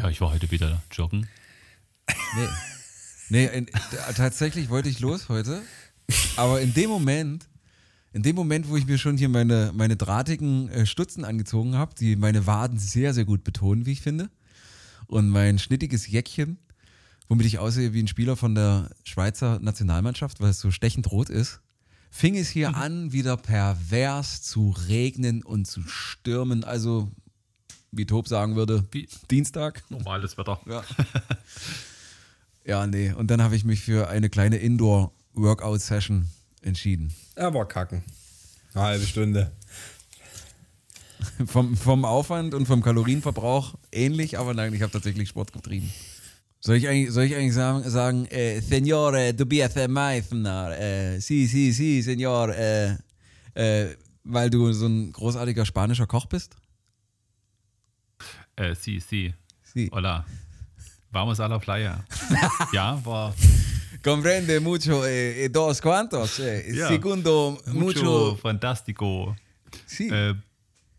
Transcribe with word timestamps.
Ja, 0.00 0.08
ich 0.08 0.22
war 0.22 0.32
heute 0.32 0.50
wieder 0.50 0.80
joggen. 0.90 1.28
Nee. 2.08 2.48
Nee, 3.28 3.46
in, 3.46 3.66
tatsächlich 4.16 4.70
wollte 4.70 4.88
ich 4.88 5.00
los 5.00 5.28
heute. 5.28 5.60
Aber 6.36 6.62
in 6.62 6.72
dem 6.72 6.88
Moment, 6.88 7.46
in 8.14 8.22
dem 8.22 8.34
Moment, 8.34 8.70
wo 8.70 8.78
ich 8.78 8.86
mir 8.86 8.96
schon 8.96 9.18
hier 9.18 9.28
meine, 9.28 9.72
meine 9.74 9.96
drahtigen 9.96 10.70
äh, 10.70 10.86
Stutzen 10.86 11.22
angezogen 11.22 11.74
habe, 11.74 11.94
die 11.94 12.16
meine 12.16 12.46
Waden 12.46 12.78
sehr, 12.78 13.12
sehr 13.12 13.26
gut 13.26 13.44
betonen, 13.44 13.84
wie 13.84 13.92
ich 13.92 14.00
finde, 14.00 14.30
und 15.06 15.28
mein 15.28 15.58
schnittiges 15.58 16.06
Jäckchen, 16.06 16.56
womit 17.28 17.44
ich 17.44 17.58
aussehe 17.58 17.92
wie 17.92 18.02
ein 18.02 18.08
Spieler 18.08 18.36
von 18.36 18.54
der 18.54 18.88
Schweizer 19.04 19.60
Nationalmannschaft, 19.60 20.40
weil 20.40 20.48
es 20.48 20.60
so 20.60 20.70
stechend 20.70 21.12
rot 21.12 21.28
ist, 21.28 21.60
fing 22.10 22.36
es 22.36 22.48
hier 22.48 22.74
an, 22.74 23.12
wieder 23.12 23.36
pervers 23.36 24.40
zu 24.40 24.74
regnen 24.88 25.42
und 25.42 25.66
zu 25.66 25.82
stürmen. 25.82 26.64
Also, 26.64 27.12
wie 27.92 28.06
Tob 28.06 28.28
sagen 28.28 28.56
würde, 28.56 28.84
Wie- 28.92 29.08
Dienstag. 29.30 29.82
Normales 29.90 30.36
Wetter. 30.38 30.60
Ja. 30.66 30.82
ja, 32.64 32.86
nee. 32.86 33.12
Und 33.12 33.30
dann 33.30 33.42
habe 33.42 33.56
ich 33.56 33.64
mich 33.64 33.80
für 33.80 34.08
eine 34.08 34.30
kleine 34.30 34.56
Indoor-Workout-Session 34.58 36.26
entschieden. 36.62 37.12
Er 37.34 37.52
war 37.54 37.66
kacken. 37.66 38.02
Eine 38.74 38.84
halbe 38.84 39.06
Stunde. 39.06 39.52
Vom, 41.46 41.76
vom 41.76 42.04
Aufwand 42.04 42.54
und 42.54 42.66
vom 42.66 42.82
Kalorienverbrauch 42.82 43.74
ähnlich, 43.92 44.38
aber 44.38 44.54
nein, 44.54 44.72
ich 44.72 44.80
habe 44.82 44.92
tatsächlich 44.92 45.28
Sport 45.28 45.52
getrieben. 45.52 45.92
Soll 46.60 46.76
ich 46.76 46.88
eigentlich, 46.88 47.10
soll 47.12 47.24
ich 47.24 47.34
eigentlich 47.34 47.54
sagen, 47.54 47.88
sagen 47.88 48.26
äh, 48.26 48.60
Senor 48.60 49.14
äh, 49.14 49.32
Tobias 49.34 49.74
Meissner, 49.88 50.78
äh, 50.78 51.18
si, 51.20 51.46
si, 51.46 51.72
si, 51.72 52.02
Senor, 52.02 52.54
äh, 52.54 52.96
äh, 53.54 53.96
weil 54.24 54.50
du 54.50 54.72
so 54.72 54.86
ein 54.86 55.12
großartiger 55.12 55.64
spanischer 55.66 56.06
Koch 56.06 56.26
bist? 56.26 56.56
Äh, 58.60 58.74
sí, 58.74 59.00
sí. 59.00 59.32
Si. 59.62 59.88
Hola. 59.92 60.24
Vamos 61.10 61.40
a 61.40 61.48
la 61.48 61.58
playa. 61.58 62.04
ja, 62.72 63.00
war 63.04 63.32
Comprende 64.02 64.60
mucho, 64.60 65.04
eh, 65.06 65.44
eh, 65.44 65.48
dos 65.48 65.80
cuantos, 65.80 66.38
eh, 66.40 66.72
Ja. 66.74 66.88
segundo 66.88 67.58
mucho, 67.66 68.02
mucho, 68.04 68.36
fantastico. 68.36 69.34
si. 69.86 70.08
Äh, 70.08 70.34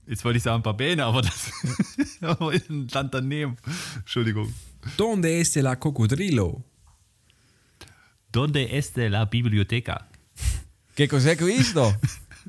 jetzt 0.07 0.23
wollte 0.23 0.37
ich 0.37 0.43
sagen 0.43 0.61
Babene, 0.63 1.03
aber 1.05 1.21
das 1.21 1.51
aber 2.21 2.53
ist 2.53 2.69
ein 2.69 2.87
Land 2.89 3.13
daneben. 3.13 3.57
Entschuldigung. 3.95 4.53
Donde 4.97 5.39
este 5.39 5.61
la 5.61 5.75
cocodrilo? 5.75 6.63
Donde 8.31 8.77
este 8.77 9.09
la 9.09 9.25
biblioteca? 9.25 10.07
¿Qué 10.95 11.07
cosa 11.07 11.35
que 11.35 11.55
esto? 11.55 11.95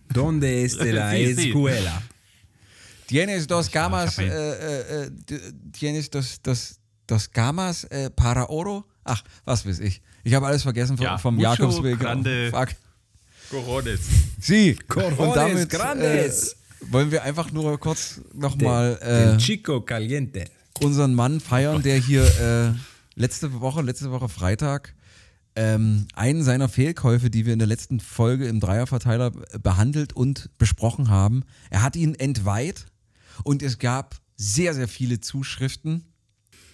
Donde 0.08 0.64
este 0.64 0.92
la 0.92 1.12
Sí, 1.12 1.34
sí. 1.34 1.48
escuela? 1.48 2.02
Tienes 3.12 3.46
dos 3.46 3.70
camas, 3.70 4.18
ich 4.18 4.26
äh, 4.28 5.04
äh, 5.04 5.10
tienes 5.72 6.08
dos, 6.10 6.40
dos, 6.42 6.76
dos 7.06 7.30
camas 7.30 7.84
äh, 7.84 8.08
para 8.10 8.48
oro? 8.48 8.84
Ach, 9.04 9.22
was 9.44 9.66
weiß 9.66 9.80
ich. 9.80 10.00
Ich 10.24 10.32
habe 10.34 10.46
alles 10.46 10.62
vergessen 10.62 10.96
vom, 10.96 11.04
Ja, 11.04 11.18
vom 11.18 11.34
mucho 11.36 11.48
Jakobsweg. 11.50 11.98
grande- 11.98 12.50
Fuck. 12.50 12.68
Corones. 13.50 14.00
Sie. 14.40 14.74
Corones 14.88 15.18
Und 15.18 15.36
damit 15.36 15.68
grandes. 15.68 16.52
äh, 16.52 16.56
wollen 16.92 17.10
wir 17.10 17.22
einfach 17.22 17.52
nur 17.52 17.78
kurz 17.78 18.20
nochmal 18.32 18.98
äh, 19.02 19.36
Chico 19.38 19.82
Caliente. 19.82 20.46
unseren 20.80 21.12
Mann 21.14 21.38
feiern, 21.40 21.82
der 21.82 21.98
hier 21.98 22.24
äh, 22.24 22.72
letzte 23.20 23.60
Woche, 23.60 23.82
letzte 23.82 24.10
Woche 24.10 24.28
Freitag, 24.30 24.94
ähm, 25.54 26.06
einen 26.14 26.42
seiner 26.42 26.68
Fehlkäufe, 26.70 27.28
die 27.28 27.44
wir 27.44 27.52
in 27.52 27.58
der 27.58 27.68
letzten 27.68 28.00
Folge 28.00 28.46
im 28.46 28.58
Dreierverteiler 28.58 29.32
äh, 29.52 29.58
behandelt 29.58 30.14
und 30.14 30.48
besprochen 30.56 31.10
haben. 31.10 31.42
Er 31.68 31.82
hat 31.82 31.94
ihn 31.94 32.14
entweiht 32.14 32.86
und 33.44 33.62
es 33.62 33.78
gab 33.78 34.16
sehr, 34.36 34.74
sehr 34.74 34.88
viele 34.88 35.20
Zuschriften 35.20 36.04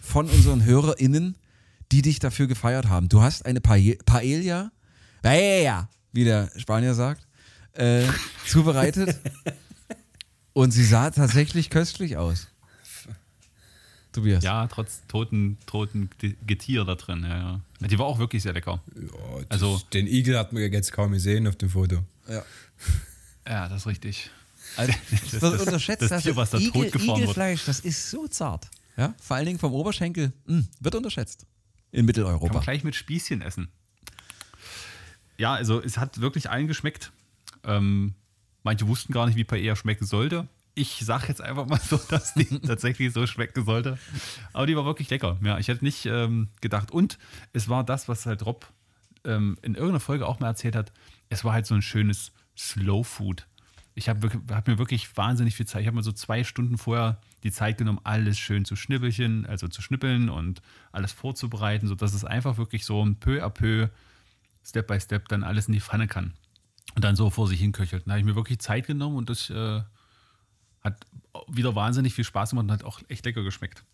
von 0.01 0.29
unseren 0.29 0.65
HörerInnen, 0.65 1.37
die 1.93 2.03
dich 2.03 2.19
dafür 2.19 2.47
gefeiert 2.47 2.89
haben. 2.89 3.09
Du 3.09 3.21
hast 3.23 3.45
eine 3.47 3.61
Pae- 3.61 3.99
Paella, 4.05 4.71
Paella, 5.23 5.89
wie 6.13 6.25
der 6.25 6.51
Spanier 6.57 6.95
sagt, 6.95 7.27
äh, 7.75 8.05
zubereitet 8.47 9.19
und 10.53 10.71
sie 10.71 10.85
sah 10.85 11.11
tatsächlich 11.11 11.71
köstlich 11.71 12.17
aus. 12.17 12.49
Tobias. 14.13 14.43
Ja, 14.43 14.67
trotz 14.67 15.03
toten, 15.07 15.59
toten 15.67 16.09
Getier 16.47 16.85
da 16.85 16.95
drin. 16.95 17.23
Ja, 17.25 17.61
ja. 17.81 17.87
Die 17.89 17.99
war 17.99 18.07
auch 18.07 18.19
wirklich 18.19 18.43
sehr 18.43 18.55
lecker. 18.55 18.83
Ja, 18.97 19.03
Also- 19.51 19.81
den 19.93 20.07
Igel 20.07 20.39
hat 20.39 20.53
man 20.53 20.63
jetzt 20.73 20.93
kaum 20.93 21.13
gesehen 21.13 21.47
auf 21.47 21.57
dem 21.57 21.69
Foto. 21.69 22.03
Ja. 22.29 22.43
Ja, 23.47 23.69
das 23.69 23.83
ist 23.83 23.87
richtig. 23.87 24.31
Also, 24.79 24.93
das 25.11 25.43
wird 25.43 25.61
unterschätzt. 25.61 26.11
das 26.11 26.23
Tier, 26.23 26.37
was 26.37 26.51
da 26.51 26.59
Igel, 26.59 26.73
totgefahren 26.73 27.09
wird. 27.09 27.19
Igelfleisch, 27.21 27.65
das 27.67 27.81
ist 27.81 28.11
so 28.11 28.27
zart. 28.29 28.69
Ja? 28.97 29.15
Vor 29.21 29.37
allen 29.37 29.47
Dingen 29.47 29.59
vom 29.59 29.73
Oberschenkel. 29.73 30.33
mh, 30.47 30.65
wird 30.81 30.95
unterschätzt. 30.95 31.47
In 31.91 32.01
Kann 32.01 32.07
Mitteleuropa. 32.07 32.53
man 32.53 32.63
gleich 32.63 32.85
mit 32.85 32.95
Spießchen 32.95 33.43
essen. 33.43 33.69
Ja, 35.39 35.55
also 35.55 35.81
es 35.81 35.99
hat 35.99 36.21
wirklich 36.21 36.51
allen 36.51 36.67
geschmeckt. 36.67 37.13
Ähm, 37.65 38.15
manche 38.63 38.87
wussten 38.89 39.13
gar 39.13 39.27
nicht, 39.27 39.37
wie 39.37 39.45
Paella 39.45 39.77
schmecken 39.77 40.05
sollte. 40.07 40.49
Ich 40.75 41.01
sage 41.05 41.27
jetzt 41.29 41.41
einfach 41.41 41.67
mal 41.67 41.81
so, 41.81 41.97
dass 42.11 42.35
die 42.35 42.61
tatsächlich 42.61 43.13
so 43.13 43.27
schmecken 43.27 43.65
sollte. 43.65 43.99
Aber 44.53 44.67
die 44.67 44.77
war 44.77 44.85
wirklich 44.85 45.11
lecker. 45.11 45.39
Ja, 45.43 45.59
ich 45.59 45.69
hätte 45.69 45.85
nicht 45.85 46.07
ähm, 46.07 46.49
gedacht. 46.61 46.91
Und 46.91 47.19
es 47.53 47.69
war 47.69 47.85
das, 47.85 48.09
was 48.09 48.27
halt 48.27 48.45
Rob 48.47 48.67
ähm, 49.25 49.57
in 49.63 49.75
irgendeiner 49.75 50.01
Folge 50.01 50.27
auch 50.27 50.41
mal 50.41 50.49
erzählt 50.49 50.77
hat. 50.77 50.93
Es 51.29 51.45
war 51.45 51.53
halt 51.53 51.67
so 51.67 51.75
ein 51.75 51.83
schönes 51.83 52.33
Slow 52.57 53.05
Food. 53.05 53.47
Ich 53.99 54.09
habe 54.09 54.31
hab 54.53 54.69
mir 54.69 54.79
wirklich 54.79 55.17
wahnsinnig 55.17 55.57
viel 55.57 55.67
Zeit. 55.67 55.83
Ich 55.83 55.87
habe 55.89 55.97
mir 55.97 56.05
so 56.05 56.13
zwei 56.13 56.45
Stunden 56.45 56.79
vorher 56.79 57.21
die 57.43 57.51
Zeit 57.51 57.79
genommen, 57.79 58.01
alles 58.05 58.39
schön 58.39 58.65
zu 58.65 58.77
schnippelchen, 58.77 59.45
also 59.45 59.67
zu 59.67 59.83
schnippeln 59.83 60.29
und 60.29 60.63
alles 60.93 61.11
vorzubereiten, 61.11 61.89
sodass 61.89 62.15
es 62.15 62.25
einfach 62.25 62.59
wirklich 62.59 62.85
so 62.85 63.05
ein 63.05 63.17
peu 63.17 63.45
à 63.45 63.51
peu, 63.51 63.89
Step 64.65 64.87
by 64.87 65.01
Step 65.01 65.29
dann 65.29 65.43
alles 65.43 65.67
in 65.67 65.73
die 65.75 65.81
Pfanne 65.81 66.07
kann. 66.07 66.35
Und 66.95 67.05
dann 67.05 67.17
so 67.17 67.29
vor 67.29 67.49
sich 67.49 67.59
hinköchelt. 67.59 68.07
Da 68.07 68.13
habe 68.13 68.21
ich 68.21 68.25
mir 68.25 68.37
wirklich 68.37 68.61
Zeit 68.61 68.87
genommen 68.87 69.17
und 69.17 69.31
das 69.31 69.51
äh, 69.51 69.83
hat 70.85 71.07
wieder 71.49 71.75
wahnsinnig 71.75 72.15
viel 72.15 72.25
Spaß 72.25 72.51
gemacht 72.51 72.65
und 72.65 72.73
hat 72.73 72.85
auch 72.85 73.01
echt 73.09 73.25
lecker 73.25 73.43
geschmeckt. 73.43 73.85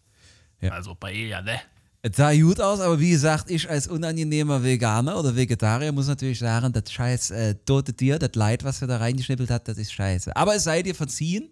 Ja. 0.61 0.73
Also 0.73 0.95
Paella, 0.95 1.41
ne? 1.41 1.61
Es 2.07 2.17
sah 2.17 2.35
gut 2.35 2.61
aus, 2.61 2.81
aber 2.81 3.01
wie 3.01 3.13
gesagt, 3.13 3.51
ich 3.51 3.71
als 3.71 3.87
unangenehmer 3.87 4.63
Veganer 4.63 5.19
oder 5.19 5.35
Vegetarier 5.35 5.91
muss 5.91 6.07
natürlich 6.07 6.39
sagen, 6.39 6.71
das 6.71 6.93
scheiß 6.93 7.31
äh, 7.31 7.55
tote 7.65 7.95
Tier, 7.95 8.19
das 8.19 8.35
Leid, 8.35 8.63
was 8.63 8.83
er 8.83 8.89
da 8.89 8.99
reingeschnippelt 8.99 9.49
hat, 9.49 9.69
das 9.69 9.79
ist 9.79 9.91
scheiße. 9.91 10.37
Aber 10.37 10.55
es 10.55 10.65
sei 10.65 10.83
dir 10.83 10.95
verziehen. 10.95 11.49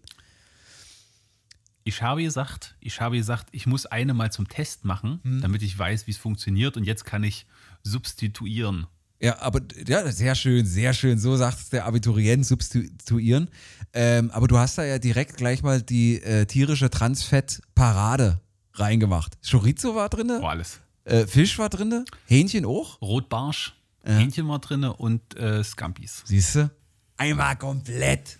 Ich 1.84 2.02
habe 2.02 2.22
gesagt, 2.22 2.76
ich 2.80 3.00
habe 3.00 3.16
gesagt, 3.16 3.48
ich 3.52 3.66
muss 3.66 3.86
eine 3.86 4.12
mal 4.12 4.30
zum 4.30 4.46
Test 4.46 4.84
machen, 4.84 5.20
damit 5.40 5.62
ich 5.62 5.76
weiß, 5.78 6.06
wie 6.06 6.10
es 6.10 6.18
funktioniert 6.18 6.76
und 6.76 6.84
jetzt 6.84 7.06
kann 7.06 7.24
ich 7.24 7.46
substituieren. 7.82 8.86
Ja, 9.22 9.40
aber 9.40 9.62
ja, 9.86 10.12
sehr 10.12 10.34
schön, 10.34 10.66
sehr 10.66 10.92
schön. 10.92 11.18
So 11.18 11.34
sagt 11.34 11.60
es 11.60 11.70
der 11.70 11.86
Abiturient, 11.86 12.44
substituieren. 12.44 13.48
Ähm, 13.94 14.30
aber 14.32 14.48
du 14.48 14.58
hast 14.58 14.76
da 14.76 14.84
ja 14.84 14.98
direkt 14.98 15.38
gleich 15.38 15.62
mal 15.62 15.80
die 15.80 16.22
äh, 16.22 16.44
tierische 16.44 16.90
Transfett-Parade 16.90 18.42
reingemacht. 18.74 19.36
Chorizo 19.48 19.94
war 19.94 20.08
drin, 20.08 20.30
Oh, 20.40 20.46
alles. 20.46 20.80
äh, 21.04 21.26
Fisch 21.26 21.58
war 21.58 21.68
drin, 21.68 22.04
Hähnchen 22.26 22.64
auch. 22.64 23.00
Rotbarsch, 23.00 23.74
Hähnchen 24.04 24.48
war 24.48 24.58
drin 24.58 24.84
und 24.84 25.36
äh, 25.36 25.62
Scampis. 25.62 26.22
Siehst 26.24 26.54
du? 26.56 26.70
Einmal 27.16 27.56
komplett. 27.56 28.38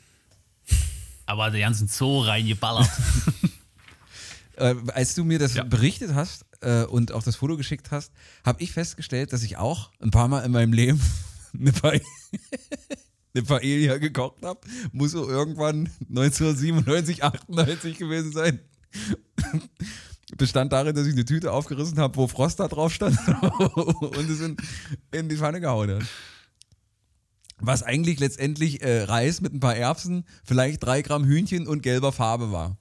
Aber 1.26 1.50
der 1.50 1.60
ganzen 1.60 1.88
Zoo 1.88 2.20
reingeballert. 2.20 2.88
Äh, 4.56 4.74
als 4.92 5.14
du 5.14 5.24
mir 5.24 5.38
das 5.38 5.54
Ja. 5.54 5.64
berichtet 5.64 6.12
hast 6.14 6.44
äh, 6.60 6.84
und 6.84 7.10
auch 7.12 7.22
das 7.22 7.36
Foto 7.36 7.56
geschickt 7.56 7.90
hast, 7.90 8.12
habe 8.44 8.62
ich 8.62 8.70
festgestellt, 8.70 9.32
dass 9.32 9.42
ich 9.44 9.56
auch 9.56 9.90
ein 9.98 10.10
paar 10.10 10.28
Mal 10.28 10.40
in 10.44 10.52
meinem 10.52 10.74
Leben 10.74 11.00
eine, 11.58 11.72
pa 11.72 11.92
eine 13.34 13.44
Paella 13.44 13.96
gekocht 13.96 14.44
habe. 14.44 14.60
Muss 14.92 15.12
so 15.12 15.26
irgendwann 15.26 15.88
1997, 16.10 17.24
98 17.24 17.96
gewesen 17.96 18.32
sein. 18.32 18.60
Bestand 20.36 20.72
darin, 20.72 20.94
dass 20.94 21.06
ich 21.06 21.12
eine 21.12 21.24
Tüte 21.24 21.52
aufgerissen 21.52 21.98
habe, 21.98 22.16
wo 22.16 22.26
Frost 22.26 22.60
da 22.60 22.68
drauf 22.68 22.92
stand 22.92 23.18
und 23.74 24.30
es 24.30 24.40
in, 24.40 24.56
in 25.12 25.28
die 25.28 25.36
Pfanne 25.36 25.60
gehauen 25.60 25.90
hat. 25.90 26.02
Was 27.60 27.82
eigentlich 27.82 28.18
letztendlich 28.18 28.82
äh, 28.82 29.02
Reis 29.04 29.40
mit 29.40 29.52
ein 29.54 29.60
paar 29.60 29.76
Erbsen, 29.76 30.24
vielleicht 30.44 30.82
drei 30.84 31.02
Gramm 31.02 31.24
Hühnchen 31.24 31.66
und 31.68 31.82
gelber 31.82 32.10
Farbe 32.12 32.50
war. 32.50 32.76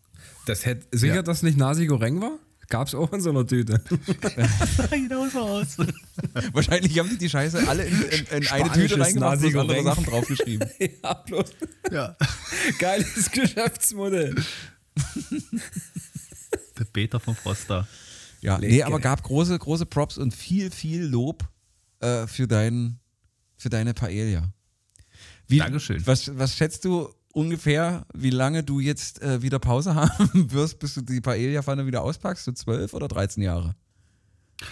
Das 0.48 0.66
hätte, 0.66 0.88
sicher, 0.98 1.16
Ja. 1.16 1.22
dass 1.22 1.44
nicht 1.44 1.58
Nasi 1.58 1.86
Goreng 1.86 2.22
war? 2.22 2.40
Gab's 2.70 2.96
auch 2.96 3.12
in 3.12 3.20
so 3.20 3.30
einer 3.32 3.46
Tüte. 3.46 3.84
genau 4.90 5.28
so 5.28 5.40
aus. 5.42 5.76
Wahrscheinlich 6.54 6.98
haben 6.98 7.10
die 7.10 7.18
die 7.18 7.30
Scheiße 7.30 7.68
alle 7.68 7.84
in, 7.84 8.02
in, 8.02 8.26
in 8.44 8.48
eine 8.48 8.72
Tüte 8.72 8.98
reingemacht 8.98 9.44
und 9.44 9.56
andere. 9.60 9.84
Sachen 9.84 10.06
draufgeschrieben. 10.06 10.70
ja, 11.04 11.14
bloß. 11.14 11.50
Ja. 11.92 12.16
Geiles 12.80 13.30
Geschäftsmodell. 13.30 14.36
Der 16.82 16.86
Peter 16.86 17.20
von 17.20 17.36
Froster. 17.36 17.88
Ja, 18.42 18.58
nee, 18.58 18.70
Lecker. 18.70 18.88
aber 18.88 19.00
gab 19.00 19.22
große, 19.22 19.58
große 19.58 19.86
Props 19.86 20.18
und 20.18 20.34
viel, 20.34 20.72
viel 20.72 21.04
Lob 21.04 21.48
äh, 22.00 22.26
für, 22.26 22.48
dein, 22.48 23.00
für 23.56 23.70
deine 23.70 23.94
Paella. 23.94 24.52
Wie, 25.48 25.60
Dankeschön. 25.60 26.06
Was, 26.08 26.36
was 26.40 26.56
schätzt 26.56 26.84
du, 26.86 27.14
ungefähr, 27.34 28.08
wie 28.16 28.32
lange 28.32 28.64
du 28.64 28.80
jetzt 28.80 29.22
äh, 29.22 29.44
wieder 29.44 29.60
Pause 29.60 29.94
haben 29.96 30.52
wirst, 30.52 30.80
bis 30.80 30.96
du 30.96 31.02
die 31.02 31.22
Paella-Pfanne 31.22 31.86
wieder 31.86 32.02
auspackst? 32.02 32.46
So 32.46 32.52
12 32.52 32.96
oder 32.96 33.08
13 33.08 33.44
Jahre? 33.44 33.76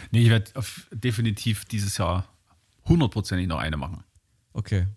Nee, 0.10 0.24
ich 0.24 0.30
werde 0.30 0.52
definitiv 0.92 1.66
dieses 1.66 1.96
Jahr 1.98 2.28
hundertprozentig 2.86 3.48
noch 3.48 3.60
eine 3.60 3.78
machen. 3.78 4.04
Okay. 4.54 4.88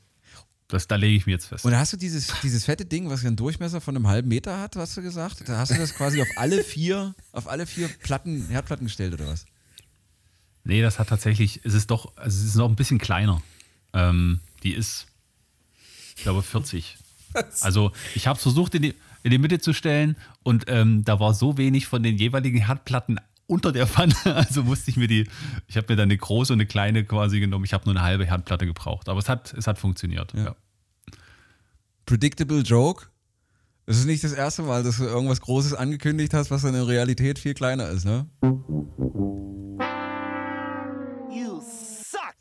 Das, 0.72 0.88
da 0.88 0.96
lege 0.96 1.14
ich 1.14 1.26
mir 1.26 1.32
jetzt 1.32 1.44
fest. 1.44 1.66
Und 1.66 1.76
hast 1.76 1.92
du 1.92 1.98
dieses, 1.98 2.32
dieses 2.42 2.64
fette 2.64 2.86
Ding, 2.86 3.10
was 3.10 3.26
einen 3.26 3.36
Durchmesser 3.36 3.82
von 3.82 3.94
einem 3.94 4.08
halben 4.08 4.28
Meter 4.28 4.58
hat, 4.58 4.74
hast 4.76 4.96
du 4.96 5.02
gesagt? 5.02 5.46
Da 5.46 5.58
hast 5.58 5.70
du 5.70 5.76
das 5.76 5.94
quasi 5.94 6.22
auf 6.22 6.28
alle 6.36 6.64
vier, 6.64 7.14
auf 7.32 7.46
alle 7.46 7.66
vier 7.66 7.88
Platten, 7.88 8.48
Herdplatten 8.48 8.86
gestellt 8.86 9.12
oder 9.12 9.26
was? 9.26 9.44
Nee, 10.64 10.80
das 10.80 10.98
hat 10.98 11.10
tatsächlich, 11.10 11.60
es 11.64 11.74
ist 11.74 11.90
doch, 11.90 12.16
also 12.16 12.38
es 12.38 12.46
ist 12.46 12.54
noch 12.54 12.70
ein 12.70 12.76
bisschen 12.76 12.98
kleiner. 12.98 13.42
Ähm, 13.92 14.40
die 14.62 14.72
ist, 14.72 15.08
ich 16.16 16.22
glaube, 16.22 16.42
40. 16.42 16.96
Also 17.60 17.92
ich 18.14 18.26
habe 18.26 18.38
es 18.38 18.42
versucht, 18.42 18.74
in 18.74 18.80
die, 18.82 18.94
in 19.24 19.30
die 19.30 19.38
Mitte 19.38 19.58
zu 19.58 19.74
stellen 19.74 20.16
und 20.42 20.64
ähm, 20.68 21.04
da 21.04 21.20
war 21.20 21.34
so 21.34 21.58
wenig 21.58 21.86
von 21.86 22.02
den 22.02 22.16
jeweiligen 22.16 22.64
Herdplatten 22.64 23.20
unter 23.52 23.70
der 23.70 23.86
Pfanne, 23.86 24.14
also 24.24 24.62
musste 24.64 24.90
ich 24.90 24.96
mir 24.96 25.08
die, 25.08 25.28
ich 25.68 25.76
habe 25.76 25.86
mir 25.90 25.96
dann 25.96 26.04
eine 26.04 26.16
große 26.16 26.52
und 26.52 26.60
eine 26.60 26.66
kleine 26.66 27.04
quasi 27.04 27.38
genommen. 27.38 27.64
Ich 27.64 27.74
habe 27.74 27.84
nur 27.84 27.94
eine 27.94 28.02
halbe 28.02 28.24
Herdplatte 28.24 28.66
gebraucht, 28.66 29.08
aber 29.08 29.18
es 29.18 29.28
hat, 29.28 29.52
es 29.52 29.66
hat 29.66 29.78
funktioniert. 29.78 30.32
Ja. 30.34 30.44
Ja. 30.44 30.56
Predictable 32.06 32.60
Joke. 32.60 33.06
Es 33.84 33.98
ist 33.98 34.06
nicht 34.06 34.24
das 34.24 34.32
erste 34.32 34.62
Mal, 34.62 34.82
dass 34.82 34.96
du 34.98 35.04
irgendwas 35.04 35.40
Großes 35.40 35.74
angekündigt 35.74 36.34
hast, 36.34 36.50
was 36.50 36.62
dann 36.62 36.74
in 36.74 36.82
Realität 36.82 37.38
viel 37.38 37.52
kleiner 37.52 37.88
ist, 37.90 38.04
ne? 38.04 38.26
You 41.30 41.60
suck! 41.60 42.36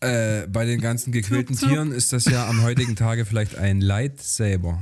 Äh, 0.00 0.48
bei 0.48 0.64
den 0.64 0.80
ganzen 0.80 1.12
gequälten 1.12 1.56
Tieren 1.56 1.92
ist 1.92 2.12
das 2.12 2.24
ja 2.24 2.48
am 2.48 2.62
heutigen 2.62 2.96
Tage 2.96 3.24
vielleicht 3.24 3.56
ein 3.56 3.80
Lightsaber. 3.80 4.80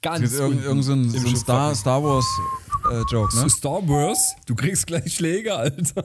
Ist 0.00 0.34
irgend, 0.34 0.64
irgend 0.64 0.84
so 0.84 0.92
ein, 0.92 1.10
so 1.10 1.28
ein 1.28 1.36
Star, 1.36 1.74
Star 1.74 2.02
Wars 2.02 2.26
äh, 2.90 3.02
Joke, 3.10 3.36
ne? 3.36 3.50
Star 3.50 3.86
Wars? 3.88 4.36
Du 4.46 4.54
kriegst 4.54 4.86
gleich 4.86 5.14
Schläge, 5.14 5.54
Alter. 5.54 6.04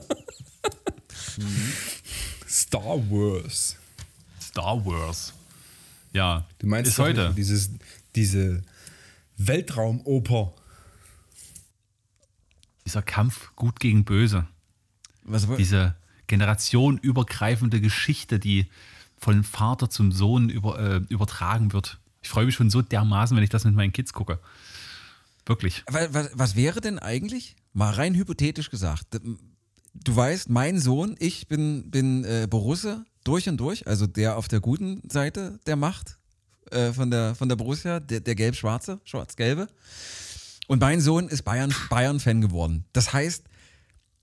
Star 2.48 2.98
Wars. 3.10 3.76
Star 4.40 4.84
Wars. 4.84 5.32
Ja, 6.12 6.44
Du 6.58 6.66
meinst 6.66 6.90
ist 6.92 6.98
heute. 6.98 7.32
Dieses, 7.36 7.70
diese 8.14 8.62
Weltraumoper. 9.36 10.52
Dieser 12.84 13.02
Kampf 13.02 13.50
gut 13.56 13.80
gegen 13.80 14.04
böse. 14.04 14.46
Was, 15.22 15.48
diese 15.56 15.94
generationenübergreifende 16.26 17.80
Geschichte, 17.80 18.38
die 18.38 18.66
von 19.18 19.42
Vater 19.42 19.88
zum 19.88 20.12
Sohn 20.12 20.48
über, 20.50 20.78
äh, 20.78 21.00
übertragen 21.08 21.72
wird. 21.72 21.98
Ich 22.24 22.30
freue 22.30 22.46
mich 22.46 22.54
schon 22.54 22.70
so 22.70 22.82
dermaßen, 22.82 23.36
wenn 23.36 23.44
ich 23.44 23.50
das 23.50 23.64
mit 23.64 23.74
meinen 23.74 23.92
Kids 23.92 24.12
gucke. 24.12 24.40
Wirklich. 25.46 25.84
was, 25.90 26.30
was, 26.32 26.56
wäre 26.56 26.80
denn 26.80 26.98
eigentlich, 26.98 27.54
mal 27.74 27.92
rein 27.92 28.14
hypothetisch 28.14 28.70
gesagt, 28.70 29.20
du 29.94 30.16
weißt, 30.16 30.48
mein 30.48 30.80
Sohn, 30.80 31.16
ich 31.18 31.48
bin, 31.48 31.90
bin 31.90 32.24
äh, 32.24 32.46
Borusse 32.48 33.04
durch 33.24 33.48
und 33.48 33.58
durch, 33.58 33.86
also 33.86 34.06
der 34.06 34.36
auf 34.36 34.48
der 34.48 34.60
guten 34.60 35.02
Seite 35.08 35.60
der 35.66 35.76
Macht 35.76 36.16
äh, 36.70 36.92
von, 36.92 37.10
der, 37.10 37.34
von 37.34 37.48
der 37.48 37.56
Borussia, 37.56 38.00
der, 38.00 38.20
der 38.20 38.34
gelb-schwarze, 38.34 39.00
schwarz-gelbe. 39.04 39.68
Und 40.66 40.80
mein 40.80 41.00
Sohn 41.02 41.28
ist 41.28 41.42
Bayern, 41.42 41.74
Bayern-Fan 41.90 42.40
geworden. 42.40 42.84
Das 42.94 43.12
heißt, 43.12 43.44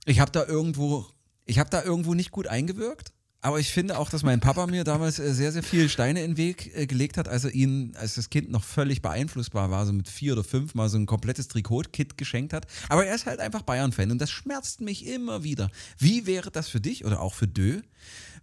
ich 0.06 0.20
habe 0.20 0.32
da 0.32 0.46
irgendwo, 0.46 1.06
ich 1.46 1.60
habe 1.60 1.70
da 1.70 1.84
irgendwo 1.84 2.16
nicht 2.16 2.32
gut 2.32 2.48
eingewirkt. 2.48 3.14
Aber 3.44 3.60
ich 3.60 3.72
finde 3.72 3.98
auch, 3.98 4.10
dass 4.10 4.22
mein 4.22 4.40
Papa 4.40 4.68
mir 4.68 4.84
damals 4.84 5.18
äh, 5.18 5.34
sehr, 5.34 5.52
sehr 5.52 5.64
viele 5.64 5.90
Steine 5.90 6.24
in 6.24 6.32
den 6.32 6.38
Weg 6.38 6.72
äh, 6.76 6.86
gelegt 6.86 7.18
hat, 7.18 7.28
als 7.28 7.44
er 7.44 7.52
ihn, 7.52 7.96
als 7.96 8.14
das 8.14 8.30
Kind 8.30 8.52
noch 8.52 8.64
völlig 8.64 9.02
beeinflussbar 9.02 9.72
war, 9.72 9.84
so 9.88 9.94
mit 9.94 10.08
vier 10.08 10.34
oder 10.34 10.44
fünf 10.44 10.76
mal 10.76 10.90
so 10.90 10.98
ein 10.98 11.08
komplettes 11.08 11.48
Trikot-Kit 11.48 12.20
geschenkt 12.20 12.54
hat. 12.54 12.68
Aber 12.88 13.04
er 13.04 13.16
ist 13.16 13.26
halt 13.26 13.40
einfach 13.40 13.64
Bayern-Fan 13.64 14.12
und 14.12 14.22
das 14.22 14.30
schmerzt 14.30 14.82
mich 14.82 15.08
immer 15.08 15.44
wieder. 15.44 15.72
Wie 15.98 16.28
wäre 16.28 16.52
das 16.52 16.70
für 16.70 16.80
dich 16.80 17.04
oder 17.04 17.20
auch 17.20 17.34
für 17.34 17.48
Dö, 17.48 17.82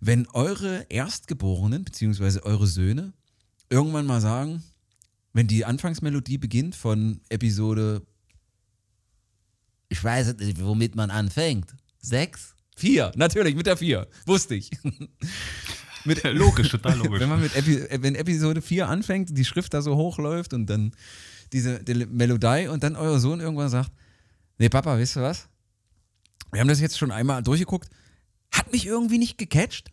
wenn 0.01 0.27
eure 0.33 0.85
Erstgeborenen, 0.89 1.85
beziehungsweise 1.85 2.43
eure 2.43 2.67
Söhne, 2.67 3.13
irgendwann 3.71 4.07
mal 4.07 4.21
sagen, 4.21 4.65
wenn 5.33 5.47
die 5.47 5.65
Anfangsmelodie 5.65 6.39
beginnt 6.39 6.75
von 6.75 7.21
Episode, 7.29 8.03
ich 9.89 10.03
weiß 10.03 10.35
nicht, 10.39 10.61
womit 10.61 10.97
man 10.97 11.11
anfängt, 11.11 11.73
sechs? 12.01 12.57
Vier, 12.79 13.11
natürlich, 13.17 13.57
mit 13.57 13.67
der 13.67 13.77
vier. 13.77 14.07
Wusste 14.25 14.55
ich. 14.55 14.71
mit, 16.05 16.23
Logisch, 16.23 16.69
total 16.69 16.97
logisch. 16.97 17.19
wenn 17.19 17.29
man 17.29 17.41
mit 17.41 17.57
Epi 17.57 17.89
wenn 18.03 18.15
Episode 18.15 18.63
4 18.63 18.89
anfängt, 18.89 19.37
die 19.37 19.45
Schrift 19.45 19.75
da 19.75 19.83
so 19.83 19.97
hochläuft 19.97 20.55
und 20.55 20.67
dann 20.67 20.93
diese 21.53 21.83
die 21.83 22.07
Melodie 22.07 22.69
und 22.69 22.85
dann 22.85 22.95
euer 22.95 23.19
Sohn 23.19 23.41
irgendwann 23.41 23.69
sagt, 23.69 23.91
nee 24.59 24.69
Papa, 24.69 24.97
weißt 24.97 25.17
du 25.17 25.21
was? 25.23 25.49
Wir 26.53 26.61
haben 26.61 26.69
das 26.69 26.81
jetzt 26.81 26.97
schon 26.97 27.11
einmal 27.11 27.43
durchgeguckt, 27.43 27.91
hat 28.53 28.71
mich 28.71 28.87
irgendwie 28.87 29.19
nicht 29.19 29.39
gecatcht. 29.39 29.91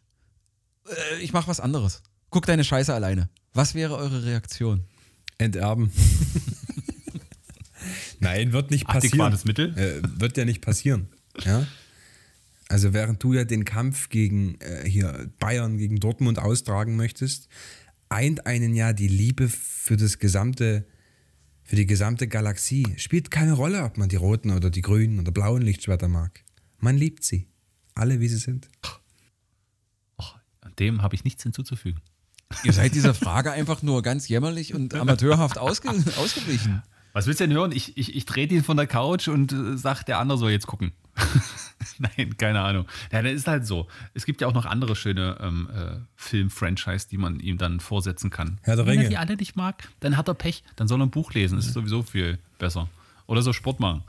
Äh, 0.87 1.23
ich 1.23 1.33
mach 1.33 1.47
was 1.47 1.59
anderes. 1.59 2.03
Guck 2.29 2.45
deine 2.45 2.63
Scheiße 2.63 2.93
alleine. 2.93 3.29
Was 3.53 3.73
wäre 3.73 3.95
eure 3.95 4.25
Reaktion? 4.25 4.83
Enterben. 5.39 5.91
Nein, 8.19 8.53
wird 8.53 8.69
nicht 8.69 8.85
passieren. 8.85 9.21
Adäquates 9.21 9.45
Mittel? 9.45 9.75
Äh, 9.75 10.01
wird 10.19 10.37
ja 10.37 10.45
nicht 10.45 10.61
passieren. 10.61 11.09
Ja? 11.43 11.65
Also 12.67 12.93
während 12.93 13.21
du 13.23 13.33
ja 13.33 13.43
den 13.43 13.63
Kampf 13.63 14.09
gegen 14.09 14.59
äh, 14.59 14.89
hier 14.89 15.29
Bayern 15.39 15.77
gegen 15.77 15.99
Dortmund 15.99 16.39
austragen 16.39 16.95
möchtest, 16.95 17.47
eint 18.09 18.47
einen 18.47 18.73
ja 18.73 18.93
die 18.93 19.07
Liebe 19.07 19.49
für 19.49 19.97
das 19.97 20.19
gesamte, 20.19 20.87
für 21.63 21.75
die 21.75 21.85
gesamte 21.85 22.27
Galaxie. 22.27 22.85
Spielt 22.97 23.29
keine 23.29 23.53
Rolle, 23.53 23.83
ob 23.83 23.97
man 23.97 24.09
die 24.09 24.15
roten 24.15 24.51
oder 24.51 24.69
die 24.69 24.81
grünen 24.81 25.19
oder 25.19 25.31
blauen 25.31 25.61
Lichtschwerter 25.61 26.07
mag. 26.07 26.43
Man 26.79 26.97
liebt 26.97 27.23
sie. 27.23 27.47
Alle 27.93 28.19
wie 28.19 28.27
sie 28.27 28.37
sind. 28.37 28.67
Och, 30.19 30.37
dem 30.79 31.01
habe 31.01 31.15
ich 31.15 31.23
nichts 31.23 31.43
hinzuzufügen. 31.43 32.01
Ihr 32.63 32.73
seid 32.73 32.93
dieser 32.95 33.13
Frage 33.13 33.51
einfach 33.51 33.81
nur 33.81 34.01
ganz 34.01 34.27
jämmerlich 34.27 34.73
und 34.73 34.93
amateurhaft 34.93 35.57
ausge 35.57 35.89
ausgewichen. 35.89 36.83
Was 37.13 37.27
willst 37.27 37.39
du 37.39 37.47
denn 37.47 37.55
hören? 37.55 37.71
Ich, 37.71 37.97
ich, 37.97 38.13
ich 38.13 38.25
trete 38.25 38.53
ihn 38.53 38.63
von 38.63 38.75
der 38.75 38.87
Couch 38.87 39.29
und 39.29 39.53
äh, 39.53 39.77
sag, 39.77 40.03
der 40.03 40.19
andere 40.19 40.37
soll 40.37 40.51
jetzt 40.51 40.67
gucken. 40.67 40.91
Nein, 42.17 42.37
keine 42.37 42.61
Ahnung. 42.61 42.85
Ja, 43.11 43.21
das 43.21 43.33
ist 43.33 43.47
halt 43.47 43.65
so. 43.65 43.87
Es 44.13 44.25
gibt 44.25 44.41
ja 44.41 44.47
auch 44.47 44.53
noch 44.53 44.65
andere 44.65 44.95
schöne 44.95 45.37
ähm, 45.41 45.69
äh, 45.73 45.97
Film-Franchise, 46.15 47.07
die 47.09 47.17
man 47.17 47.39
ihm 47.39 47.57
dann 47.57 47.79
vorsetzen 47.79 48.29
kann. 48.29 48.59
Herr 48.63 48.75
der 48.75 48.85
Wenn 48.85 48.95
er 48.95 48.99
Ringe. 49.01 49.09
die 49.09 49.17
alle 49.17 49.35
nicht 49.35 49.55
mag, 49.55 49.87
dann 49.99 50.17
hat 50.17 50.27
er 50.27 50.33
Pech. 50.33 50.63
Dann 50.75 50.87
soll 50.87 51.01
er 51.01 51.05
ein 51.05 51.11
Buch 51.11 51.33
lesen. 51.33 51.55
Das 51.55 51.65
ist 51.65 51.73
sowieso 51.73 52.03
viel 52.03 52.39
besser. 52.59 52.89
Oder 53.27 53.41
so 53.41 53.53
Sport 53.53 53.79
machen. 53.79 54.03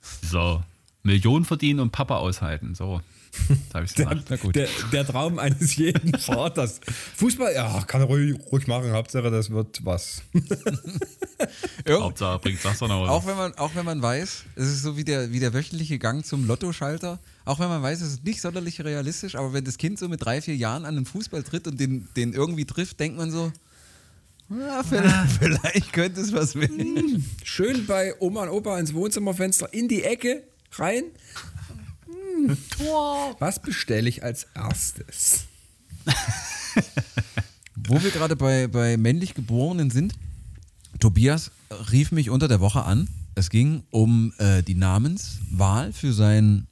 So. 0.00 0.62
Millionen 1.02 1.44
verdienen 1.44 1.80
und 1.80 1.92
Papa 1.92 2.16
aushalten. 2.16 2.74
So. 2.74 3.00
Gut. 4.42 4.54
Der, 4.54 4.68
der 4.92 5.06
Traum 5.06 5.38
eines 5.38 5.76
jeden 5.76 6.12
Vaters. 6.18 6.80
Fußball, 7.16 7.54
ja, 7.54 7.82
kann 7.86 8.00
er 8.00 8.06
ruhig, 8.06 8.36
ruhig 8.50 8.66
machen. 8.66 8.90
Hauptsache, 8.92 9.30
das 9.30 9.50
wird 9.50 9.84
was. 9.84 10.22
Hauptsache 11.88 12.38
bringt 12.40 12.64
das 12.64 12.78
dann 12.78 12.90
auch. 12.90 13.08
Auch 13.08 13.26
wenn 13.26 13.36
man, 13.36 13.54
auch 13.54 13.74
wenn 13.74 13.84
man 13.84 14.02
weiß, 14.02 14.44
es 14.56 14.68
ist 14.68 14.82
so 14.82 14.96
wie 14.96 15.04
der, 15.04 15.32
wie 15.32 15.40
der 15.40 15.54
wöchentliche 15.54 15.98
Gang 15.98 16.24
zum 16.24 16.46
Lottoschalter, 16.46 17.18
auch 17.44 17.58
wenn 17.58 17.68
man 17.68 17.82
weiß, 17.82 18.00
es 18.00 18.14
ist 18.14 18.24
nicht 18.24 18.40
sonderlich 18.40 18.82
realistisch, 18.82 19.34
aber 19.36 19.52
wenn 19.52 19.64
das 19.64 19.78
Kind 19.78 19.98
so 19.98 20.08
mit 20.08 20.24
drei, 20.24 20.40
vier 20.40 20.56
Jahren 20.56 20.84
an 20.84 20.96
den 20.96 21.06
Fußball 21.06 21.42
tritt 21.42 21.66
und 21.66 21.78
den, 21.78 22.08
den 22.16 22.32
irgendwie 22.32 22.64
trifft, 22.64 22.98
denkt 23.00 23.16
man 23.18 23.30
so, 23.30 23.52
ja, 24.48 24.82
vielleicht, 24.84 25.32
vielleicht 25.38 25.92
könnte 25.92 26.20
es 26.20 26.32
was 26.32 26.54
werden. 26.54 27.24
Schön 27.42 27.84
bei 27.86 28.14
Oma 28.20 28.44
und 28.44 28.50
Opa 28.50 28.78
ins 28.78 28.94
Wohnzimmerfenster 28.94 29.72
in 29.72 29.88
die 29.88 30.04
Ecke 30.04 30.44
rein. 30.72 31.04
Hm. 32.36 32.56
Was 33.38 33.60
bestelle 33.60 34.08
ich 34.08 34.22
als 34.22 34.46
erstes? 34.54 35.44
Wo 37.74 38.02
wir 38.02 38.10
gerade 38.10 38.36
bei, 38.36 38.68
bei 38.68 38.96
männlich 38.96 39.34
Geborenen 39.34 39.90
sind, 39.90 40.14
Tobias 41.00 41.50
rief 41.90 42.12
mich 42.12 42.30
unter 42.30 42.48
der 42.48 42.60
Woche 42.60 42.84
an. 42.84 43.08
Es 43.34 43.50
ging 43.50 43.82
um 43.90 44.32
äh, 44.38 44.62
die 44.62 44.74
Namenswahl 44.74 45.92
für 45.92 46.12
seinen 46.12 46.66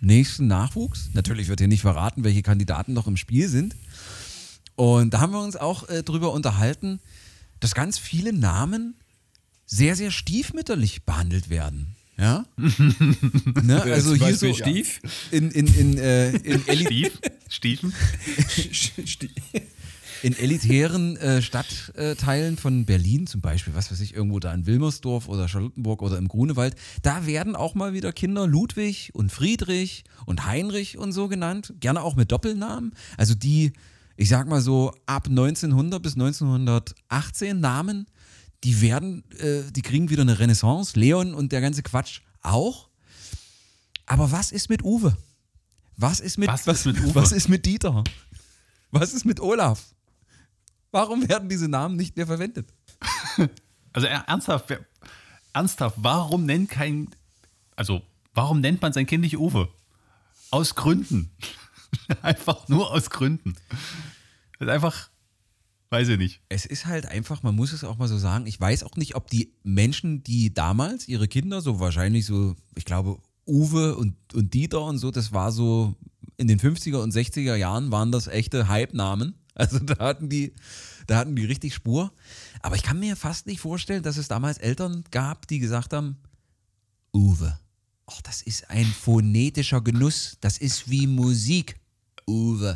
nächsten 0.00 0.46
Nachwuchs. 0.46 1.10
Natürlich 1.12 1.48
wird 1.48 1.60
hier 1.60 1.68
nicht 1.68 1.82
verraten, 1.82 2.24
welche 2.24 2.42
Kandidaten 2.42 2.94
noch 2.94 3.06
im 3.06 3.16
Spiel 3.16 3.48
sind. 3.48 3.76
Und 4.76 5.12
da 5.12 5.20
haben 5.20 5.32
wir 5.32 5.42
uns 5.42 5.56
auch 5.56 5.88
äh, 5.88 6.02
drüber 6.02 6.32
unterhalten, 6.32 7.00
dass 7.60 7.74
ganz 7.74 7.98
viele 7.98 8.32
Namen 8.32 8.94
sehr, 9.66 9.94
sehr 9.94 10.10
stiefmütterlich 10.10 11.04
behandelt 11.04 11.50
werden. 11.50 11.94
Ja? 12.20 12.44
ne? 12.58 13.82
Also 13.82 14.14
Zum 14.14 14.26
hier 14.26 14.36
so 14.36 14.52
Stief. 14.52 15.00
in, 15.30 15.50
in, 15.50 15.66
in, 15.74 15.98
äh, 15.98 16.30
in, 16.30 16.60
Stief? 16.76 17.18
Stiefen? 17.48 17.94
in 20.22 20.36
elitären 20.36 21.16
äh, 21.16 21.40
Stadtteilen 21.40 22.58
von 22.58 22.84
Berlin 22.84 23.26
zum 23.26 23.40
Beispiel, 23.40 23.74
was 23.74 23.90
weiß 23.90 24.00
ich, 24.00 24.14
irgendwo 24.14 24.38
da 24.38 24.52
in 24.52 24.66
Wilmersdorf 24.66 25.28
oder 25.28 25.48
Charlottenburg 25.48 26.02
oder 26.02 26.18
im 26.18 26.28
Grunewald, 26.28 26.76
da 27.00 27.26
werden 27.26 27.56
auch 27.56 27.74
mal 27.74 27.94
wieder 27.94 28.12
Kinder 28.12 28.46
Ludwig 28.46 29.10
und 29.14 29.32
Friedrich 29.32 30.04
und 30.26 30.44
Heinrich 30.44 30.98
und 30.98 31.12
so 31.12 31.28
genannt, 31.28 31.72
gerne 31.80 32.02
auch 32.02 32.16
mit 32.16 32.30
Doppelnamen. 32.30 32.92
Also 33.16 33.34
die, 33.34 33.72
ich 34.18 34.28
sag 34.28 34.46
mal 34.46 34.60
so 34.60 34.92
ab 35.06 35.28
1900 35.28 36.02
bis 36.02 36.14
1918 36.14 37.58
Namen, 37.58 38.06
die 38.64 38.80
werden, 38.80 39.24
äh, 39.38 39.70
die 39.72 39.82
kriegen 39.82 40.10
wieder 40.10 40.22
eine 40.22 40.38
Renaissance. 40.38 40.98
Leon 40.98 41.34
und 41.34 41.52
der 41.52 41.60
ganze 41.60 41.82
Quatsch 41.82 42.20
auch. 42.42 42.88
Aber 44.06 44.30
was 44.32 44.52
ist 44.52 44.68
mit 44.68 44.82
Uwe? 44.82 45.16
Was 45.96 46.20
ist 46.20 46.38
mit, 46.38 46.48
Was 46.48 46.66
ist 46.66 46.86
mit 46.86 47.00
Uwe? 47.00 47.14
Was 47.14 47.32
ist 47.32 47.48
mit 47.48 47.64
Dieter? 47.66 48.04
Was 48.90 49.12
ist 49.14 49.24
mit 49.24 49.38
Olaf? 49.40 49.94
Warum 50.90 51.28
werden 51.28 51.48
diese 51.48 51.68
Namen 51.68 51.96
nicht 51.96 52.16
mehr 52.16 52.26
verwendet? 52.26 52.72
Also 53.92 54.06
er- 54.06 54.20
ernsthaft, 54.28 54.72
ernsthaft, 55.52 55.96
warum 55.98 56.46
nennt 56.46 56.70
kein, 56.70 57.08
also 57.74 58.02
warum 58.34 58.60
nennt 58.60 58.80
man 58.80 58.92
sein 58.92 59.04
Kind 59.04 59.22
nicht 59.22 59.36
Uwe? 59.36 59.68
Aus 60.52 60.76
Gründen. 60.76 61.32
einfach 62.22 62.68
nur 62.68 62.92
aus 62.92 63.10
Gründen. 63.10 63.54
Das 64.60 64.68
ist 64.68 64.68
einfach, 64.68 65.09
weiß 65.90 66.08
ich 66.08 66.18
nicht. 66.18 66.40
Es 66.48 66.66
ist 66.66 66.86
halt 66.86 67.06
einfach, 67.06 67.42
man 67.42 67.54
muss 67.54 67.72
es 67.72 67.84
auch 67.84 67.98
mal 67.98 68.08
so 68.08 68.18
sagen, 68.18 68.46
ich 68.46 68.60
weiß 68.60 68.84
auch 68.84 68.96
nicht, 68.96 69.16
ob 69.16 69.28
die 69.28 69.52
Menschen, 69.62 70.22
die 70.22 70.54
damals 70.54 71.08
ihre 71.08 71.28
Kinder, 71.28 71.60
so 71.60 71.80
wahrscheinlich 71.80 72.26
so, 72.26 72.56
ich 72.74 72.84
glaube, 72.84 73.18
Uwe 73.46 73.96
und, 73.96 74.14
und 74.34 74.54
Dieter 74.54 74.82
und 74.82 74.98
so, 74.98 75.10
das 75.10 75.32
war 75.32 75.50
so 75.52 75.96
in 76.36 76.48
den 76.48 76.60
50er 76.60 77.02
und 77.02 77.12
60er 77.12 77.54
Jahren 77.56 77.90
waren 77.90 78.12
das 78.12 78.26
echte 78.26 78.68
Hype-Namen. 78.68 79.34
Also 79.52 79.78
da 79.78 79.98
hatten 79.98 80.30
die, 80.30 80.54
da 81.06 81.18
hatten 81.18 81.36
die 81.36 81.44
richtig 81.44 81.74
Spur. 81.74 82.14
Aber 82.62 82.76
ich 82.76 82.82
kann 82.82 82.98
mir 82.98 83.14
fast 83.14 83.46
nicht 83.46 83.60
vorstellen, 83.60 84.02
dass 84.02 84.16
es 84.16 84.26
damals 84.26 84.56
Eltern 84.56 85.04
gab, 85.10 85.46
die 85.48 85.58
gesagt 85.58 85.92
haben, 85.92 86.16
Uwe. 87.12 87.58
Ach, 88.06 88.22
das 88.22 88.40
ist 88.40 88.70
ein 88.70 88.86
phonetischer 88.86 89.82
Genuss. 89.82 90.38
Das 90.40 90.56
ist 90.56 90.88
wie 90.88 91.06
Musik. 91.06 91.76
Uwe. 92.26 92.74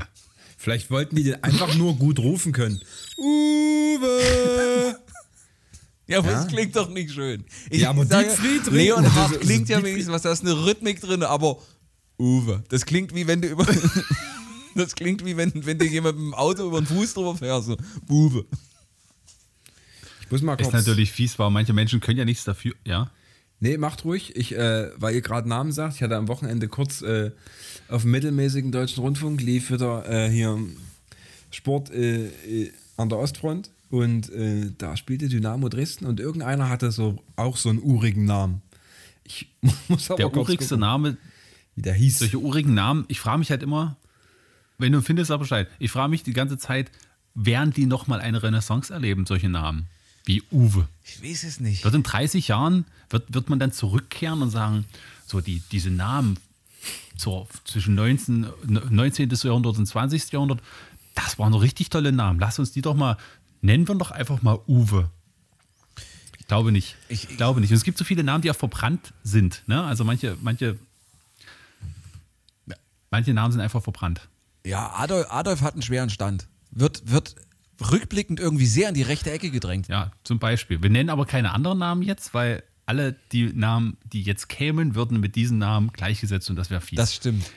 Vielleicht 0.65 0.91
wollten 0.91 1.15
die 1.15 1.25
den 1.25 1.45
einfach 1.45 1.75
nur 1.75 1.95
gut 1.97 2.19
rufen 2.19 2.53
können. 2.53 2.81
Uwe! 3.19 4.97
Ja, 6.07 6.19
aber 6.21 6.31
Ja. 6.31 6.39
das 6.39 6.47
klingt 6.49 6.75
doch 6.75 6.89
nicht 6.89 7.13
schön. 7.13 7.45
Ich 7.69 7.83
Ja, 7.83 7.91
aber 7.91 8.07
sage, 8.07 8.29
Dietfried 8.29 8.67
reden- 8.69 8.75
Leonhard 8.77 9.31
das 9.33 9.33
ist- 9.33 9.41
klingt 9.47 9.69
ja 9.69 9.83
wenigstens 9.83 10.11
was, 10.15 10.23
da 10.23 10.33
ist 10.33 10.41
eine 10.43 10.65
Rhythmik 10.65 11.03
drin, 11.03 11.23
aber 11.23 11.59
Uwe. 12.19 12.65
Das 12.71 12.87
klingt 12.87 13.15
wie 13.15 13.27
wenn 13.27 13.43
du 13.43 13.49
über. 13.49 13.67
das 14.75 14.95
klingt 14.95 15.23
wie 15.27 15.37
wenn, 15.37 15.53
wenn 15.67 15.79
dir 15.79 15.87
jemand 15.87 16.17
mit 16.17 16.25
dem 16.29 16.35
Auto 16.35 16.67
über 16.67 16.81
den 16.81 16.87
Fuß 16.87 17.13
drüber 17.13 17.37
fährst. 17.37 17.67
So, 17.67 17.77
Uwe. 18.09 18.47
Ich 20.23 20.31
muss 20.31 20.41
mal 20.41 20.57
kurz. 20.57 20.69
Ist 20.69 20.73
natürlich 20.73 21.13
fies, 21.13 21.39
weil 21.39 21.51
manche 21.51 21.75
Menschen 21.75 22.01
können 22.01 22.19
ja 22.19 22.25
nichts 22.25 22.45
dafür, 22.45 22.73
ja. 22.87 23.11
Nee, 23.61 23.79
macht 23.79 24.05
ruhig. 24.05 24.37
Ich, 24.37 24.55
äh, 24.57 24.91
weil 24.97 25.15
ihr 25.15 25.23
gerade 25.23 25.49
Namen 25.49 25.73
sagt, 25.73 25.97
ich 25.97 26.03
hatte 26.03 26.17
am 26.17 26.29
Wochenende 26.29 26.69
kurz 26.69 27.03
äh, 27.03 27.31
auf 27.89 28.03
dem 28.03 28.11
mittelmäßigen 28.11 28.73
deutschen 28.73 29.03
Rundfunk 29.03 29.41
lief 29.41 29.71
wieder 29.71 30.09
äh, 30.09 30.29
hier 30.31 30.59
Sport 31.51 31.91
äh, 31.91 32.27
äh, 32.27 32.73
an 32.97 33.09
der 33.09 33.19
Ostfront 33.19 33.71
und 33.91 34.31
äh, 34.31 34.71
da 34.77 34.97
spielte 34.97 35.29
Dynamo 35.29 35.69
Dresden 35.69 36.07
und 36.07 36.21
irgendeiner 36.21 36.69
hatte 36.69 36.91
so 36.91 37.23
auch 37.37 37.57
so 37.57 37.69
einen 37.71 37.81
urigen 37.83 38.25
Namen. 38.25 38.61
Ich 39.25 39.49
muss 39.89 40.11
aber 40.11 40.19
Der 40.19 40.37
urigste 40.37 40.75
gucken, 40.75 40.81
Name, 40.81 41.17
wie 41.77 41.83
der 41.83 41.95
hieß. 41.95 42.19
solche 42.19 42.39
urigen 42.39 42.75
Namen, 42.75 43.05
ich 43.09 43.21
frage 43.21 43.39
mich 43.39 43.51
halt 43.51 43.63
immer, 43.63 43.97
wenn 44.79 44.93
du 44.93 45.01
findest, 45.01 45.29
sag 45.29 45.39
Bescheid. 45.39 45.69
Ich 45.79 45.91
frage 45.91 46.11
mich 46.11 46.23
die 46.23 46.33
ganze 46.33 46.59
Zeit, 46.59 46.91
werden 47.35 47.73
die 47.73 47.87
nochmal 47.87 48.21
eine 48.21 48.43
Renaissance 48.43 48.93
erleben, 48.93 49.27
solche 49.27 49.49
Namen? 49.49 49.87
Wie 50.25 50.43
Uwe. 50.51 50.89
Ich 51.05 51.23
weiß 51.23 51.45
es 51.45 51.61
nicht. 51.61 51.85
Wird 51.85 51.95
in 51.95 52.03
30 52.03 52.49
Jahren, 52.49 52.85
wird, 53.11 53.33
wird 53.35 53.51
man 53.51 53.59
dann 53.59 53.73
zurückkehren 53.73 54.41
und 54.43 54.51
sagen, 54.51 54.87
so 55.27 55.41
die, 55.41 55.63
diese 55.71 55.91
Namen 55.91 56.39
zur, 57.17 57.47
zwischen 57.65 57.95
19, 57.95 58.47
19. 58.91 59.31
Jahrhundert 59.31 59.77
und 59.79 59.87
20. 59.87 60.33
Jahrhundert, 60.33 60.61
das 61.15 61.39
waren 61.39 61.53
doch 61.53 61.61
richtig 61.63 61.91
tolle 61.91 62.13
Namen. 62.13 62.41
Lass 62.41 62.59
uns 62.59 62.73
die 62.73 62.83
doch 62.83 62.95
mal, 62.95 63.17
nennen 63.61 63.87
wir 63.87 63.95
doch 63.97 64.11
einfach 64.11 64.43
mal 64.43 64.59
Uwe. 64.67 65.11
Ich 66.39 66.47
glaube 66.49 66.73
nicht. 66.73 66.97
Ich- 67.09 67.29
Ich, 67.31 67.37
glaube 67.37 67.61
nicht. 67.61 67.71
Und 67.71 67.77
es 67.77 67.85
gibt 67.85 67.99
so 67.99 68.05
viele 68.05 68.25
Namen, 68.25 68.43
die 68.43 68.51
auch 68.51 68.57
verbrannt 68.57 69.13
sind. 69.23 69.63
Ne? 69.67 69.83
Also 69.83 70.05
manche, 70.05 70.37
manche, 70.43 70.79
manche 73.11 73.33
Namen 73.35 73.53
sind 73.53 73.61
einfach 73.61 73.83
verbrannt. 73.83 74.29
Ja, 74.65 74.93
Adolf, 74.95 75.27
Adolf 75.31 75.61
hat 75.61 75.75
einen 75.75 75.83
schweren 75.83 76.11
Stand. 76.11 76.47
Wird, 76.71 77.11
wird 77.11 77.37
rückblickend 77.91 78.41
irgendwie 78.41 78.67
sehr 78.67 78.89
in 78.89 78.95
die 78.95 79.03
rechte 79.03 79.31
Ecke 79.31 79.51
gedrängt. 79.51 79.89
Ja, 79.89 80.13
zum 80.25 80.39
Beispiel. 80.39 80.83
Wir 80.83 80.91
nennen 80.91 81.11
aber 81.11 81.27
keine 81.27 81.53
anderen 81.53 81.79
Namen 81.79 82.03
jetzt, 82.03 82.35
weil 82.35 82.63
alle 82.87 83.17
die 83.33 83.53
Namen, 83.53 83.97
die 84.05 84.23
jetzt 84.23 84.49
kämen, 84.49 84.95
würden 84.95 85.19
mit 85.21 85.37
diesen 85.37 85.59
Namen 85.59 85.91
gleichgesetzt 85.93 86.51
und 86.51 86.57
das 86.57 86.71
wäre 86.71 86.81
fies. 86.81 86.97
Das 86.97 87.15
stimmt. 87.15 87.51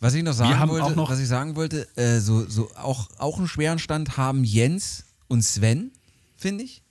Was 0.00 0.14
ich 0.14 0.22
noch 0.22 0.32
sagen 0.32 0.68
wollte, 0.68 0.94
noch- 0.94 1.10
was 1.10 1.18
ich 1.18 1.26
sagen 1.26 1.56
wollte, 1.56 1.88
äh, 1.96 2.20
so, 2.20 2.46
so 2.48 2.70
auch, 2.76 3.08
auch 3.18 3.38
einen 3.38 3.48
schweren 3.48 3.80
Stand 3.80 4.16
haben 4.16 4.44
Jens 4.44 5.04
und 5.26 5.42
Sven, 5.42 5.90
finde 6.36 6.62
ich. 6.64 6.82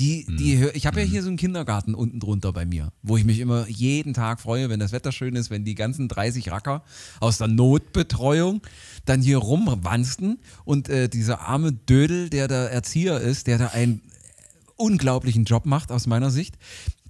Die, 0.00 0.24
die 0.24 0.56
hör, 0.56 0.74
ich 0.74 0.86
habe 0.86 1.00
ja 1.00 1.06
hier 1.06 1.22
so 1.22 1.28
einen 1.28 1.36
Kindergarten 1.36 1.94
unten 1.94 2.20
drunter 2.20 2.54
bei 2.54 2.64
mir, 2.64 2.90
wo 3.02 3.18
ich 3.18 3.24
mich 3.26 3.38
immer 3.38 3.68
jeden 3.68 4.14
Tag 4.14 4.40
freue, 4.40 4.70
wenn 4.70 4.80
das 4.80 4.92
Wetter 4.92 5.12
schön 5.12 5.36
ist, 5.36 5.50
wenn 5.50 5.62
die 5.62 5.74
ganzen 5.74 6.08
30 6.08 6.50
Racker 6.50 6.82
aus 7.20 7.36
der 7.36 7.48
Notbetreuung 7.48 8.62
dann 9.04 9.20
hier 9.20 9.36
rumwansten 9.36 10.38
und 10.64 10.88
äh, 10.88 11.10
dieser 11.10 11.42
arme 11.42 11.74
Dödel, 11.74 12.30
der 12.30 12.48
der 12.48 12.70
Erzieher 12.70 13.20
ist, 13.20 13.46
der 13.46 13.58
da 13.58 13.66
einen 13.68 14.00
unglaublichen 14.76 15.44
Job 15.44 15.66
macht 15.66 15.92
aus 15.92 16.06
meiner 16.06 16.30
Sicht, 16.30 16.56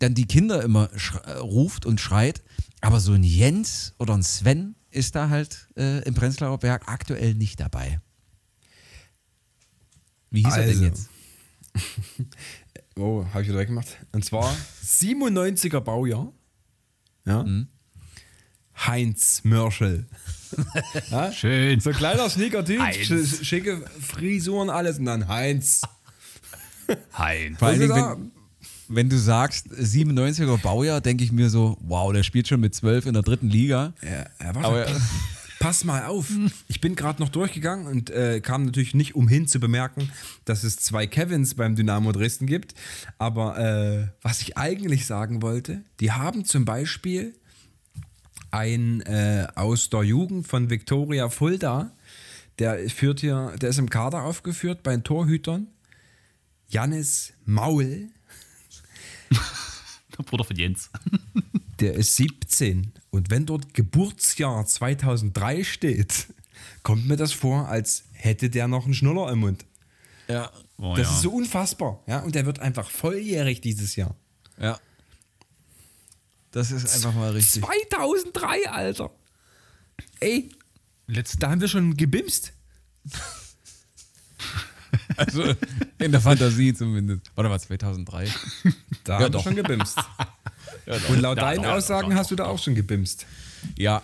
dann 0.00 0.14
die 0.14 0.26
Kinder 0.26 0.60
immer 0.60 0.90
äh, 1.26 1.32
ruft 1.34 1.86
und 1.86 2.00
schreit, 2.00 2.42
aber 2.80 2.98
so 2.98 3.12
ein 3.12 3.22
Jens 3.22 3.94
oder 4.00 4.14
ein 4.14 4.24
Sven 4.24 4.74
ist 4.90 5.14
da 5.14 5.28
halt 5.28 5.68
äh, 5.76 6.02
im 6.02 6.14
Prenzlauer 6.14 6.58
Berg 6.58 6.88
aktuell 6.88 7.34
nicht 7.34 7.60
dabei. 7.60 8.00
Wie 10.32 10.42
hieß 10.42 10.56
er 10.56 10.62
Also. 10.64 10.72
denn 10.72 10.82
jetzt? 10.82 11.08
Oh, 12.98 13.24
habe 13.32 13.42
ich 13.42 13.48
wieder 13.48 13.58
weggemacht. 13.58 13.98
Und 14.12 14.24
zwar 14.24 14.54
97er 14.84 15.80
Baujahr. 15.80 16.32
Ja. 17.26 17.42
Mhm. 17.44 17.68
Heinz 18.86 19.42
Mörschel. 19.44 20.06
ja? 21.10 21.30
Schön. 21.32 21.80
So 21.80 21.90
ein 21.90 21.96
kleiner 21.96 22.28
Sneaker-Typ, 22.28 22.80
sch- 22.80 23.44
schicke 23.44 23.84
Frisuren, 24.00 24.70
alles 24.70 24.98
und 24.98 25.04
dann 25.04 25.28
Heinz. 25.28 25.82
Heinz. 27.16 27.58
Vor 27.58 27.68
allen 27.68 27.80
Was 27.80 27.88
Dingen, 27.88 27.98
ist 28.12 28.16
wenn, 28.88 28.96
wenn 28.96 29.08
du 29.10 29.18
sagst 29.18 29.68
97er 29.70 30.56
Baujahr, 30.58 31.00
denke 31.00 31.22
ich 31.24 31.30
mir 31.30 31.50
so, 31.50 31.76
wow, 31.82 32.12
der 32.12 32.22
spielt 32.22 32.48
schon 32.48 32.60
mit 32.60 32.74
12 32.74 33.06
in 33.06 33.12
der 33.12 33.22
dritten 33.22 33.48
Liga. 33.48 33.92
Ja, 34.02 34.10
ja, 34.10 34.54
warte. 34.54 34.58
Aber 34.66 34.86
Pass 35.60 35.84
mal 35.84 36.06
auf. 36.06 36.32
Ich 36.68 36.80
bin 36.80 36.96
gerade 36.96 37.20
noch 37.20 37.28
durchgegangen 37.28 37.86
und 37.86 38.08
äh, 38.08 38.40
kam 38.40 38.64
natürlich 38.64 38.94
nicht 38.94 39.14
umhin 39.14 39.46
zu 39.46 39.60
bemerken, 39.60 40.10
dass 40.46 40.64
es 40.64 40.78
zwei 40.78 41.06
Kevins 41.06 41.54
beim 41.54 41.76
Dynamo 41.76 42.12
Dresden 42.12 42.46
gibt. 42.46 42.74
Aber 43.18 43.58
äh, 43.58 44.08
was 44.22 44.40
ich 44.40 44.56
eigentlich 44.56 45.04
sagen 45.04 45.42
wollte, 45.42 45.84
die 46.00 46.12
haben 46.12 46.46
zum 46.46 46.64
Beispiel 46.64 47.34
ein 48.50 49.02
äh, 49.02 49.48
aus 49.54 49.90
der 49.90 50.02
Jugend 50.02 50.48
von 50.48 50.70
Viktoria 50.70 51.28
Fulda, 51.28 51.92
der 52.58 52.88
führt 52.88 53.20
hier, 53.20 53.54
der 53.60 53.68
ist 53.68 53.78
im 53.78 53.90
Kader 53.90 54.22
aufgeführt 54.22 54.82
bei 54.82 54.92
den 54.92 55.04
Torhütern. 55.04 55.66
Jannis 56.68 57.34
Maul, 57.44 58.08
Bruder 60.26 60.44
von 60.44 60.56
Jens. 60.56 60.90
der 61.80 61.94
ist 61.94 62.16
17. 62.16 62.92
Und 63.10 63.30
wenn 63.30 63.46
dort 63.46 63.74
Geburtsjahr 63.74 64.64
2003 64.66 65.64
steht, 65.64 66.26
kommt 66.82 67.06
mir 67.06 67.16
das 67.16 67.32
vor, 67.32 67.68
als 67.68 68.04
hätte 68.12 68.50
der 68.50 68.68
noch 68.68 68.84
einen 68.84 68.94
Schnuller 68.94 69.30
im 69.32 69.40
Mund. 69.40 69.64
ja, 70.28 70.50
Oh, 70.82 70.94
das 70.96 71.08
ja. 71.08 71.14
ist 71.14 71.22
so 71.22 71.30
unfassbar. 71.32 72.02
Ja? 72.06 72.20
Und 72.20 72.34
der 72.34 72.46
wird 72.46 72.58
einfach 72.60 72.88
volljährig 72.90 73.60
dieses 73.60 73.96
Jahr. 73.96 74.16
ja. 74.58 74.78
Das 76.52 76.72
ist 76.72 76.92
einfach 76.96 77.14
mal 77.14 77.30
richtig. 77.30 77.62
2003, 77.62 78.68
Alter. 78.70 79.12
Ey, 80.18 80.50
Letzten, 81.06 81.38
da 81.38 81.50
haben 81.50 81.60
wir 81.60 81.68
schon 81.68 81.96
gebimst. 81.96 82.52
Also 85.16 85.42
in 85.98 86.12
der 86.12 86.20
Fantasie 86.20 86.74
zumindest. 86.74 87.22
Warte 87.34 87.48
mal, 87.48 87.58
2003. 87.58 88.28
Da 89.04 89.18
Ja, 89.18 89.24
haben 89.24 89.32
doch. 89.32 89.42
schon 89.44 89.56
gebimst. 89.56 89.96
Und 91.08 91.20
laut 91.20 91.36
Ja, 91.38 91.44
deinen 91.44 91.62
doch, 91.62 91.70
Aussagen 91.72 92.10
doch, 92.10 92.16
hast 92.16 92.30
du 92.30 92.36
da 92.36 92.46
auch 92.46 92.58
schon 92.58 92.74
gebimst. 92.74 93.26
Ja. 93.76 94.02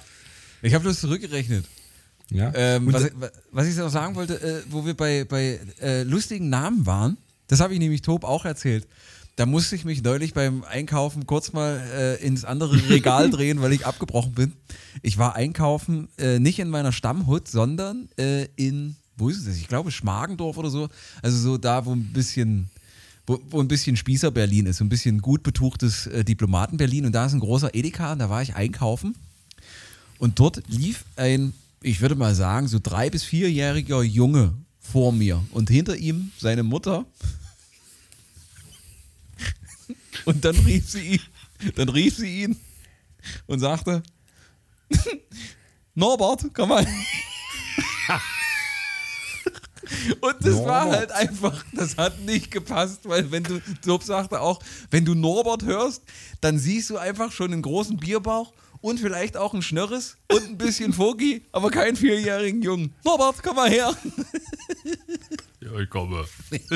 Ich 0.62 0.74
habe 0.74 0.82
bloß 0.82 1.00
zurückgerechnet. 1.00 1.66
Ja? 2.30 2.52
Ähm, 2.54 2.92
was, 2.92 3.10
was 3.52 3.66
ich 3.66 3.76
noch 3.76 3.90
sagen 3.90 4.14
wollte, 4.16 4.40
äh, 4.40 4.62
wo 4.70 4.84
wir 4.84 4.94
bei, 4.94 5.24
bei 5.24 5.60
äh, 5.80 6.02
lustigen 6.02 6.48
Namen 6.48 6.84
waren, 6.86 7.16
das 7.48 7.60
habe 7.60 7.72
ich 7.72 7.78
nämlich 7.78 8.02
Tob 8.02 8.24
auch 8.24 8.44
erzählt. 8.44 8.86
Da 9.36 9.44
musste 9.46 9.76
ich 9.76 9.84
mich 9.84 10.02
neulich 10.02 10.32
beim 10.34 10.64
Einkaufen 10.64 11.26
kurz 11.26 11.52
mal 11.52 11.80
äh, 11.94 12.24
ins 12.26 12.44
andere 12.44 12.74
Regal 12.88 13.30
drehen, 13.30 13.60
weil 13.60 13.72
ich 13.72 13.86
abgebrochen 13.86 14.32
bin. 14.32 14.54
Ich 15.02 15.18
war 15.18 15.36
einkaufen, 15.36 16.08
äh, 16.18 16.38
nicht 16.38 16.58
in 16.58 16.68
meiner 16.70 16.90
Stammhut, 16.92 17.46
sondern 17.46 18.08
äh, 18.18 18.46
in, 18.56 18.96
wo 19.16 19.28
ist 19.28 19.46
es? 19.46 19.56
Ich 19.56 19.68
glaube 19.68 19.90
Schmargendorf 19.90 20.56
oder 20.58 20.70
so. 20.70 20.88
Also 21.22 21.38
so 21.38 21.58
da, 21.58 21.84
wo 21.86 21.92
ein 21.92 22.12
bisschen, 22.12 22.68
wo, 23.26 23.40
wo 23.50 23.60
ein 23.60 23.68
bisschen 23.68 23.96
Spießer 23.96 24.30
Berlin 24.30 24.66
ist, 24.66 24.78
so 24.78 24.84
ein 24.84 24.88
bisschen 24.88 25.20
gut 25.20 25.42
betuchtes 25.42 26.06
äh, 26.06 26.24
Diplomaten 26.24 26.76
Berlin. 26.76 27.06
Und 27.06 27.12
da 27.12 27.26
ist 27.26 27.32
ein 27.32 27.40
großer 27.40 27.74
Edeka 27.74 28.12
und 28.12 28.18
da 28.18 28.30
war 28.30 28.42
ich 28.42 28.54
einkaufen. 28.54 29.14
Und 30.18 30.38
dort 30.38 30.62
lief 30.68 31.04
ein 31.16 31.52
ich 31.82 32.00
würde 32.00 32.14
mal 32.16 32.34
sagen, 32.34 32.66
so 32.68 32.78
drei- 32.82 33.10
bis 33.10 33.22
vierjähriger 33.22 34.02
Junge 34.02 34.54
vor 34.80 35.12
mir 35.12 35.44
und 35.52 35.70
hinter 35.70 35.96
ihm 35.96 36.32
seine 36.38 36.62
Mutter. 36.64 37.04
Und 40.24 40.44
dann 40.44 40.56
rief 40.56 40.90
sie 40.90 41.12
ihn, 41.12 41.20
dann 41.76 41.88
rief 41.88 42.16
sie 42.16 42.42
ihn 42.42 42.56
und 43.46 43.60
sagte, 43.60 44.02
Norbert, 45.94 46.46
komm 46.52 46.70
mal. 46.70 46.84
Und 50.20 50.36
das 50.40 50.54
war 50.64 50.84
Norbert. 50.84 50.98
halt 50.98 51.12
einfach, 51.12 51.64
das 51.72 51.96
hat 51.96 52.20
nicht 52.20 52.50
gepasst, 52.50 53.00
weil 53.04 53.30
wenn 53.30 53.42
du, 53.44 53.60
Job 53.84 54.02
sagte 54.02 54.40
auch, 54.40 54.60
wenn 54.90 55.04
du 55.04 55.14
Norbert 55.14 55.64
hörst, 55.64 56.02
dann 56.40 56.58
siehst 56.58 56.90
du 56.90 56.98
einfach 56.98 57.32
schon 57.32 57.52
einen 57.52 57.62
großen 57.62 57.96
Bierbauch 57.96 58.52
und 58.80 59.00
vielleicht 59.00 59.36
auch 59.36 59.54
ein 59.54 59.62
Schnörres 59.62 60.16
und 60.30 60.44
ein 60.44 60.58
bisschen 60.58 60.92
Fogi, 60.92 61.42
aber 61.52 61.70
keinen 61.70 61.96
vierjährigen 61.96 62.62
Jungen. 62.62 62.94
Norbert, 63.04 63.42
komm 63.42 63.56
mal 63.56 63.70
her. 63.70 63.96
Ja, 65.60 65.78
ich 65.78 65.90
komme. 65.90 66.24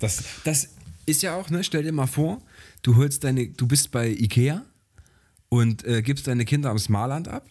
Das, 0.00 0.22
das 0.44 0.68
ist 1.06 1.22
ja 1.22 1.34
auch, 1.34 1.50
ne? 1.50 1.64
Stell 1.64 1.82
dir 1.82 1.92
mal 1.92 2.06
vor, 2.06 2.40
du 2.82 2.96
holst 2.96 3.24
deine, 3.24 3.48
du 3.48 3.66
bist 3.66 3.90
bei 3.90 4.08
Ikea 4.08 4.64
und 5.48 5.84
äh, 5.84 6.02
gibst 6.02 6.26
deine 6.26 6.44
Kinder 6.44 6.70
am 6.70 6.78
Smarland 6.78 7.26
ab. 7.28 7.48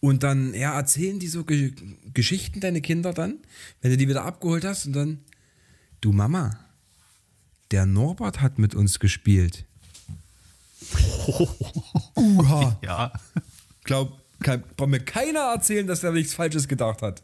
Und 0.00 0.22
dann, 0.22 0.54
ja, 0.54 0.74
erzählen 0.74 1.18
die 1.18 1.28
so 1.28 1.44
Ge 1.44 1.72
Geschichten, 2.14 2.60
deine 2.60 2.80
Kinder 2.80 3.12
dann, 3.12 3.38
wenn 3.82 3.90
du 3.90 3.96
die 3.96 4.08
wieder 4.08 4.24
abgeholt 4.24 4.64
hast 4.64 4.86
und 4.86 4.94
dann, 4.94 5.18
du 6.00 6.12
Mama, 6.12 6.58
der 7.70 7.86
Norbert 7.86 8.40
hat 8.40 8.58
mit 8.58 8.74
uns 8.74 8.98
gespielt. 8.98 9.64
Uha. 12.16 12.78
Ja. 12.82 13.12
Glaub, 13.84 14.18
kann, 14.40 14.64
braucht 14.76 14.88
mir 14.88 15.00
keiner 15.00 15.40
erzählen, 15.52 15.86
dass 15.86 16.00
der 16.00 16.12
nichts 16.12 16.34
Falsches 16.34 16.66
gedacht 16.66 17.02
hat. 17.02 17.22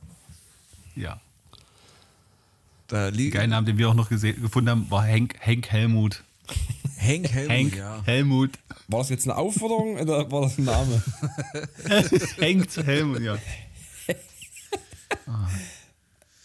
Ja. 0.95 1.21
Da 2.89 3.09
liegt 3.09 3.35
Geilen 3.35 3.51
Namen, 3.51 3.67
den 3.67 3.79
wir 3.79 3.89
auch 3.89 3.95
noch 3.95 4.09
gesehen, 4.09 4.41
gefunden 4.41 4.71
haben, 4.71 4.91
war 4.91 5.03
Henk, 5.03 5.35
Henk 5.41 5.69
Helmut. 5.69 6.23
Hank 7.07 7.29
Helmut, 7.31 7.51
Henk 7.51 7.77
ja. 7.77 8.03
Helmut. 8.05 8.51
War 8.89 9.01
das 9.01 9.11
jetzt 9.11 9.27
eine 9.27 9.37
Aufforderung 9.37 9.97
oder 9.99 10.31
war 10.31 10.43
das 10.43 10.59
ein 10.59 10.65
Name? 10.65 11.03
Henk 12.39 12.69
Helmut, 12.77 13.21
ja. 13.21 13.39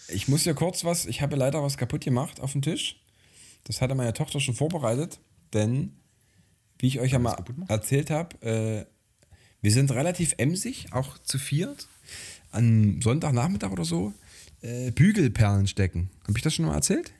Ich 0.08 0.28
muss 0.28 0.44
hier 0.44 0.54
kurz 0.54 0.84
was, 0.84 1.06
ich 1.06 1.22
habe 1.22 1.36
leider 1.36 1.64
was 1.64 1.78
kaputt 1.78 2.04
gemacht 2.04 2.40
auf 2.40 2.52
dem 2.52 2.62
Tisch. 2.62 3.02
Das 3.64 3.82
hatte 3.82 3.96
meine 3.96 4.14
Tochter 4.14 4.40
schon 4.40 4.56
vorbereitet, 4.56 5.20
denn, 5.54 5.94
wie 6.80 6.88
ich 6.88 7.00
euch 7.00 7.12
ja 7.12 7.20
mal 7.20 7.38
erzählt 7.68 8.10
habe, 8.10 8.42
äh, 8.46 8.86
wir 9.62 9.72
sind 9.72 9.92
relativ 9.92 10.34
emsig, 10.38 10.88
auch 10.92 11.18
zu 11.20 11.38
viert, 11.38 11.88
am 12.52 13.02
Sonntagnachmittag 13.02 13.72
oder 13.72 13.86
so, 13.86 14.14
äh, 14.62 14.92
Bügelperlen 14.92 15.68
stecken. 15.68 16.10
Habe 16.28 16.38
ich 16.38 16.44
das 16.44 16.56
schon 16.56 16.66
mal 16.66 16.76
erzählt? 16.76 17.14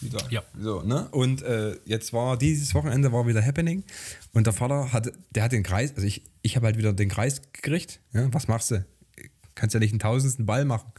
Wieder. 0.00 0.20
Ja. 0.30 0.42
So, 0.58 0.82
ne? 0.82 1.08
Und 1.10 1.42
äh, 1.42 1.76
jetzt 1.84 2.12
war 2.12 2.36
dieses 2.36 2.74
Wochenende 2.74 3.12
war 3.12 3.26
wieder 3.26 3.44
Happening 3.44 3.84
und 4.32 4.46
der 4.46 4.52
Vater 4.52 4.92
hat, 4.92 5.12
der 5.30 5.42
hat 5.42 5.52
den 5.52 5.62
Kreis, 5.62 5.92
also 5.94 6.06
ich, 6.06 6.22
ich 6.42 6.56
habe 6.56 6.66
halt 6.66 6.78
wieder 6.78 6.92
den 6.92 7.08
Kreis 7.08 7.42
gekriegt. 7.52 8.00
Ja? 8.12 8.32
Was 8.32 8.48
machst 8.48 8.70
du? 8.70 8.84
Kannst 9.54 9.74
ja 9.74 9.80
nicht 9.80 9.92
einen 9.92 9.98
tausendsten 9.98 10.46
Ball 10.46 10.64
machen. 10.64 10.90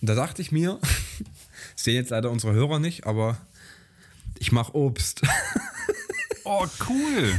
Und 0.00 0.08
da 0.08 0.14
dachte 0.14 0.40
ich 0.40 0.50
mir, 0.52 0.78
sehen 1.76 1.96
jetzt 1.96 2.10
leider 2.10 2.30
unsere 2.30 2.54
Hörer 2.54 2.78
nicht, 2.78 3.06
aber 3.06 3.38
ich 4.38 4.52
mache 4.52 4.74
Obst. 4.74 5.22
Oh, 6.50 6.66
cool. 6.88 7.38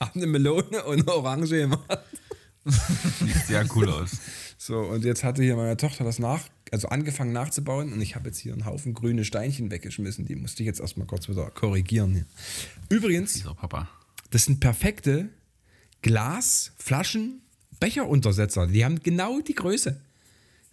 Hab 0.00 0.16
eine 0.16 0.26
Melone 0.26 0.82
und 0.82 1.02
eine 1.02 1.14
Orange 1.14 1.58
gemacht. 1.58 2.00
Sieht 2.64 3.46
sehr 3.46 3.64
cool 3.76 3.88
aus. 3.88 4.10
So, 4.68 4.80
und 4.80 5.02
jetzt 5.02 5.24
hatte 5.24 5.42
hier 5.42 5.56
meine 5.56 5.78
Tochter 5.78 6.04
das 6.04 6.18
nach, 6.18 6.42
also 6.70 6.88
angefangen 6.88 7.32
nachzubauen 7.32 7.90
und 7.94 8.02
ich 8.02 8.14
habe 8.16 8.28
jetzt 8.28 8.36
hier 8.38 8.52
einen 8.52 8.66
Haufen 8.66 8.92
grüne 8.92 9.24
Steinchen 9.24 9.70
weggeschmissen. 9.70 10.26
Die 10.26 10.34
musste 10.36 10.62
ich 10.62 10.66
jetzt 10.66 10.78
erstmal 10.78 11.06
kurz 11.06 11.26
wieder 11.26 11.50
korrigieren. 11.50 12.12
Hier. 12.12 12.26
Übrigens, 12.90 13.42
das 14.30 14.44
sind 14.44 14.60
perfekte 14.60 15.30
Glas, 16.02 16.72
Flaschen, 16.76 17.40
Becheruntersetzer. 17.80 18.66
Die 18.66 18.84
haben 18.84 19.00
genau 19.02 19.40
die 19.40 19.54
Größe. 19.54 19.98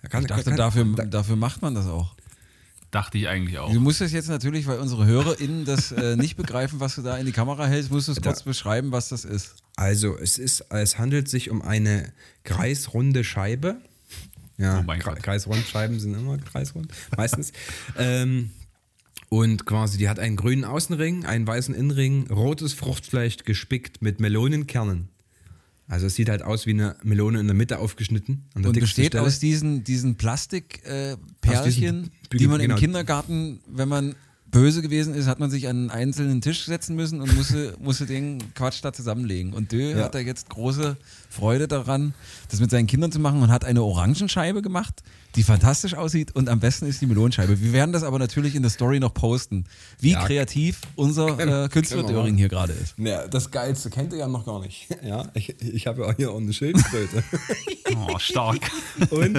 Da 0.01 0.09
kann, 0.09 0.23
Ich 0.23 0.27
dachte, 0.27 0.43
da 0.43 0.49
kann- 0.49 0.57
dafür, 0.57 0.85
da, 0.97 1.05
dafür 1.05 1.37
macht 1.37 1.61
man 1.61 1.73
das 1.73 1.87
auch. 1.87 2.15
Dachte 2.95 3.17
ich 3.17 3.27
eigentlich 3.27 3.59
auch. 3.59 3.73
Du 3.73 3.81
musst 3.81 3.99
das 3.99 4.13
jetzt 4.13 4.29
natürlich, 4.29 4.67
weil 4.67 4.79
unsere 4.79 5.05
HörerInnen 5.05 5.65
das 5.65 5.91
äh, 5.91 6.15
nicht 6.15 6.37
begreifen, 6.37 6.79
was 6.79 6.95
du 6.95 7.01
da 7.01 7.17
in 7.17 7.25
die 7.25 7.33
Kamera 7.33 7.65
hältst, 7.67 7.91
musst 7.91 8.07
du 8.07 8.13
es 8.13 8.21
kurz 8.21 8.43
beschreiben, 8.43 8.93
was 8.93 9.09
das 9.09 9.25
ist. 9.25 9.55
Also, 9.75 10.17
es, 10.17 10.37
ist, 10.37 10.61
es 10.69 10.97
handelt 10.97 11.27
sich 11.27 11.49
um 11.49 11.61
eine 11.61 12.13
kreisrunde 12.45 13.25
Scheibe. 13.25 13.75
Ja, 14.57 14.79
Oh 14.79 14.83
mein 14.83 15.01
Kre- 15.01 15.15
Gott. 15.15 15.23
Kreisrundscheiben 15.23 15.99
sind 15.99 16.13
immer 16.13 16.37
kreisrund, 16.37 16.87
meistens. 17.17 17.51
ähm, 17.97 18.51
und 19.27 19.65
quasi, 19.65 19.97
die 19.97 20.07
hat 20.07 20.17
einen 20.19 20.37
grünen 20.37 20.63
Außenring, 20.63 21.25
einen 21.25 21.45
weißen 21.45 21.75
Innenring, 21.75 22.27
rotes 22.31 22.71
Fruchtfleisch 22.71 23.37
gespickt 23.43 24.01
mit 24.01 24.21
Melonenkernen. 24.21 25.09
Also 25.87 26.07
es 26.07 26.15
sieht 26.15 26.29
halt 26.29 26.41
aus 26.41 26.65
wie 26.65 26.71
eine 26.71 26.95
Melone 27.03 27.39
in 27.39 27.45
der 27.47 27.53
Mitte 27.55 27.77
aufgeschnitten. 27.79 28.45
An 28.55 28.63
der 28.63 28.69
Und 28.71 28.79
besteht 28.79 29.07
Stelle. 29.07 29.23
aus 29.23 29.39
diesen, 29.39 29.83
diesen 29.83 30.15
Plastikperlchen, 30.15 32.09
Bügel- 32.29 32.37
die 32.39 32.47
man 32.47 32.59
genau. 32.59 32.73
im 32.75 32.79
Kindergarten, 32.79 33.59
wenn 33.67 33.87
man 33.89 34.15
böse 34.51 34.81
gewesen 34.81 35.13
ist, 35.15 35.27
hat 35.27 35.39
man 35.39 35.49
sich 35.51 35.67
an 35.67 35.75
einen 35.77 35.89
einzelnen 35.91 36.39
Tisch 36.39 36.65
setzen 36.65 36.95
müssen 36.95 37.19
und 37.19 37.35
musste, 37.35 37.75
musste 37.81 38.05
den 38.05 38.53
Quatsch 38.53 38.79
da 38.81 38.93
zusammenlegen. 38.93 39.51
Und 39.53 39.71
Dö 39.71 39.91
Ja. 39.97 40.05
hat 40.05 40.15
da 40.15 40.19
jetzt 40.19 40.49
große 40.49 40.95
Freude 41.29 41.67
daran, 41.67 42.13
das 42.49 42.59
mit 42.61 42.71
seinen 42.71 42.87
Kindern 42.87 43.11
zu 43.11 43.19
machen 43.19 43.41
und 43.41 43.51
hat 43.51 43.65
eine 43.65 43.83
Orangenscheibe 43.83 44.61
gemacht, 44.61 45.03
die 45.35 45.43
fantastisch 45.43 45.95
aussieht 45.95 46.33
und 46.33 46.47
am 46.47 46.61
besten 46.61 46.85
ist 46.85 47.01
die 47.01 47.05
Melonenscheibe. 47.07 47.59
Wir 47.61 47.73
werden 47.73 47.91
das 47.91 48.03
aber 48.03 48.17
natürlich 48.19 48.55
in 48.55 48.61
der 48.61 48.71
Story 48.71 49.01
noch 49.01 49.13
posten, 49.13 49.65
wie 49.99 50.11
Ja. 50.11 50.25
kreativ 50.25 50.79
unser 50.95 51.37
äh, 51.65 51.67
Künstler 51.67 52.03
Döring 52.03 52.37
hier 52.37 52.47
gerade 52.47 52.71
ist. 52.71 52.93
Ja, 52.97 53.27
das 53.27 53.51
Geilste 53.51 53.89
kennt 53.89 54.13
ihr 54.13 54.19
ja 54.19 54.27
noch 54.29 54.45
gar 54.45 54.61
nicht. 54.61 54.87
Ja, 55.03 55.27
ich, 55.33 55.49
ich 55.61 55.85
habe 55.87 56.03
ja 56.03 56.15
hier 56.15 56.31
auch 56.31 56.39
eine 56.39 56.53
Schildkröte 56.53 57.21
Oh, 57.95 58.17
stark. 58.19 58.59
und 59.09 59.37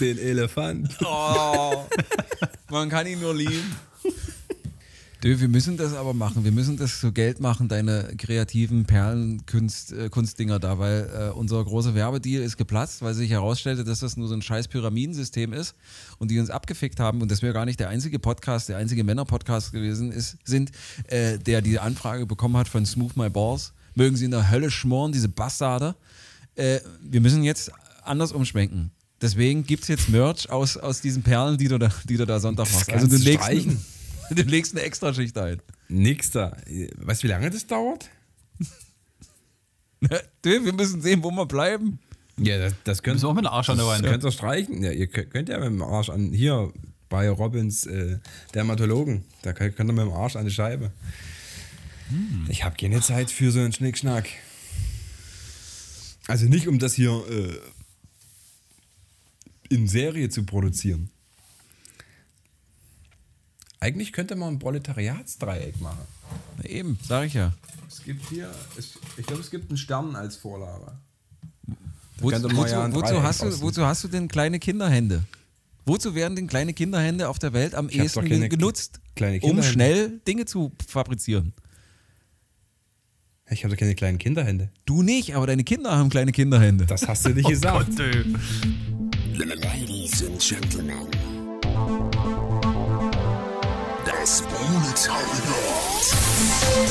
den 0.00 0.18
Elefant. 0.18 0.96
Oh, 1.04 1.84
man 2.70 2.88
kann 2.88 3.06
ihn 3.06 3.20
nur 3.20 3.34
lieben. 3.34 3.76
Dö, 5.22 5.38
wir 5.38 5.48
müssen 5.48 5.76
das 5.76 5.94
aber 5.94 6.14
machen. 6.14 6.42
Wir 6.42 6.50
müssen 6.50 6.76
das 6.76 6.98
zu 6.98 7.12
Geld 7.12 7.38
machen, 7.38 7.68
deine 7.68 8.12
kreativen 8.18 8.86
Perlenkunst, 8.86 9.92
äh, 9.92 10.58
da, 10.58 10.78
weil 10.80 11.08
äh, 11.14 11.32
unser 11.32 11.62
großer 11.62 11.94
Werbedeal 11.94 12.42
ist 12.42 12.56
geplatzt, 12.56 13.02
weil 13.02 13.14
sich 13.14 13.30
herausstellte, 13.30 13.84
dass 13.84 14.00
das 14.00 14.16
nur 14.16 14.26
so 14.26 14.34
ein 14.34 14.42
scheiß 14.42 14.66
Pyramidensystem 14.66 15.52
ist 15.52 15.76
und 16.18 16.32
die 16.32 16.40
uns 16.40 16.50
abgefickt 16.50 16.98
haben 16.98 17.22
und 17.22 17.30
dass 17.30 17.40
wir 17.40 17.52
gar 17.52 17.66
nicht 17.66 17.78
der 17.78 17.88
einzige 17.88 18.18
Podcast, 18.18 18.68
der 18.68 18.78
einzige 18.78 19.04
Männer-Podcast 19.04 19.70
gewesen 19.70 20.10
ist, 20.10 20.38
sind, 20.44 20.72
äh, 21.06 21.38
der 21.38 21.62
die 21.62 21.78
Anfrage 21.78 22.26
bekommen 22.26 22.56
hat 22.56 22.66
von 22.66 22.84
Smooth 22.84 23.16
My 23.16 23.30
Balls. 23.30 23.74
Mögen 23.94 24.16
sie 24.16 24.24
in 24.24 24.32
der 24.32 24.50
Hölle 24.50 24.72
schmoren, 24.72 25.12
diese 25.12 25.28
Bastarde. 25.28 25.94
Äh, 26.56 26.80
wir 27.00 27.20
müssen 27.20 27.44
jetzt 27.44 27.70
anders 28.02 28.32
umschwenken. 28.32 28.90
Deswegen 29.22 29.64
gibt 29.64 29.84
es 29.84 29.88
jetzt 29.88 30.08
Merch 30.08 30.50
aus, 30.50 30.76
aus 30.76 31.00
diesen 31.00 31.22
Perlen, 31.22 31.56
die 31.56 31.68
du 31.68 31.78
da, 31.78 31.90
die 32.04 32.16
du 32.16 32.26
da 32.26 32.40
Sonntag 32.40 32.66
Das 32.66 32.74
machst. 32.74 32.92
Also 32.92 33.06
du 33.06 33.16
legst, 33.16 33.44
streichen. 33.44 33.80
du 34.30 34.42
legst 34.42 34.74
eine 34.74 34.84
Extraschicht 34.84 35.38
ein. 35.38 35.62
Nix 35.88 36.32
da. 36.32 36.56
Weißt 36.98 37.22
du, 37.22 37.28
wie 37.28 37.30
lange 37.32 37.48
das 37.50 37.66
dauert? 37.66 38.10
Du, 40.42 40.50
wir 40.50 40.72
müssen 40.72 41.00
sehen, 41.00 41.22
wo 41.22 41.30
wir 41.30 41.46
bleiben. 41.46 42.00
Ja, 42.36 42.58
das, 42.58 42.74
das 42.82 42.96
Du 42.98 43.02
könnt, 43.04 43.14
bist 43.16 43.24
auch 43.24 43.34
mit 43.34 43.44
dem 43.44 43.52
Arsch 43.52 43.70
an 43.70 43.76
der 43.76 43.86
das 43.86 43.94
Weine. 43.94 44.08
könnt 44.10 44.24
ihr 44.24 44.32
streichen. 44.32 44.82
Ja, 44.82 44.90
ihr 44.90 45.06
könnt, 45.06 45.48
ja 45.48 45.58
mit 45.58 45.68
dem 45.68 45.82
Arsch 45.82 46.10
an. 46.10 46.32
Hier 46.32 46.72
bei 47.08 47.30
Robins 47.30 47.86
äh, 47.86 48.18
Dermatologen. 48.52 49.24
Da 49.42 49.52
könnt 49.52 49.78
ihr 49.78 49.84
mit 49.84 49.98
dem 49.98 50.12
Arsch 50.12 50.34
an 50.34 50.44
die 50.44 50.50
Scheibe. 50.50 50.90
Ich 52.48 52.64
habe 52.64 52.74
keine 52.76 53.00
Zeit 53.00 53.30
für 53.30 53.52
so 53.52 53.60
einen 53.60 53.72
Schnickschnack. 53.72 54.28
Also 56.26 56.46
nicht, 56.46 56.66
um 56.66 56.80
das 56.80 56.94
hier 56.94 57.10
äh, 57.30 57.56
in 59.72 59.88
Serie 59.88 60.28
zu 60.28 60.44
produzieren. 60.44 61.10
Eigentlich 63.80 64.12
könnte 64.12 64.36
man 64.36 64.54
ein 64.54 64.58
Proletariatsdreieck 64.58 65.80
machen. 65.80 65.98
Na 66.58 66.64
eben, 66.66 66.98
sag 67.02 67.26
ich 67.26 67.34
ja. 67.34 67.52
Es 67.88 68.04
gibt 68.04 68.28
hier, 68.28 68.48
es, 68.78 68.98
ich 69.16 69.26
glaube, 69.26 69.42
es 69.42 69.50
gibt 69.50 69.70
einen 69.70 69.76
Stern 69.76 70.14
als 70.14 70.36
Vorlage. 70.36 70.92
Man 72.20 72.42
wozu, 72.44 72.66
ja 72.66 72.94
wozu, 72.94 73.22
hast 73.22 73.42
du, 73.42 73.60
wozu 73.60 73.84
hast 73.84 74.04
du 74.04 74.08
denn 74.08 74.28
kleine 74.28 74.60
Kinderhände? 74.60 75.24
Wozu 75.84 76.14
werden 76.14 76.36
denn 76.36 76.46
kleine 76.46 76.72
Kinderhände 76.72 77.28
auf 77.28 77.40
der 77.40 77.52
Welt 77.52 77.74
am 77.74 77.88
Ich 77.88 77.98
ehesten 77.98 78.28
keine 78.28 78.48
genutzt, 78.48 79.00
kleine 79.16 79.40
um 79.40 79.60
schnell 79.64 80.20
Dinge 80.28 80.44
zu 80.44 80.70
fabrizieren? 80.86 81.52
Ich 83.50 83.64
habe 83.64 83.74
doch 83.74 83.80
keine 83.80 83.94
kleinen 83.94 84.18
Kinderhände. 84.18 84.70
Du 84.84 85.02
nicht, 85.02 85.34
aber 85.34 85.46
deine 85.46 85.64
Kinder 85.64 85.90
haben 85.90 86.08
kleine 86.08 86.32
Kinderhände. 86.32 86.86
Das 86.86 87.06
hast 87.08 87.26
du 87.26 87.30
nicht 87.30 87.48
gesagt. 87.48 87.96
Gott. 87.96 88.24
Ladies 89.44 90.22
and 90.24 90.38
Gentlemen. 90.38 91.08
Das 94.06 94.40
Brunetal 94.42 95.20
Nord. 95.48 96.82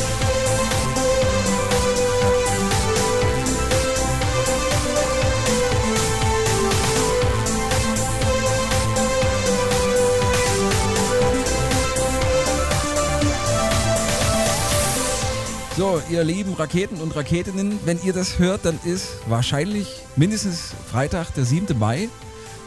So, 15.78 16.02
ihr 16.10 16.24
lieben 16.26 16.54
Raketen 16.56 16.98
und 16.98 17.16
Raketinnen, 17.16 17.80
wenn 17.86 17.98
ihr 18.04 18.12
das 18.12 18.40
hört, 18.40 18.66
dann 18.66 18.78
ist 18.84 19.08
wahrscheinlich 19.30 20.02
mindestens 20.18 20.74
Freitag, 20.92 21.34
der 21.36 21.46
7. 21.46 21.80
Mai. 21.80 22.10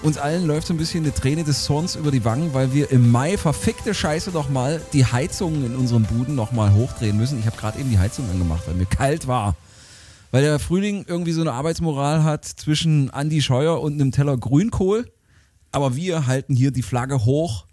Uns 0.04 0.18
allen 0.18 0.46
läuft 0.46 0.66
so 0.66 0.74
ein 0.74 0.76
bisschen 0.76 1.02
eine 1.02 1.14
Träne 1.14 1.44
des 1.44 1.64
Zorns 1.64 1.96
über 1.96 2.10
die 2.10 2.26
Wangen, 2.26 2.52
weil 2.52 2.74
wir 2.74 2.90
im 2.90 3.10
Mai 3.10 3.38
verfickte 3.38 3.94
Scheiße 3.94 4.32
doch 4.32 4.50
mal 4.50 4.82
die 4.92 5.06
Heizungen 5.06 5.64
in 5.64 5.76
unseren 5.76 6.02
Buden 6.02 6.34
noch 6.34 6.52
mal 6.52 6.74
hochdrehen 6.74 7.16
müssen. 7.16 7.38
Ich 7.38 7.46
habe 7.46 7.56
gerade 7.56 7.78
eben 7.78 7.88
die 7.88 7.98
Heizung 7.98 8.28
angemacht, 8.28 8.64
weil 8.66 8.74
mir 8.74 8.84
kalt 8.84 9.26
war. 9.26 9.56
Weil 10.30 10.42
der 10.42 10.58
Frühling 10.58 11.06
irgendwie 11.08 11.32
so 11.32 11.40
eine 11.40 11.54
Arbeitsmoral 11.54 12.22
hat 12.22 12.44
zwischen 12.44 13.08
Andi 13.08 13.40
Scheuer 13.40 13.80
und 13.80 13.94
einem 13.94 14.12
Teller 14.12 14.36
Grünkohl. 14.36 15.10
Aber 15.72 15.96
wir 15.96 16.26
halten 16.26 16.54
hier 16.54 16.70
die 16.70 16.82
Flagge 16.82 17.24
hoch. 17.24 17.64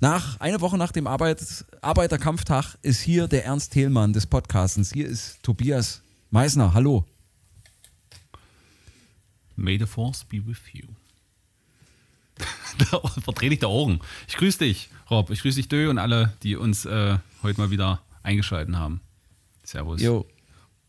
Nach 0.00 0.40
eine 0.40 0.60
Woche 0.62 0.76
nach 0.76 0.90
dem 0.90 1.06
Arbeit, 1.06 1.64
Arbeiterkampftag 1.80 2.76
ist 2.82 3.00
hier 3.00 3.28
der 3.28 3.44
Ernst 3.44 3.72
Thielmann 3.72 4.12
des 4.12 4.26
Podcastens. 4.26 4.92
Hier 4.92 5.06
ist 5.06 5.40
Tobias 5.44 6.02
Meissner. 6.32 6.74
Hallo. 6.74 7.04
May 9.54 9.78
the 9.78 9.86
Force 9.86 10.24
be 10.24 10.44
with 10.44 10.58
you. 10.72 10.88
da 12.90 13.00
verdreh 13.20 13.48
ich 13.48 13.58
die 13.60 13.66
Augen. 13.66 14.00
Ich 14.28 14.36
grüße 14.36 14.58
dich, 14.58 14.90
Rob. 15.10 15.30
Ich 15.30 15.42
grüße 15.42 15.56
dich, 15.56 15.68
Dö, 15.68 15.90
und 15.90 15.98
alle, 15.98 16.32
die 16.42 16.56
uns 16.56 16.84
äh, 16.84 17.18
heute 17.42 17.60
mal 17.60 17.70
wieder 17.70 18.02
eingeschalten 18.22 18.78
haben. 18.78 19.00
Servus. 19.64 20.00
Jo. 20.00 20.26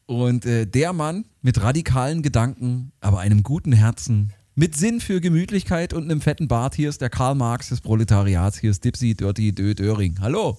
Und 0.06 0.46
äh, 0.46 0.66
der 0.66 0.94
Mann 0.94 1.26
mit 1.42 1.62
radikalen 1.62 2.22
Gedanken, 2.22 2.92
aber 3.00 3.20
einem 3.20 3.44
guten 3.44 3.72
Herzen, 3.72 4.34
mit 4.56 4.76
Sinn 4.76 5.00
für 5.00 5.20
Gemütlichkeit 5.22 5.94
und 5.94 6.04
einem 6.04 6.22
fetten 6.22 6.48
Bart, 6.48 6.76
hier 6.76 6.90
ist 6.90 7.02
der 7.02 7.10
Karl 7.10 7.36
Marx 7.36 7.70
des 7.70 7.82
Proletariats, 7.82 8.60
hier 8.60 8.70
ist 8.72 8.84
Dipsy 8.84 9.16
Dirty 9.16 9.54
Dö 9.54 9.74
Döring. 9.74 10.20
Hallo. 10.20 10.58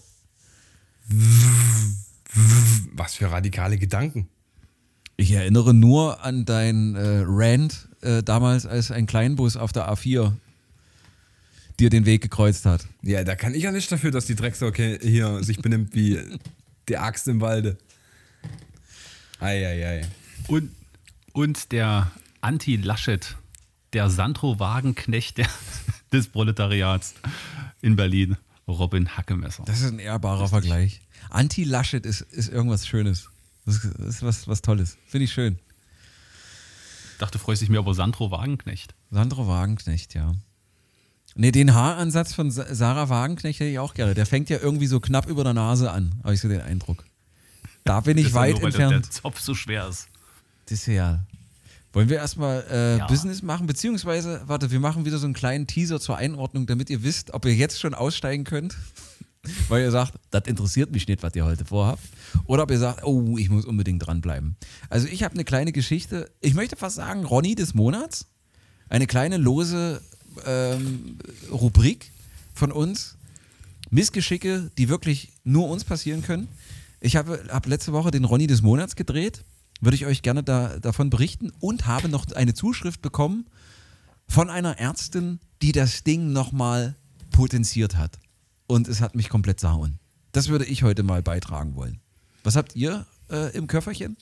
Was 2.94 3.14
für 3.14 3.30
radikale 3.30 3.78
Gedanken. 3.78 4.28
Ich 5.16 5.30
erinnere 5.30 5.74
nur 5.74 6.24
an 6.24 6.44
dein 6.44 6.96
äh, 6.96 7.22
Rant 7.24 7.88
äh, 8.00 8.22
damals, 8.22 8.66
als 8.66 8.90
ein 8.90 9.06
Kleinbus 9.06 9.56
auf 9.56 9.72
der 9.72 9.88
A4 9.88 10.32
dir 11.80 11.90
den 11.90 12.06
Weg 12.06 12.22
gekreuzt 12.22 12.66
hat. 12.66 12.86
Ja, 13.02 13.24
da 13.24 13.34
kann 13.34 13.54
ich 13.54 13.64
ja 13.64 13.72
nicht 13.72 13.90
dafür, 13.90 14.10
dass 14.10 14.26
die 14.26 14.34
Drecksau 14.34 14.72
hier 14.72 15.42
sich 15.42 15.60
benimmt 15.60 15.94
wie 15.94 16.20
die 16.88 16.96
Axt 16.98 17.28
im 17.28 17.40
Walde. 17.40 17.78
Eieiei. 19.40 20.06
Und, 20.48 20.70
und 21.32 21.72
der 21.72 22.10
Anti-Laschet, 22.40 23.36
der 23.92 24.10
Sandro 24.10 24.58
Wagenknecht 24.58 25.38
der, 25.38 25.48
des 26.12 26.28
Proletariats 26.28 27.14
in 27.80 27.96
Berlin, 27.96 28.36
Robin 28.68 29.16
Hackemesser. 29.16 29.64
Das 29.66 29.80
ist 29.80 29.92
ein 29.92 29.98
ehrbarer 29.98 30.48
Vergleich. 30.48 31.00
Anti-Laschet 31.30 32.06
ist, 32.06 32.20
ist 32.20 32.50
irgendwas 32.50 32.86
Schönes. 32.86 33.30
Das 33.66 33.76
ist, 33.76 33.94
das 33.98 34.08
ist 34.08 34.22
was, 34.22 34.48
was 34.48 34.62
Tolles. 34.62 34.96
Finde 35.06 35.24
ich 35.24 35.32
schön. 35.32 35.58
Ich 37.12 37.18
dachte, 37.18 37.38
freust 37.38 37.62
dich 37.62 37.68
mehr 37.68 37.80
über 37.80 37.94
Sandro 37.94 38.30
Wagenknecht. 38.30 38.94
Sandro 39.10 39.46
Wagenknecht, 39.46 40.14
ja. 40.14 40.34
Ne, 41.36 41.50
den 41.50 41.74
Haaransatz 41.74 42.32
von 42.32 42.50
Sa- 42.50 42.72
Sarah 42.74 43.08
Wagenknecht 43.08 43.58
hätte 43.60 43.70
ich 43.70 43.78
auch 43.78 43.94
gerne. 43.94 44.14
Der 44.14 44.26
fängt 44.26 44.50
ja 44.50 44.58
irgendwie 44.60 44.86
so 44.86 45.00
knapp 45.00 45.26
über 45.28 45.42
der 45.44 45.52
Nase 45.54 45.90
an, 45.90 46.14
habe 46.22 46.34
ich 46.34 46.40
so 46.40 46.48
den 46.48 46.60
Eindruck. 46.60 47.04
Da 47.82 48.00
bin 48.00 48.16
ich 48.18 48.32
weit 48.34 48.54
nur, 48.54 48.62
weil 48.62 48.70
der, 48.72 48.80
entfernt. 48.82 49.04
der 49.06 49.10
Zopf 49.10 49.40
so 49.40 49.54
schwer 49.54 49.88
ist. 49.88 50.06
Das 50.66 50.78
ist 50.80 50.86
ja. 50.86 51.20
Wollen 51.92 52.08
wir 52.08 52.16
erstmal 52.16 52.64
äh, 52.70 52.98
Ja. 52.98 53.06
Business 53.06 53.42
machen? 53.42 53.66
Beziehungsweise, 53.66 54.42
warte, 54.46 54.70
wir 54.70 54.80
machen 54.80 55.04
wieder 55.04 55.18
so 55.18 55.26
einen 55.26 55.34
kleinen 55.34 55.66
Teaser 55.66 56.00
zur 56.00 56.16
Einordnung, 56.16 56.66
damit 56.66 56.88
ihr 56.90 57.02
wisst, 57.02 57.34
ob 57.34 57.44
ihr 57.46 57.54
jetzt 57.54 57.80
schon 57.80 57.94
aussteigen 57.94 58.44
könnt. 58.44 58.76
Weil 59.68 59.82
ihr 59.82 59.90
sagt, 59.90 60.14
das 60.30 60.44
interessiert 60.46 60.90
mich 60.92 61.06
nicht, 61.06 61.22
was 61.22 61.34
ihr 61.34 61.44
heute 61.44 61.64
vorhabt. 61.66 62.02
Oder 62.46 62.62
ob 62.62 62.70
ihr 62.70 62.78
sagt, 62.78 63.04
oh, 63.04 63.36
ich 63.36 63.50
muss 63.50 63.66
unbedingt 63.66 64.06
dranbleiben. 64.06 64.56
Also 64.88 65.06
ich 65.06 65.22
habe 65.22 65.34
eine 65.34 65.44
kleine 65.44 65.70
Geschichte, 65.72 66.30
ich 66.40 66.54
möchte 66.54 66.76
fast 66.76 66.96
sagen, 66.96 67.24
Ronny 67.24 67.54
des 67.54 67.74
Monats. 67.74 68.26
Eine 68.88 69.06
kleine 69.06 69.36
lose 69.36 70.00
ähm, 70.46 71.18
Rubrik 71.50 72.10
von 72.54 72.72
uns. 72.72 73.16
Missgeschicke, 73.90 74.70
die 74.78 74.88
wirklich 74.88 75.32
nur 75.44 75.68
uns 75.68 75.84
passieren 75.84 76.22
können. 76.22 76.48
Ich 77.00 77.16
habe 77.16 77.44
hab 77.48 77.66
letzte 77.66 77.92
Woche 77.92 78.10
den 78.10 78.24
Ronny 78.24 78.46
des 78.46 78.62
Monats 78.62 78.96
gedreht. 78.96 79.44
Würde 79.80 79.96
ich 79.96 80.06
euch 80.06 80.22
gerne 80.22 80.42
da, 80.42 80.78
davon 80.78 81.10
berichten 81.10 81.52
und 81.60 81.86
habe 81.86 82.08
noch 82.08 82.30
eine 82.32 82.54
Zuschrift 82.54 83.02
bekommen 83.02 83.46
von 84.26 84.50
einer 84.50 84.78
Ärztin, 84.78 85.38
die 85.62 85.72
das 85.72 86.02
Ding 86.04 86.32
nochmal 86.32 86.96
potenziert 87.30 87.96
hat. 87.96 88.18
Und 88.66 88.88
es 88.88 89.00
hat 89.00 89.14
mich 89.14 89.28
komplett 89.28 89.60
sauen. 89.60 89.98
Das 90.32 90.48
würde 90.48 90.64
ich 90.64 90.82
heute 90.82 91.02
mal 91.02 91.22
beitragen 91.22 91.76
wollen. 91.76 92.00
Was 92.42 92.56
habt 92.56 92.74
ihr 92.74 93.06
äh, 93.30 93.54
im 93.56 93.66
Köfferchen? 93.66 94.16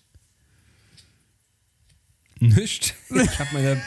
Nicht. 2.42 2.94
Ich 3.10 3.38
habe 3.38 3.50
meine, 3.52 3.82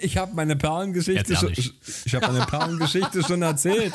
ich 0.00 0.16
hab 0.16 0.34
meine 0.34 0.56
Perlengeschichte 0.56 1.36
schon, 1.36 1.52
ich 1.52 2.14
habe 2.14 2.32
meine 2.32 2.44
Perlengeschichte 2.46 3.22
schon 3.22 3.42
erzählt. 3.42 3.92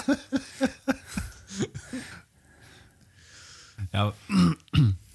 Ja, 3.91 4.13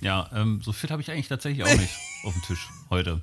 ja 0.00 0.30
ähm, 0.34 0.60
so 0.62 0.72
fit 0.72 0.90
habe 0.90 1.00
ich 1.00 1.10
eigentlich 1.10 1.28
tatsächlich 1.28 1.64
auch 1.64 1.76
nicht 1.76 1.94
auf 2.24 2.32
dem 2.34 2.42
Tisch 2.42 2.68
heute. 2.90 3.22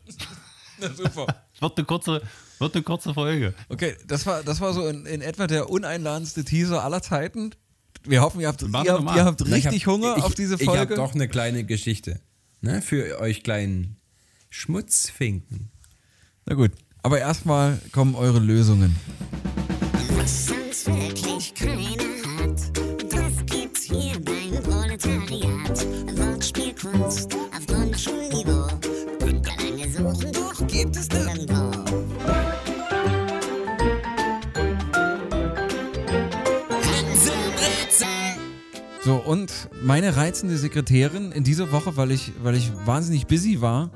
Na 0.79 0.91
super. 0.93 1.27
Wird 1.59 1.77
eine 1.77 1.85
kurze, 1.85 2.21
wird 2.59 2.73
eine 2.75 2.83
kurze 2.83 3.13
Folge. 3.13 3.53
Okay, 3.69 3.95
das 4.07 4.25
war, 4.25 4.41
das 4.43 4.59
war 4.61 4.73
so 4.73 4.87
in, 4.87 5.05
in 5.05 5.21
etwa 5.21 5.45
der 5.47 5.69
uneinladendste 5.69 6.43
Teaser 6.43 6.83
aller 6.83 7.01
Zeiten. 7.01 7.51
Wir 8.03 8.21
hoffen, 8.21 8.41
ihr 8.41 8.47
habt, 8.47 8.61
ihr 8.63 8.69
habt, 8.73 9.15
ihr 9.15 9.25
habt 9.25 9.45
richtig 9.45 9.85
hab- 9.85 9.93
Hunger 9.93 10.15
ich, 10.17 10.23
auf 10.23 10.33
diese 10.33 10.55
Ich 10.55 10.67
habe 10.67 10.77
Folge. 10.77 10.95
doch 10.95 11.13
eine 11.13 11.27
kleine 11.27 11.63
Geschichte. 11.65 12.19
Ne, 12.61 12.81
für 12.81 13.19
euch 13.19 13.43
kleinen 13.43 13.97
Schmutzfinken. 14.57 15.69
Na 16.45 16.55
gut, 16.55 16.71
aber 17.03 17.19
erstmal 17.19 17.77
kommen 17.91 18.15
eure 18.15 18.39
Lösungen. 18.39 18.95
Was 20.15 20.47
sonst 20.47 20.87
wirklich 20.87 21.53
keiner 21.53 21.83
hat, 22.39 22.71
das 23.11 23.45
gibt's 23.45 23.81
hier 23.83 24.17
beim 24.21 24.63
Proletariat. 24.63 25.85
Wortspielkunst 26.17 27.35
auf 27.35 27.67
Grundschulniveau. 27.67 28.67
Könnt 29.19 29.45
ihr 29.45 29.57
lange 29.57 29.91
suchen, 29.91 30.31
doch 30.31 30.67
gibt 30.67 30.95
es 30.95 31.09
nirgendwo. 31.09 31.71
So, 39.03 39.15
und 39.17 39.51
meine 39.83 40.15
reizende 40.15 40.57
Sekretärin 40.57 41.33
in 41.33 41.43
dieser 41.43 41.73
Woche, 41.73 41.97
weil 41.97 42.11
ich, 42.11 42.31
weil 42.41 42.55
ich 42.55 42.71
wahnsinnig 42.85 43.27
busy 43.27 43.59
war, 43.59 43.91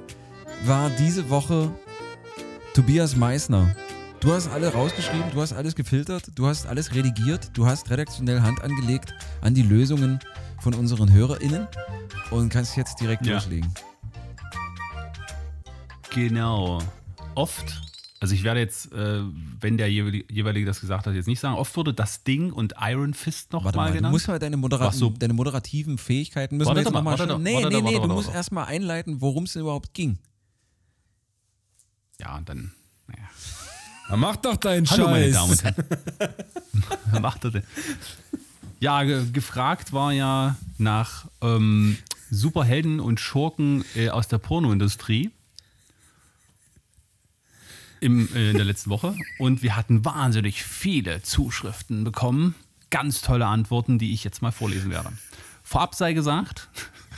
war 0.65 0.89
diese 0.91 1.29
Woche 1.29 1.71
Tobias 2.73 3.15
Meissner. 3.15 3.75
Du 4.19 4.33
hast 4.33 4.47
alle 4.49 4.73
rausgeschrieben, 4.73 5.31
du 5.33 5.41
hast 5.41 5.53
alles 5.53 5.75
gefiltert, 5.75 6.31
du 6.35 6.45
hast 6.47 6.65
alles 6.65 6.93
redigiert, 6.93 7.51
du 7.53 7.65
hast 7.65 7.89
redaktionell 7.89 8.41
Hand 8.41 8.61
angelegt 8.61 9.13
an 9.41 9.53
die 9.53 9.61
Lösungen 9.61 10.19
von 10.59 10.73
unseren 10.73 11.11
HörerInnen 11.13 11.67
und 12.31 12.49
kannst 12.49 12.75
jetzt 12.75 12.99
direkt 12.99 13.25
Ja. 13.25 13.35
loslegen. 13.35 13.73
Genau. 16.13 16.79
Oft, 17.35 17.81
also 18.19 18.33
ich 18.35 18.43
werde 18.43 18.59
jetzt, 18.59 18.91
äh, 18.91 19.21
wenn 19.61 19.77
der 19.77 19.89
jeweilige, 19.89 20.65
das 20.65 20.81
gesagt 20.81 21.07
hat, 21.07 21.13
jetzt 21.15 21.27
nicht 21.27 21.39
sagen, 21.39 21.55
oft 21.55 21.73
wurde 21.77 21.93
das 21.93 22.23
Ding 22.23 22.51
und 22.51 22.73
Iron 22.81 23.13
Fist 23.13 23.53
noch 23.53 23.63
Warte 23.63 23.77
mal 23.77 23.83
mal, 23.85 23.89
du 23.91 23.95
genannt. 23.97 24.11
musst 24.11 24.27
mal 24.27 24.39
deine, 24.39 24.57
Modera 24.57 24.91
so. 24.91 25.11
deine 25.11 25.33
moderativen 25.33 25.97
Fähigkeiten 25.97 26.57
müssen 26.57 26.67
Warte 26.67 26.79
wir 26.81 26.83
jetzt 26.83 26.93
nochmal 26.93 27.17
warte 27.17 27.39
Nee, 27.39 27.53
warte 27.53 27.67
nee, 27.69 27.73
doch, 27.75 27.81
nee, 27.83 27.95
warte 27.95 28.07
du 28.09 28.13
musst 28.13 28.27
warte 28.27 28.37
erstmal 28.37 28.65
einleiten, 28.65 29.21
worum 29.21 29.45
es 29.45 29.55
überhaupt 29.55 29.93
ging. 29.93 30.17
Ja, 32.19 32.41
dann, 32.45 32.71
naja. 33.07 34.17
Mach 34.17 34.35
doch 34.37 34.57
deinen 34.57 34.89
Hallo, 34.89 35.09
meine 35.09 35.25
Scheiß. 35.25 35.33
Damen 35.33 35.51
und 35.51 35.63
Herren. 35.63 37.21
Macht 37.21 37.43
er 37.43 37.51
denn? 37.51 37.63
Ja, 38.79 39.03
ge 39.03 39.29
gefragt 39.31 39.93
war 39.93 40.13
ja 40.13 40.55
nach 40.77 41.27
ähm, 41.41 41.97
Superhelden 42.31 42.99
und 42.99 43.19
Schurken 43.19 43.83
äh, 43.95 44.09
aus 44.09 44.27
der 44.27 44.37
Pornoindustrie 44.37 45.31
im, 47.99 48.33
äh, 48.33 48.51
in 48.51 48.57
der 48.57 48.65
letzten 48.65 48.89
Woche. 48.89 49.15
Und 49.37 49.61
wir 49.61 49.75
hatten 49.75 50.05
wahnsinnig 50.05 50.63
viele 50.63 51.21
Zuschriften 51.21 52.03
bekommen. 52.03 52.55
Ganz 52.89 53.21
tolle 53.21 53.45
Antworten, 53.45 53.99
die 53.99 54.13
ich 54.13 54.23
jetzt 54.23 54.41
mal 54.41 54.51
vorlesen 54.51 54.89
werde. 54.89 55.11
Vorab 55.63 55.93
sei 55.93 56.13
gesagt, 56.13 56.69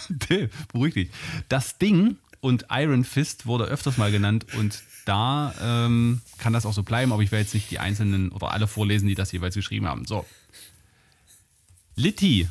beruhig 0.74 0.94
dich, 0.94 1.10
das 1.48 1.78
Ding 1.78 2.18
und 2.42 2.66
Iron 2.70 3.06
Fist 3.06 3.46
wurde 3.46 3.66
öfters 3.66 3.98
mal 3.98 4.12
genannt 4.12 4.48
und 4.58 4.84
da 5.06 5.54
ähm, 5.62 6.22
kann 6.38 6.54
das 6.54 6.66
auch 6.66 6.74
so 6.74 6.84
bleiben, 6.84 7.12
aber 7.12 7.22
ich 7.22 7.32
werde 7.32 7.44
jetzt 7.44 7.54
nicht 7.54 7.72
die 7.72 7.80
einzelnen 7.80 8.32
oder 8.32 8.52
alle 8.52 8.68
vorlesen, 8.68 9.08
die 9.08 9.16
das 9.16 9.32
jeweils 9.32 9.56
geschrieben 9.56 9.88
haben. 9.88 10.06
So. 10.06 10.26
Litti 11.96 12.48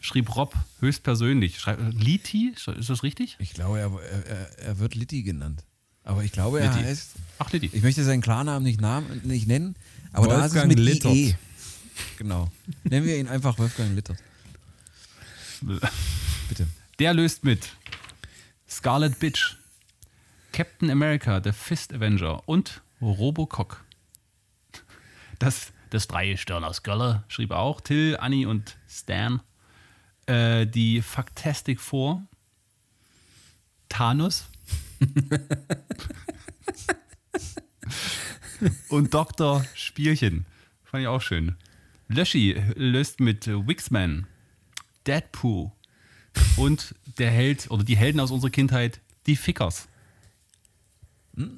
schrieb 0.00 0.34
Rob 0.36 0.54
höchstpersönlich. 0.80 1.58
Schrei 1.58 1.76
Litti, 1.92 2.52
ist 2.54 2.90
das 2.90 3.02
richtig? 3.02 3.36
Ich 3.38 3.54
glaube, 3.54 3.80
er, 3.80 3.90
er, 4.26 4.58
er 4.58 4.78
wird 4.78 4.94
Litti 4.94 5.22
genannt. 5.22 5.64
Aber 6.04 6.22
ich 6.22 6.32
glaube, 6.32 6.60
er 6.60 6.72
Litti. 6.72 6.84
heißt. 6.84 7.10
Ach, 7.38 7.52
Litti. 7.52 7.70
Ich 7.72 7.82
möchte 7.82 8.04
seinen 8.04 8.22
Klarnamen 8.22 8.62
nicht, 8.62 8.80
Namen, 8.80 9.20
nicht 9.24 9.48
nennen, 9.48 9.74
aber 10.12 10.28
da 10.28 10.38
ist 10.38 10.46
es 10.46 10.54
Wolfgang 10.54 10.68
mit 10.68 10.78
Littert. 10.78 11.12
IE. 11.12 11.34
Genau. 12.18 12.50
Nennen 12.84 13.06
wir 13.06 13.18
ihn 13.18 13.26
einfach 13.28 13.58
Wolfgang 13.58 13.94
Littert. 13.94 14.18
Bitte. 16.48 16.66
Der 16.98 17.14
löst 17.14 17.44
mit 17.44 17.68
Scarlet 18.68 19.18
Bitch, 19.18 19.56
Captain 20.56 20.90
America, 20.90 21.38
The 21.44 21.52
Fist 21.52 21.92
Avenger 21.92 22.48
und 22.48 22.80
Robocock. 23.02 23.84
Das, 25.38 25.70
das 25.90 26.08
Dreistirner 26.08 26.72
Gölle 26.82 27.24
schrieb 27.28 27.50
auch 27.50 27.82
Till, 27.82 28.16
Annie 28.16 28.46
und 28.46 28.78
Stan. 28.88 29.42
Äh, 30.24 30.66
die 30.66 31.02
Fantastic 31.02 31.78
Four, 31.78 32.22
Thanos 33.90 34.48
und 38.88 39.12
Dr. 39.12 39.62
Spielchen. 39.74 40.46
Fand 40.84 41.02
ich 41.02 41.08
auch 41.08 41.20
schön. 41.20 41.56
Löschi 42.08 42.58
löst 42.76 43.20
mit 43.20 43.46
Wixman, 43.46 44.26
Deadpool 45.06 45.70
und 46.56 46.94
der 47.18 47.30
Held 47.30 47.70
oder 47.70 47.84
die 47.84 47.98
Helden 47.98 48.20
aus 48.20 48.30
unserer 48.30 48.48
Kindheit, 48.48 49.02
die 49.26 49.36
Fickers. 49.36 49.90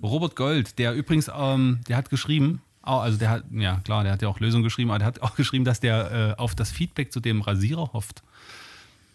Robert 0.03 0.37
Gold, 0.37 0.79
der 0.79 0.95
übrigens, 0.95 1.31
ähm, 1.35 1.81
der 1.88 1.97
hat 1.97 2.11
geschrieben, 2.11 2.61
also 2.83 3.19
der 3.19 3.31
hat, 3.31 3.45
ja 3.51 3.81
klar, 3.85 4.03
der 4.03 4.12
hat 4.12 4.23
ja 4.23 4.29
auch 4.29 4.41
Lösungen 4.41 4.64
geschrieben, 4.64 4.91
aber 4.91 4.99
der 4.99 5.07
hat 5.07 5.23
auch 5.23 5.37
geschrieben, 5.37 5.64
dass 5.64 5.81
der 5.81 6.35
äh, 6.37 6.41
auf 6.41 6.55
das 6.55 6.71
Feedback 6.71 7.12
zu 7.12 7.21
dem 7.21 7.43
Rasierer 7.43 7.93
hofft. 7.93 8.23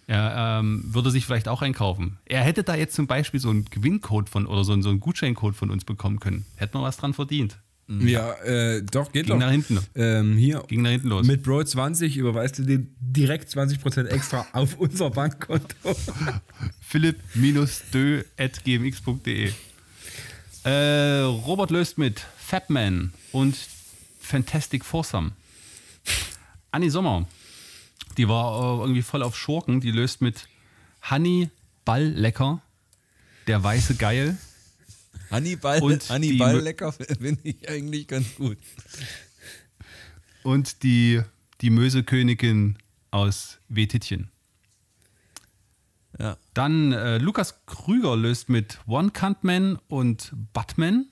Er 0.05 0.59
ähm, 0.59 0.83
würde 0.85 1.11
sich 1.11 1.25
vielleicht 1.25 1.47
auch 1.47 1.61
einkaufen. 1.61 2.17
Er 2.25 2.41
hätte 2.41 2.63
da 2.63 2.75
jetzt 2.75 2.93
zum 2.93 3.07
Beispiel 3.07 3.39
so 3.39 3.49
einen 3.49 3.63
Gewinncode 3.65 4.29
von 4.29 4.47
oder 4.47 4.65
so 4.65 4.73
einen, 4.73 4.83
so 4.83 4.89
einen 4.89 4.99
Gutscheincode 4.99 5.55
von 5.55 5.71
uns 5.71 5.85
bekommen 5.85 6.19
können. 6.19 6.45
Hätten 6.57 6.77
wir 6.77 6.83
was 6.83 6.97
dran 6.97 7.13
verdient. 7.13 7.57
Ja, 7.87 8.33
äh, 8.43 8.81
doch, 8.81 9.11
geht 9.11 9.25
Ging 9.25 9.33
doch. 9.33 9.39
nach 9.39 9.51
hinten. 9.51 9.77
Ähm, 9.95 10.37
hier. 10.37 10.63
Ging 10.67 10.81
nach 10.81 10.91
hinten 10.91 11.09
los. 11.09 11.27
Mit 11.27 11.43
Bro 11.43 11.65
20 11.65 12.15
überweist 12.17 12.57
du 12.59 12.63
dir 12.63 12.85
direkt 12.99 13.49
20% 13.49 14.07
extra 14.07 14.45
auf 14.53 14.77
unser 14.77 15.09
Bankkonto. 15.09 15.67
philipp-dö.gmx.de. 16.81 19.51
Äh, 20.63 21.19
Robert 21.21 21.71
löst 21.71 21.97
mit 21.97 22.21
Fabman 22.37 23.13
und 23.31 23.57
Fantastic 24.19 24.85
Foursome. 24.85 25.31
Anni 26.71 26.89
Sommer, 26.89 27.27
die 28.17 28.27
war 28.27 28.79
äh, 28.79 28.81
irgendwie 28.81 29.01
voll 29.01 29.23
auf 29.23 29.37
Schurken, 29.37 29.81
die 29.81 29.91
löst 29.91 30.21
mit 30.21 30.47
Honey 31.09 31.49
Balllecker, 31.85 32.61
der 33.47 33.61
weiße 33.61 33.95
Geil. 33.95 34.37
Hannibal, 35.29 35.81
Und 35.81 36.09
Hannibal 36.09 36.59
lecker 36.59 36.91
finde 36.93 37.41
ich 37.43 37.67
eigentlich 37.67 38.07
ganz 38.07 38.35
gut. 38.35 38.57
und 40.43 40.83
die, 40.83 41.21
die 41.61 41.69
Mösekönigin 41.69 42.77
aus 43.11 43.57
Wetittchen. 43.67 44.29
Ja. 46.19 46.37
Dann 46.53 46.91
äh, 46.91 47.17
Lukas 47.17 47.65
Krüger 47.65 48.15
löst 48.15 48.49
mit 48.49 48.79
One 48.87 49.11
Cunt 49.11 49.43
Man 49.43 49.79
und 49.87 50.33
Batman. 50.53 51.07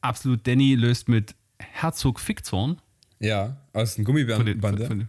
Absolut 0.00 0.46
Danny 0.46 0.74
löst 0.74 1.08
mit 1.08 1.34
Herzog 1.58 2.20
Fickzorn. 2.20 2.80
Ja, 3.18 3.56
aus 3.72 3.96
den 3.96 4.04
Gummibärenbande. 4.04 5.08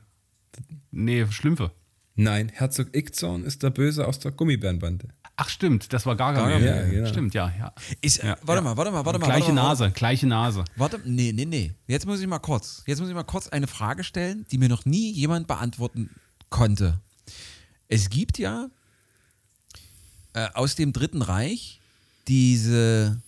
Nee, 0.92 1.26
Schlümpfe. 1.30 1.72
Nein, 2.16 2.50
Herzog 2.50 2.94
Ickzorn 2.94 3.44
ist 3.44 3.64
der 3.64 3.70
Böse 3.70 4.06
aus 4.06 4.20
der 4.20 4.32
Gummibärenbande. 4.32 5.08
Ach 5.38 5.50
stimmt, 5.50 5.92
das 5.94 6.06
war 6.06 6.16
Gargamel. 6.16 6.60
Gargamel, 6.60 6.86
ja, 6.86 6.90
genau. 6.92 7.08
Stimmt, 7.10 7.34
ja. 7.34 7.52
ja. 7.58 7.74
Ist, 8.02 8.22
Ja, 8.22 8.38
warte 8.44 8.56
ja. 8.58 8.62
mal, 8.62 8.78
warte 8.78 8.92
mal, 8.92 9.06
warte 9.06 9.18
mal. 9.18 9.26
Gleiche 9.26 9.48
warte 9.48 9.56
mal, 9.56 9.70
Nase, 9.70 9.92
gleiche 9.92 10.28
Nase. 10.28 10.66
Warte, 10.76 11.00
nee, 11.06 11.32
nee, 11.32 11.46
nee. 11.46 11.74
Jetzt 11.88 12.06
muss 12.06 12.20
ich 12.20 12.28
mal 12.28 12.40
kurz, 12.40 12.84
jetzt 12.86 13.00
muss 13.00 13.08
ich 13.10 13.16
mal 13.16 13.24
kurz 13.24 13.48
eine 13.48 13.68
Frage 13.68 14.04
stellen, 14.04 14.46
die 14.52 14.58
mir 14.58 14.70
noch 14.70 14.86
nie 14.86 15.12
jemand 15.14 15.48
beantworten 15.48 16.10
konnte. 16.50 17.00
Es 17.92 18.10
gibt 18.10 18.40
ja 18.40 18.70
äh, 20.32 20.48
aus 20.54 20.76
dem 20.76 20.94
Dritten 20.94 21.22
Reich 21.22 21.82
diese, 22.30 23.22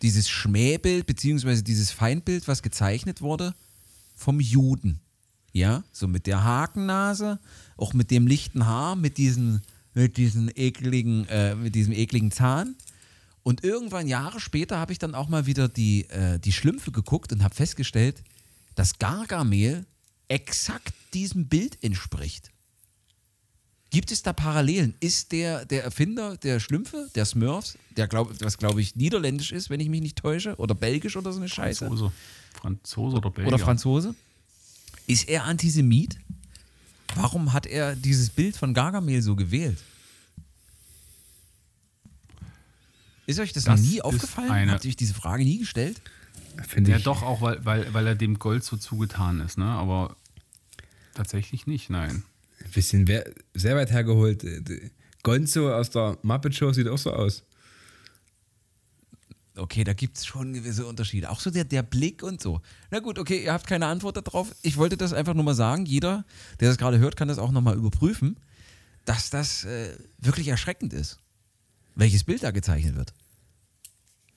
dieses 0.00 0.30
Schmähbild 0.30 1.04
beziehungsweise 1.04 1.62
dieses 1.62 1.90
Feindbild, 1.90 2.48
was 2.48 2.62
gezeichnet 2.62 3.20
wurde 3.20 3.54
vom 4.16 4.40
Juden. 4.40 5.00
Ja, 5.52 5.84
so 5.92 6.08
mit 6.08 6.26
der 6.26 6.44
Hakennase, 6.44 7.38
auch 7.76 7.92
mit 7.92 8.10
dem 8.10 8.26
lichten 8.26 8.64
Haar, 8.64 8.96
mit 8.96 9.18
diesen, 9.18 9.60
mit 9.92 10.16
diesen 10.16 10.50
ekligen, 10.54 11.28
äh, 11.28 11.54
mit 11.56 11.74
diesem 11.74 11.92
ekligen 11.92 12.30
Zahn. 12.30 12.74
Und 13.42 13.64
irgendwann 13.64 14.06
Jahre 14.06 14.40
später 14.40 14.78
habe 14.78 14.92
ich 14.92 14.98
dann 14.98 15.14
auch 15.14 15.28
mal 15.28 15.44
wieder 15.44 15.68
die, 15.68 16.08
äh, 16.08 16.38
die 16.38 16.52
Schlümpfe 16.52 16.90
geguckt 16.90 17.34
und 17.34 17.44
habe 17.44 17.54
festgestellt, 17.54 18.22
dass 18.76 18.98
Gargamel 18.98 19.84
exakt 20.28 20.94
diesem 21.12 21.48
Bild 21.48 21.84
entspricht. 21.84 22.50
Gibt 23.90 24.12
es 24.12 24.22
da 24.22 24.32
Parallelen? 24.34 24.94
Ist 25.00 25.32
der, 25.32 25.64
der 25.64 25.82
Erfinder 25.84 26.36
der 26.36 26.60
Schlümpfe, 26.60 27.08
der 27.14 27.24
Smurfs, 27.24 27.78
der 27.96 28.06
glaub, 28.06 28.30
was 28.42 28.58
glaube 28.58 28.82
ich 28.82 28.96
niederländisch 28.96 29.50
ist, 29.50 29.70
wenn 29.70 29.80
ich 29.80 29.88
mich 29.88 30.02
nicht 30.02 30.18
täusche, 30.18 30.56
oder 30.56 30.74
belgisch 30.74 31.16
oder 31.16 31.32
so 31.32 31.38
eine 31.38 31.48
Scheiße, 31.48 31.86
Franzose. 31.86 32.12
Franzose 32.60 33.16
oder 33.16 33.30
Belgier. 33.30 33.54
oder 33.54 33.58
Franzose, 33.64 34.14
ist 35.06 35.28
er 35.28 35.44
Antisemit? 35.44 36.18
Warum 37.14 37.54
hat 37.54 37.66
er 37.66 37.96
dieses 37.96 38.28
Bild 38.28 38.56
von 38.56 38.74
Gargamel 38.74 39.22
so 39.22 39.34
gewählt? 39.34 39.78
Ist 43.26 43.38
euch 43.40 43.52
das, 43.52 43.64
Das 43.64 43.80
noch 43.80 43.86
nie 43.88 44.00
aufgefallen? 44.02 44.50
eine- 44.50 44.72
Habt 44.72 44.84
ihr 44.84 44.88
euch 44.90 44.96
diese 44.96 45.14
Frage 45.14 45.44
nie 45.44 45.58
gestellt? 45.58 46.00
Finde 46.66 46.90
Ja, 46.90 46.96
ich. 46.96 47.04
doch, 47.04 47.22
auch 47.22 47.40
weil, 47.40 47.64
weil, 47.64 47.92
weil 47.94 48.06
er 48.06 48.14
dem 48.14 48.38
Gold 48.38 48.64
so 48.64 48.76
zugetan 48.76 49.40
ist, 49.40 49.58
ne? 49.58 49.66
Aber 49.66 50.16
tatsächlich 51.14 51.66
nicht, 51.66 51.88
nein. 51.90 52.22
Ein 52.68 52.72
bisschen 52.74 53.08
sehr 53.54 53.76
weit 53.76 53.90
hergeholt. 53.90 54.44
Gonzo 55.22 55.72
aus 55.72 55.90
der 55.90 56.18
Muppet 56.22 56.54
Show 56.54 56.72
sieht 56.72 56.86
auch 56.88 56.98
so 56.98 57.12
aus. 57.12 57.42
Okay, 59.56 59.82
da 59.82 59.92
gibt 59.92 60.18
es 60.18 60.26
schon 60.26 60.52
gewisse 60.52 60.86
Unterschiede. 60.86 61.30
Auch 61.30 61.40
so 61.40 61.50
der, 61.50 61.64
der 61.64 61.82
Blick 61.82 62.22
und 62.22 62.40
so. 62.40 62.60
Na 62.90 63.00
gut, 63.00 63.18
okay, 63.18 63.42
ihr 63.42 63.52
habt 63.52 63.66
keine 63.66 63.86
Antwort 63.86 64.16
darauf. 64.16 64.54
Ich 64.62 64.76
wollte 64.76 64.96
das 64.96 65.12
einfach 65.12 65.34
nur 65.34 65.42
mal 65.44 65.54
sagen. 65.54 65.84
Jeder, 65.86 66.24
der 66.60 66.68
das 66.68 66.78
gerade 66.78 66.98
hört, 66.98 67.16
kann 67.16 67.26
das 67.26 67.38
auch 67.38 67.50
nochmal 67.50 67.76
überprüfen, 67.76 68.38
dass 69.04 69.30
das 69.30 69.64
äh, 69.64 69.96
wirklich 70.18 70.46
erschreckend 70.48 70.92
ist, 70.92 71.18
welches 71.96 72.22
Bild 72.22 72.42
da 72.44 72.52
gezeichnet 72.52 72.94
wird. 72.94 73.12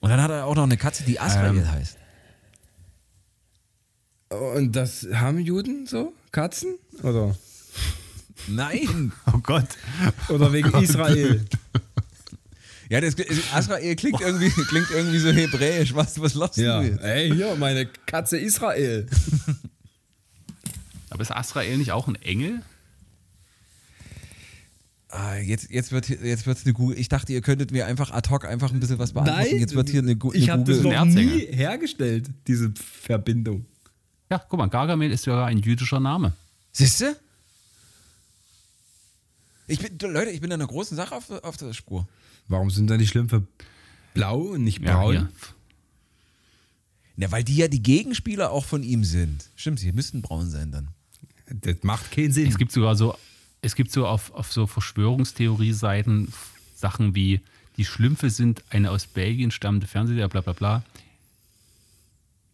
Und 0.00 0.10
dann 0.10 0.20
hat 0.20 0.30
er 0.32 0.46
auch 0.46 0.56
noch 0.56 0.64
eine 0.64 0.76
Katze, 0.78 1.04
die 1.04 1.20
Asrael 1.20 1.56
Ähm. 1.58 1.70
heißt. 1.70 1.98
Und 4.30 4.72
das 4.74 5.06
haben 5.12 5.38
Juden 5.38 5.86
so? 5.86 6.14
Katzen? 6.32 6.78
Oder, 7.02 7.36
Nein! 8.48 9.12
Oh 9.32 9.38
Gott. 9.38 9.68
oder 10.28 10.52
wegen 10.52 10.72
Israel? 10.82 11.44
ja, 12.88 13.00
das, 13.00 13.14
Asrael 13.52 13.96
klingt 13.96 14.20
irgendwie, 14.20 14.50
klingt 14.50 14.90
irgendwie 14.90 15.18
so 15.18 15.30
hebräisch. 15.30 15.94
Was, 15.94 16.20
was 16.20 16.34
lachst 16.34 16.58
Ja. 16.58 16.80
du 16.80 16.88
jetzt? 16.88 17.00
Ey, 17.02 17.30
hier, 17.30 17.54
meine 17.56 17.86
Katze 18.06 18.38
Israel. 18.38 19.06
Aber 21.10 21.22
ist 21.22 21.30
Asrael 21.30 21.76
nicht 21.76 21.92
auch 21.92 22.08
ein 22.08 22.14
Engel? 22.16 22.62
Ah, 25.08 25.36
jetzt, 25.36 25.70
jetzt 25.70 25.92
wird 25.92 26.08
jetzt 26.08 26.46
wird's 26.46 26.64
eine 26.64 26.72
Google. 26.72 26.98
Ich 26.98 27.10
dachte, 27.10 27.34
ihr 27.34 27.42
könntet 27.42 27.70
mir 27.70 27.86
einfach 27.86 28.10
ad 28.12 28.30
hoc 28.30 28.46
einfach 28.46 28.72
ein 28.72 28.80
bisschen 28.80 28.98
was 28.98 29.12
beantworten. 29.12 29.58
jetzt 29.58 29.74
wird 29.74 29.90
hier 29.90 30.00
eine, 30.00 30.16
Gu- 30.16 30.32
ich 30.32 30.44
eine 30.50 30.52
habe 30.52 30.64
das 30.72 30.82
Google. 30.82 30.96
noch 30.98 31.04
nie 31.04 31.46
hergestellt, 31.50 32.30
diese 32.46 32.72
Verbindung. 33.02 33.66
Ja, 34.30 34.38
guck 34.48 34.58
mal, 34.58 34.68
Gargamel 34.70 35.12
ist 35.12 35.26
ja 35.26 35.44
ein 35.44 35.58
jüdischer 35.58 36.00
Name. 36.00 36.32
Siehst 36.72 37.02
du? 37.02 37.14
Ich 39.72 39.78
bin, 39.80 39.98
Leute, 40.12 40.30
ich 40.30 40.40
bin 40.40 40.50
da 40.50 40.54
einer 40.54 40.66
großen 40.66 40.96
Sache 40.96 41.14
auf, 41.14 41.30
auf 41.30 41.56
der 41.56 41.72
Spur. 41.72 42.06
Warum 42.48 42.70
sind 42.70 42.88
dann 42.90 42.98
die 42.98 43.06
Schlümpfe 43.06 43.46
blau 44.14 44.38
und 44.40 44.64
nicht 44.64 44.82
Ja, 44.82 44.96
braun? 44.96 45.12
hier. 45.12 45.28
Na, 47.16 47.30
weil 47.30 47.44
die 47.44 47.56
ja 47.56 47.68
die 47.68 47.82
Gegenspieler 47.82 48.50
auch 48.50 48.64
von 48.64 48.82
ihm 48.82 49.04
sind. 49.04 49.48
Stimmt, 49.56 49.80
sie 49.80 49.92
müssten 49.92 50.22
braun 50.22 50.48
sein 50.48 50.72
dann. 50.72 50.88
Das 51.48 51.76
macht 51.82 52.10
keinen 52.10 52.32
Sinn. 52.32 52.48
Es 52.48 52.58
gibt 52.58 52.72
sogar 52.72 52.96
so, 52.96 53.14
es 53.60 53.74
gibt 53.74 53.90
so 53.92 54.06
auf, 54.06 54.32
auf 54.32 54.52
so 54.52 54.66
Verschwörungstheorie-Seiten 54.66 56.32
Sachen 56.74 57.14
wie 57.14 57.40
die 57.76 57.84
Schlümpfe 57.84 58.28
sind 58.30 58.62
eine 58.70 58.90
aus 58.90 59.06
Belgien 59.06 59.50
stammende 59.50 59.86
Fernsehserie, 59.86 60.28
bla 60.28 60.40
bla 60.42 60.52
bla, 60.52 60.84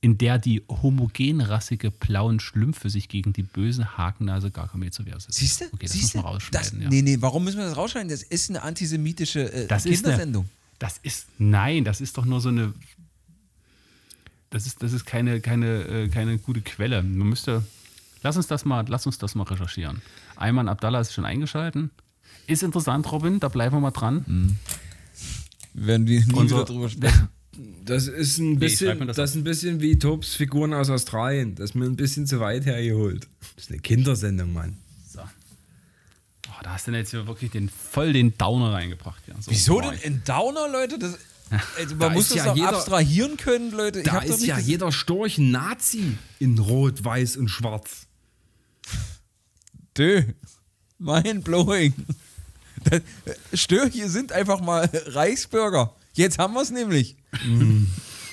in 0.01 0.17
der 0.17 0.39
die 0.39 0.63
homogenrassige 0.69 1.91
blauen 1.91 2.39
Schlümpfe 2.41 2.89
sich 2.89 3.09
gegen 3.09 3.33
die 3.33 3.43
böse 3.43 3.97
Hakennase 3.99 4.51
Gargamel 4.51 4.91
zur 4.93 5.07
Wehr 5.07 5.19
setzen. 5.19 5.33
Siehst 5.33 5.61
du? 5.61 5.65
Okay, 5.67 5.77
das 5.87 5.93
Siehst 5.93 6.15
muss 6.15 6.23
man 6.23 6.33
rausschneiden. 6.35 6.71
Das, 6.73 6.83
ja. 6.85 6.89
Nee, 6.89 7.03
nee, 7.03 7.17
warum 7.21 7.45
müssen 7.45 7.59
wir 7.59 7.65
das 7.67 7.77
rausschneiden? 7.77 8.09
Das 8.09 8.23
ist 8.23 8.49
eine 8.51 8.63
antisemitische 8.63 9.53
äh, 9.53 9.67
Das 9.67 9.85
ist 9.87 10.05
eine, 10.05 10.15
Kindersendung. 10.15 10.49
das 10.79 10.99
ist, 11.03 11.27
nein, 11.39 11.85
das 11.85 12.01
ist 12.01 12.17
doch 12.17 12.25
nur 12.25 12.41
so 12.41 12.49
eine, 12.51 12.73
das 14.51 14.67
ist, 14.67 14.83
das 14.83 14.93
ist 14.93 15.05
keine, 15.05 15.41
keine, 15.41 15.83
äh, 15.85 16.09
keine 16.09 16.39
gute 16.39 16.61
Quelle. 16.63 17.03
Man 17.03 17.29
müsste, 17.29 17.65
lass 18.23 18.37
uns 18.37 18.47
das 18.47 18.65
mal, 18.65 18.85
lass 18.89 19.05
uns 19.05 19.19
das 19.19 19.35
mal 19.35 19.43
recherchieren. 19.45 20.01
Ayman 20.37 20.69
Abdallah 20.69 21.01
ist 21.01 21.13
schon 21.13 21.25
eingeschalten. 21.25 21.91
Ist 22.47 22.63
interessant, 22.63 23.11
Robin, 23.11 23.41
da 23.41 23.49
bleiben 23.49 23.75
wir 23.77 23.81
mal 23.81 23.91
dran. 23.91 24.57
Werden 25.75 26.07
wir 26.07 26.25
nie 26.25 26.33
Unser- 26.33 26.57
wieder 26.57 26.65
drüber 26.67 26.89
sprechen. 26.89 27.29
Das 27.85 28.07
ist 28.07 28.39
ein 28.39 28.59
bisschen, 28.59 28.99
mir 28.99 29.07
das 29.07 29.17
das 29.17 29.31
ist 29.31 29.37
ein 29.37 29.45
bisschen 29.45 29.81
wie 29.81 29.99
Tobs 29.99 30.35
Figuren 30.35 30.73
aus 30.75 30.91
Australien. 30.91 31.55
Das 31.57 31.71
ist 31.71 31.75
mir 31.75 31.87
ein 31.87 31.97
bisschen 31.97 32.27
zu 32.27 32.39
weit 32.41 32.67
hergeholt. 32.67 33.27
Das 33.57 33.65
ist 33.65 33.71
eine 33.71 33.81
Kindersendung, 33.81 34.53
Mann. 34.53 34.77
So. 35.09 35.21
Oh, 35.21 36.61
da 36.63 36.75
hast 36.75 36.87
du 36.87 36.93
denn 36.93 37.01
jetzt 37.01 37.11
hier 37.11 37.27
wirklich 37.27 37.51
den, 37.51 37.69
voll 37.69 38.13
den 38.13 38.37
Downer 38.39 38.73
reingebracht. 38.73 39.23
Ja. 39.27 39.35
So, 39.41 39.51
Wieso 39.51 39.81
boah, 39.81 39.91
denn 39.93 40.01
in 40.03 40.23
Downer, 40.25 40.69
Leute? 40.71 40.99
Das, 40.99 41.19
also 41.79 41.95
Da 41.97 42.07
man 42.07 42.13
muss 42.15 42.25
ist 42.25 42.31
das 42.37 42.37
ja 42.39 42.45
doch 42.47 42.57
jeder- 42.57 42.69
abstrahieren 42.77 43.37
können, 43.37 43.73
Leute. 43.73 44.01
Ich 44.01 44.05
Da 44.07 44.21
ist 44.21 44.45
ja 44.45 44.59
jeder 44.59 44.93
Storch 44.93 45.39
ein 45.39 45.51
Nazi 45.51 46.17
in 46.39 46.59
Rot, 46.59 47.05
Weiß 47.05 47.37
und 47.37 47.49
Schwarz. 47.49 48.07
Dö. 49.97 50.23
Mind 50.99 51.45
blowing. 51.45 51.93
Das- 52.85 53.03
Störche 53.61 54.09
sind 54.09 54.31
einfach 54.31 54.61
mal 54.61 54.89
Reichsbürger. 55.07 55.93
Jetzt 56.19 56.39
haben 56.39 56.53
wir 56.55 56.63
es 56.63 56.71
nämlich. 56.71 57.17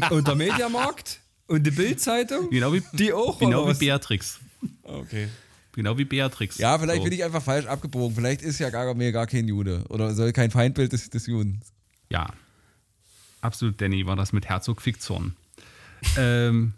Und 0.10 0.28
der 0.28 0.36
Mediamarkt 0.36 1.19
und 1.48 1.63
die 1.65 1.71
Bildzeitung, 1.71 2.50
Genau 2.50 2.74
wie, 2.74 2.82
die 2.93 3.13
auch. 3.13 3.38
genau 3.39 3.69
wie? 3.69 3.74
Beatrix. 3.78 4.39
Okay. 4.84 5.30
Genau 5.74 5.95
wie 5.98 6.06
Beatrix. 6.06 6.58
Ja, 6.58 6.80
vielleicht 6.80 6.98
So. 7.00 7.04
bin 7.04 7.13
ich 7.13 7.24
einfach 7.24 7.43
falsch 7.43 7.67
abgebogen. 7.67 8.15
Vielleicht 8.15 8.41
ist 8.41 8.60
ja 8.60 8.69
Gargamel 8.71 9.12
gar 9.12 9.28
kein 9.28 9.48
Jude 9.48 9.84
oder 9.89 10.15
soll 10.15 10.32
kein 10.34 10.50
Feindbild 10.50 10.93
des, 10.93 11.10
des 11.12 11.28
Juden. 11.28 11.62
Ja, 12.10 12.28
absolut, 13.41 13.80
Danny, 13.80 14.06
war 14.08 14.15
das 14.15 14.34
mit 14.34 14.48
Herzog 14.50 14.82
Fickzorn. 14.82 15.36
ähm, 16.17 16.74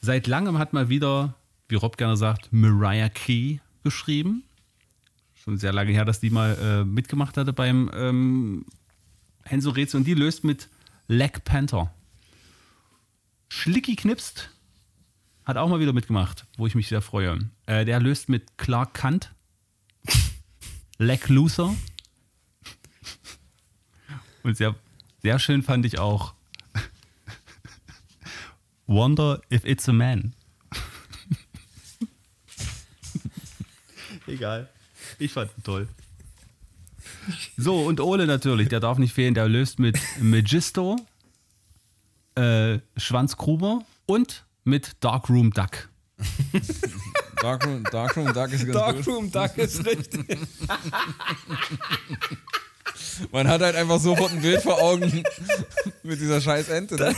seit 0.00 0.26
langem 0.26 0.56
hat 0.58 0.72
mal 0.72 0.88
wieder, 0.88 1.34
wie 1.68 1.74
Rob 1.74 1.96
gerne 1.98 2.16
sagt, 2.16 2.48
Mariah 2.52 3.08
Key 3.10 3.58
geschrieben. 3.84 4.44
Schon 5.34 5.58
sehr 5.58 5.72
lange 5.72 5.92
her, 5.92 6.04
dass 6.06 6.20
die 6.20 6.30
mal 6.30 6.56
äh, 6.60 6.84
mitgemacht 6.84 7.36
hatte 7.36 7.52
beim 7.52 7.90
ähm, 7.94 8.64
Henso 9.48 9.70
Rätsel 9.70 9.98
und 9.98 10.04
die 10.04 10.14
löst 10.14 10.44
mit 10.44 10.68
Black 11.06 11.44
Panther. 11.44 11.92
Schlicki 13.48 13.96
knipst 13.96 14.50
hat 15.44 15.56
auch 15.56 15.68
mal 15.68 15.80
wieder 15.80 15.94
mitgemacht, 15.94 16.46
wo 16.58 16.66
ich 16.66 16.74
mich 16.74 16.88
sehr 16.88 17.00
freue. 17.00 17.38
Äh, 17.64 17.86
der 17.86 18.00
löst 18.00 18.28
mit 18.28 18.58
Clark 18.58 18.92
Kent. 18.92 19.32
Leck 20.98 21.30
Loser. 21.30 21.74
Und 24.42 24.58
sehr, 24.58 24.74
sehr 25.22 25.38
schön 25.38 25.62
fand 25.62 25.86
ich 25.86 25.98
auch 25.98 26.34
Wonder 28.86 29.40
if 29.50 29.64
it's 29.64 29.88
a 29.88 29.92
man. 29.92 30.34
Egal. 34.26 34.68
Ich 35.18 35.32
fand 35.32 35.50
ihn 35.56 35.62
toll. 35.62 35.88
So, 37.56 37.82
und 37.82 38.00
Ole 38.00 38.26
natürlich, 38.26 38.68
der 38.68 38.80
darf 38.80 38.98
nicht 38.98 39.12
fehlen, 39.12 39.34
der 39.34 39.48
löst 39.48 39.78
mit 39.78 39.98
Magisto, 40.20 40.96
äh, 42.34 42.78
Schwanzgruber 42.96 43.80
und 44.06 44.46
mit 44.64 44.92
Darkroom 45.00 45.50
Duck. 45.52 45.88
Darkroom, 47.40 47.84
Darkroom 47.84 48.32
Duck 48.32 48.52
ist 48.52 48.66
ganz 48.66 48.66
gut. 48.66 48.74
Darkroom 48.74 49.30
Duck 49.30 49.58
ist 49.58 49.84
richtig. 49.86 50.38
Man 53.32 53.48
hat 53.48 53.60
halt 53.60 53.76
einfach 53.76 54.00
sofort 54.00 54.32
ein 54.32 54.40
Bild 54.40 54.62
vor 54.62 54.80
Augen 54.80 55.22
mit 56.02 56.20
dieser 56.20 56.40
scheiß 56.40 56.68
Ente. 56.68 56.96
Ne? 56.96 57.14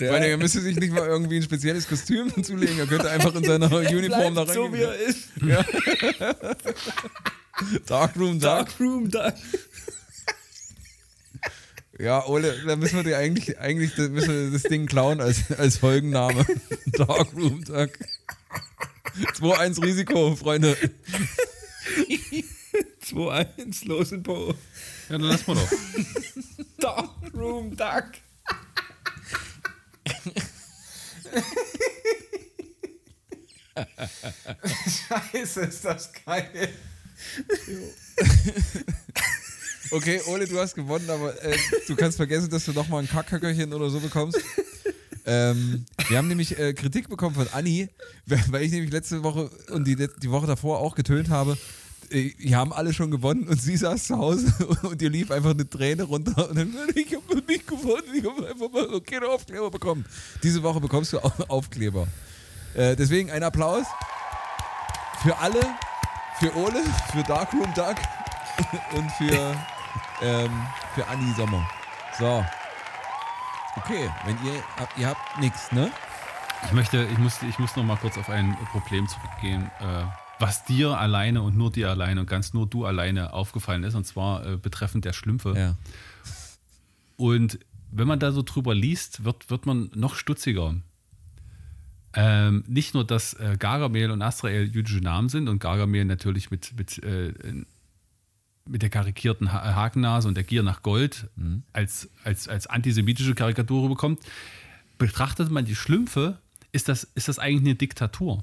Der, 0.00 0.12
Weil 0.12 0.28
ihr 0.28 0.36
müsst 0.36 0.54
sich 0.54 0.76
nicht 0.76 0.92
mal 0.92 1.06
irgendwie 1.06 1.36
ein 1.36 1.42
spezielles 1.42 1.88
Kostüm 1.88 2.30
zulegen. 2.44 2.78
Er 2.78 2.86
könnte 2.86 3.10
einfach 3.10 3.34
in 3.34 3.44
seiner 3.44 3.72
Uniform 3.72 4.34
da 4.34 4.44
bleibt 4.44 4.54
so 4.54 4.72
wie 4.72 4.82
reingehen. 4.82 5.06
er 6.20 6.38
ist. 6.50 6.70
Darkroom 7.86 8.32
Duck. 8.38 8.40
Darkroom 8.42 9.10
Duck. 9.10 9.34
Ja, 11.98 12.26
Ole, 12.26 12.54
da 12.66 12.76
müssen 12.76 12.96
wir 12.96 13.04
dir 13.04 13.16
eigentlich, 13.16 13.58
eigentlich 13.58 13.94
das- 13.94 14.10
müssen 14.10 14.28
wir 14.28 14.50
das 14.50 14.64
Ding 14.64 14.84
klauen 14.86 15.20
als, 15.22 15.50
als 15.52 15.78
Folgenname. 15.78 16.44
Darkroom 16.86 17.64
Duck. 17.64 17.90
2-1 19.40 19.82
Risiko, 19.82 20.36
Freunde. 20.36 20.76
2-1, 23.02 23.86
los 23.88 24.12
und 24.12 24.24
Po. 24.24 24.48
Ja, 24.48 24.54
dann 25.16 25.22
lass 25.22 25.46
mal 25.46 25.54
doch. 25.56 25.70
Darkroom 26.78 27.74
Duck. 27.74 28.04
Scheiße, 35.08 35.60
ist 35.62 35.84
das 35.84 36.10
geil. 36.24 36.68
Okay, 39.90 40.20
Ole, 40.26 40.46
du 40.46 40.58
hast 40.58 40.74
gewonnen, 40.74 41.08
aber 41.10 41.40
äh, 41.42 41.56
du 41.86 41.94
kannst 41.94 42.16
vergessen, 42.16 42.50
dass 42.50 42.64
du 42.64 42.72
nochmal 42.72 43.02
ein 43.02 43.08
Kackhöckerchen 43.08 43.72
oder 43.72 43.88
so 43.90 44.00
bekommst. 44.00 44.40
Ähm, 45.24 45.86
wir 46.08 46.18
haben 46.18 46.28
nämlich 46.28 46.58
äh, 46.58 46.72
Kritik 46.72 47.08
bekommen 47.08 47.34
von 47.34 47.48
Anni, 47.48 47.88
weil 48.26 48.62
ich 48.62 48.72
nämlich 48.72 48.92
letzte 48.92 49.22
Woche 49.22 49.50
und 49.70 49.86
die, 49.86 49.96
die 49.96 50.30
Woche 50.30 50.46
davor 50.46 50.78
auch 50.78 50.94
getönt 50.94 51.30
habe. 51.30 51.58
Äh, 52.10 52.34
Die 52.38 52.54
haben 52.54 52.72
alle 52.72 52.92
schon 52.92 53.10
gewonnen 53.10 53.48
und 53.48 53.60
sie 53.60 53.76
saß 53.76 54.04
zu 54.04 54.16
Hause 54.16 54.52
und 54.82 55.00
ihr 55.02 55.10
lief 55.10 55.30
einfach 55.30 55.50
eine 55.50 55.68
Träne 55.68 56.04
runter 56.04 56.48
und 56.48 56.56
dann, 56.56 56.74
ich 56.94 57.14
habe 57.14 57.42
nicht 57.46 57.66
gewonnen, 57.66 58.02
ich 58.14 58.24
habe 58.24 58.48
einfach 58.48 58.70
mal 58.70 58.88
so 58.90 59.00
keine 59.00 59.28
Aufkleber 59.28 59.70
bekommen. 59.70 60.04
Diese 60.42 60.62
Woche 60.62 60.80
bekommst 60.80 61.12
du 61.12 61.18
Aufkleber. 61.48 62.06
Äh, 62.74 62.96
deswegen 62.96 63.30
ein 63.30 63.42
Applaus 63.42 63.86
für 65.22 65.36
alle, 65.38 65.60
für 66.38 66.54
Ole, 66.56 66.82
für 67.12 67.22
Darkroom 67.22 67.72
Duck 67.74 67.96
und 68.92 69.10
für, 69.12 69.56
ähm, 70.22 70.50
für 70.94 71.06
Anni 71.08 71.32
Sommer. 71.34 71.66
So. 72.18 72.44
Okay, 73.76 74.10
wenn 74.24 74.36
ihr 74.44 74.62
habt, 74.78 74.98
ihr 74.98 75.08
habt 75.08 75.38
nichts, 75.38 75.72
ne? 75.72 75.90
Ich 76.64 76.72
möchte, 76.72 77.04
ich 77.04 77.18
muss, 77.18 77.42
ich 77.42 77.58
muss 77.58 77.76
noch 77.76 77.84
mal 77.84 77.96
kurz 77.96 78.16
auf 78.16 78.30
ein 78.30 78.56
Problem 78.72 79.06
zurückgehen, 79.06 79.70
äh, 79.80 80.04
was 80.38 80.64
dir 80.64 80.98
alleine 80.98 81.42
und 81.42 81.56
nur 81.56 81.70
dir 81.70 81.90
alleine 81.90 82.20
und 82.20 82.26
ganz 82.28 82.52
nur 82.52 82.66
du 82.66 82.84
alleine 82.84 83.32
aufgefallen 83.32 83.84
ist, 83.84 83.94
und 83.94 84.06
zwar 84.06 84.46
äh, 84.46 84.56
betreffend 84.56 85.04
der 85.04 85.12
Schlümpfe. 85.12 85.54
Ja. 85.56 85.76
Und 87.16 87.58
wenn 87.90 88.08
man 88.08 88.18
da 88.18 88.32
so 88.32 88.42
drüber 88.42 88.74
liest, 88.74 89.24
wird, 89.24 89.48
wird 89.50 89.66
man 89.66 89.90
noch 89.94 90.14
stutziger. 90.14 90.74
Ähm, 92.12 92.64
nicht 92.66 92.94
nur, 92.94 93.04
dass 93.04 93.34
äh, 93.34 93.56
Gargamel 93.58 94.10
und 94.10 94.22
Azrael 94.22 94.64
jüdische 94.64 95.00
Namen 95.00 95.28
sind 95.28 95.48
und 95.48 95.58
Gargamel 95.58 96.04
natürlich 96.04 96.50
mit, 96.50 96.74
mit, 96.76 97.02
äh, 97.02 97.32
mit 98.66 98.82
der 98.82 98.90
karikierten 98.90 99.52
ha 99.52 99.74
Hakennase 99.74 100.28
und 100.28 100.34
der 100.34 100.44
Gier 100.44 100.62
nach 100.62 100.82
Gold 100.82 101.28
als, 101.72 102.08
als, 102.24 102.48
als 102.48 102.66
antisemitische 102.66 103.34
Karikatur 103.34 103.88
bekommt. 103.88 104.20
Betrachtet 104.98 105.50
man 105.50 105.66
die 105.66 105.76
Schlümpfe, 105.76 106.38
ist 106.72 106.88
das, 106.88 107.04
ist 107.14 107.28
das 107.28 107.38
eigentlich 107.38 107.68
eine 107.68 107.74
Diktatur. 107.74 108.42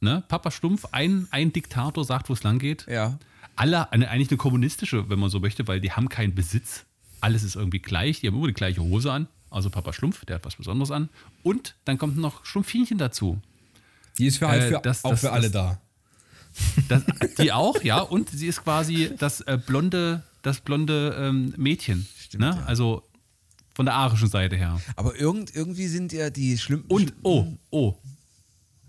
Ne? 0.00 0.22
Papa 0.28 0.50
Stumpf, 0.50 0.86
ein, 0.92 1.26
ein 1.30 1.52
Diktator 1.52 2.04
sagt, 2.04 2.28
wo 2.28 2.34
es 2.34 2.42
lang 2.42 2.58
geht 2.58 2.86
Ja. 2.88 3.18
alle, 3.56 3.90
eine, 3.92 4.10
eigentlich 4.10 4.28
eine 4.30 4.36
kommunistische, 4.36 5.08
wenn 5.08 5.18
man 5.18 5.30
so 5.30 5.40
möchte, 5.40 5.66
weil 5.66 5.80
die 5.80 5.92
haben 5.92 6.08
keinen 6.08 6.34
Besitz. 6.34 6.84
Alles 7.20 7.42
ist 7.42 7.56
irgendwie 7.56 7.78
gleich, 7.78 8.20
die 8.20 8.26
haben 8.28 8.36
immer 8.36 8.46
die 8.46 8.52
gleiche 8.52 8.82
Hose 8.82 9.10
an. 9.10 9.26
Also 9.50 9.70
Papa 9.70 9.92
Schlumpf, 9.94 10.24
der 10.26 10.36
hat 10.36 10.44
was 10.44 10.56
Besonderes 10.56 10.90
an. 10.90 11.08
Und 11.42 11.76
dann 11.86 11.96
kommt 11.96 12.18
noch 12.18 12.44
Schlumpfinchen 12.44 12.98
dazu. 12.98 13.40
Die 14.18 14.26
ist 14.26 14.36
für, 14.38 14.46
Äh, 14.46 14.68
für, 14.68 14.80
das- 14.80 15.04
auch 15.04 15.10
das- 15.10 15.20
für 15.20 15.32
alle 15.32 15.50
das- 15.50 15.52
da. 15.52 15.80
Die 17.38 17.52
auch, 17.52 17.82
ja. 17.82 18.00
Und 18.00 18.30
sie 18.30 18.46
ist 18.46 18.62
quasi 18.64 19.10
das 19.18 19.40
äh, 19.42 19.58
blonde, 19.64 20.22
das 20.42 20.60
blonde 20.60 21.16
ähm, 21.18 21.52
Mädchen. 21.56 22.06
ne? 22.36 22.62
Also 22.66 23.02
von 23.74 23.86
der 23.86 23.94
arischen 23.94 24.28
Seite 24.28 24.56
her. 24.56 24.80
Aber 24.96 25.16
irgend, 25.18 25.54
irgendwie 25.54 25.86
sind 25.86 26.12
ja 26.12 26.30
die 26.30 26.56
schlimmen. 26.58 26.84
Und, 26.88 27.12
oh, 27.22 27.46
oh. 27.70 27.94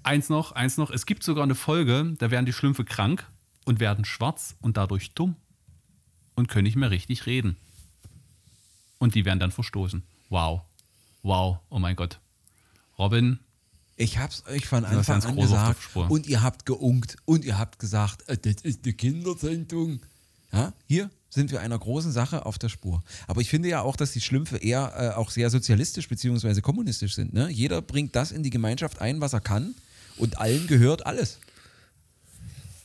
Eins 0.08 0.30
noch, 0.30 0.54
eins 0.54 0.78
noch. 0.78 0.90
Es 0.90 1.06
gibt 1.06 1.22
sogar 1.24 1.44
eine 1.44 1.54
Folge, 1.54 2.16
da 2.18 2.32
werden 2.32 2.46
die 2.46 2.54
Schlümpfe 2.54 2.86
krank 2.86 3.30
und 3.66 3.82
werden 3.82 4.06
schwarz 4.06 4.56
und 4.62 4.78
dadurch 4.78 5.12
dumm 5.12 5.36
und 6.34 6.48
können 6.48 6.64
nicht 6.64 6.78
mehr 6.78 6.92
richtig 6.92 7.26
reden. 7.26 7.58
Und 9.00 9.16
die 9.16 9.26
werden 9.26 9.42
dann 9.42 9.52
verstoßen. 9.52 10.04
Wow. 10.30 10.62
Wow. 11.24 11.58
Oh 11.70 11.80
mein 11.80 11.98
Gott. 11.98 12.22
Robin, 12.98 13.40
Ich 13.98 14.18
hab's 14.18 14.46
euch 14.48 14.66
von 14.66 14.86
Anfang 14.86 15.22
an 15.26 15.36
gesagt. 15.36 15.78
Und 15.96 16.26
ihr 16.26 16.42
habt 16.42 16.66
geunkt. 16.66 17.18
Und 17.26 17.44
ihr 17.44 17.58
habt 17.58 17.78
gesagt, 17.78 18.30
äh, 18.30 18.38
das 18.38 18.62
ist 18.64 18.86
die 18.86 18.94
Kindersendung. 18.94 20.00
Ja, 20.54 20.72
hier 20.88 21.10
sind 21.30 21.52
wir 21.52 21.60
einer 21.60 21.78
großen 21.78 22.14
Sache 22.14 22.46
auf 22.46 22.58
der 22.58 22.70
Spur. 22.70 23.04
Aber 23.28 23.42
ich 23.42 23.50
finde 23.50 23.68
ja 23.68 23.82
auch, 23.82 23.98
dass 23.98 24.14
die 24.14 24.22
Schlümpfe 24.22 24.56
eher 24.56 24.94
äh, 24.96 25.18
auch 25.18 25.32
sehr 25.32 25.50
sozialistisch 25.50 26.08
bzw. 26.08 26.62
kommunistisch 26.62 27.14
sind. 27.14 27.34
Ne? 27.34 27.50
Jeder 27.50 27.82
bringt 27.82 28.16
das 28.16 28.32
in 28.32 28.44
die 28.44 28.52
Gemeinschaft 28.52 29.02
ein, 29.02 29.20
was 29.20 29.34
er 29.34 29.42
kann. 29.42 29.76
Und 30.18 30.38
allen 30.38 30.68
gehört 30.68 31.06
alles. 31.06 31.40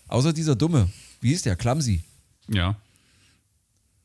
Außer 0.09 0.33
dieser 0.33 0.55
Dumme. 0.57 0.91
Wie 1.21 1.33
ist 1.33 1.47
der? 1.47 1.57
Clumsy. 1.57 2.03
ja. 2.49 2.77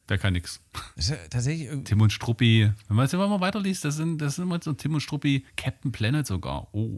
Der 0.09 0.17
kann 0.17 0.31
nix. 0.31 0.61
Ist 0.95 1.09
ja 1.09 1.17
tatsächlich 1.29 1.67
irgendwie. 1.67 1.83
Tim 1.83 1.99
und 1.99 2.13
Struppi, 2.13 2.71
wenn 2.87 2.95
man 2.95 3.05
jetzt 3.05 3.13
immer 3.13 3.27
mal 3.27 3.41
weiterliest, 3.41 3.83
das 3.83 3.97
sind, 3.97 4.19
das 4.19 4.35
sind 4.35 4.45
immer 4.45 4.57
so 4.63 4.71
Tim 4.71 4.93
und 4.93 5.01
Struppi, 5.01 5.45
Captain 5.57 5.91
Planet 5.91 6.25
sogar. 6.25 6.73
Oh. 6.73 6.97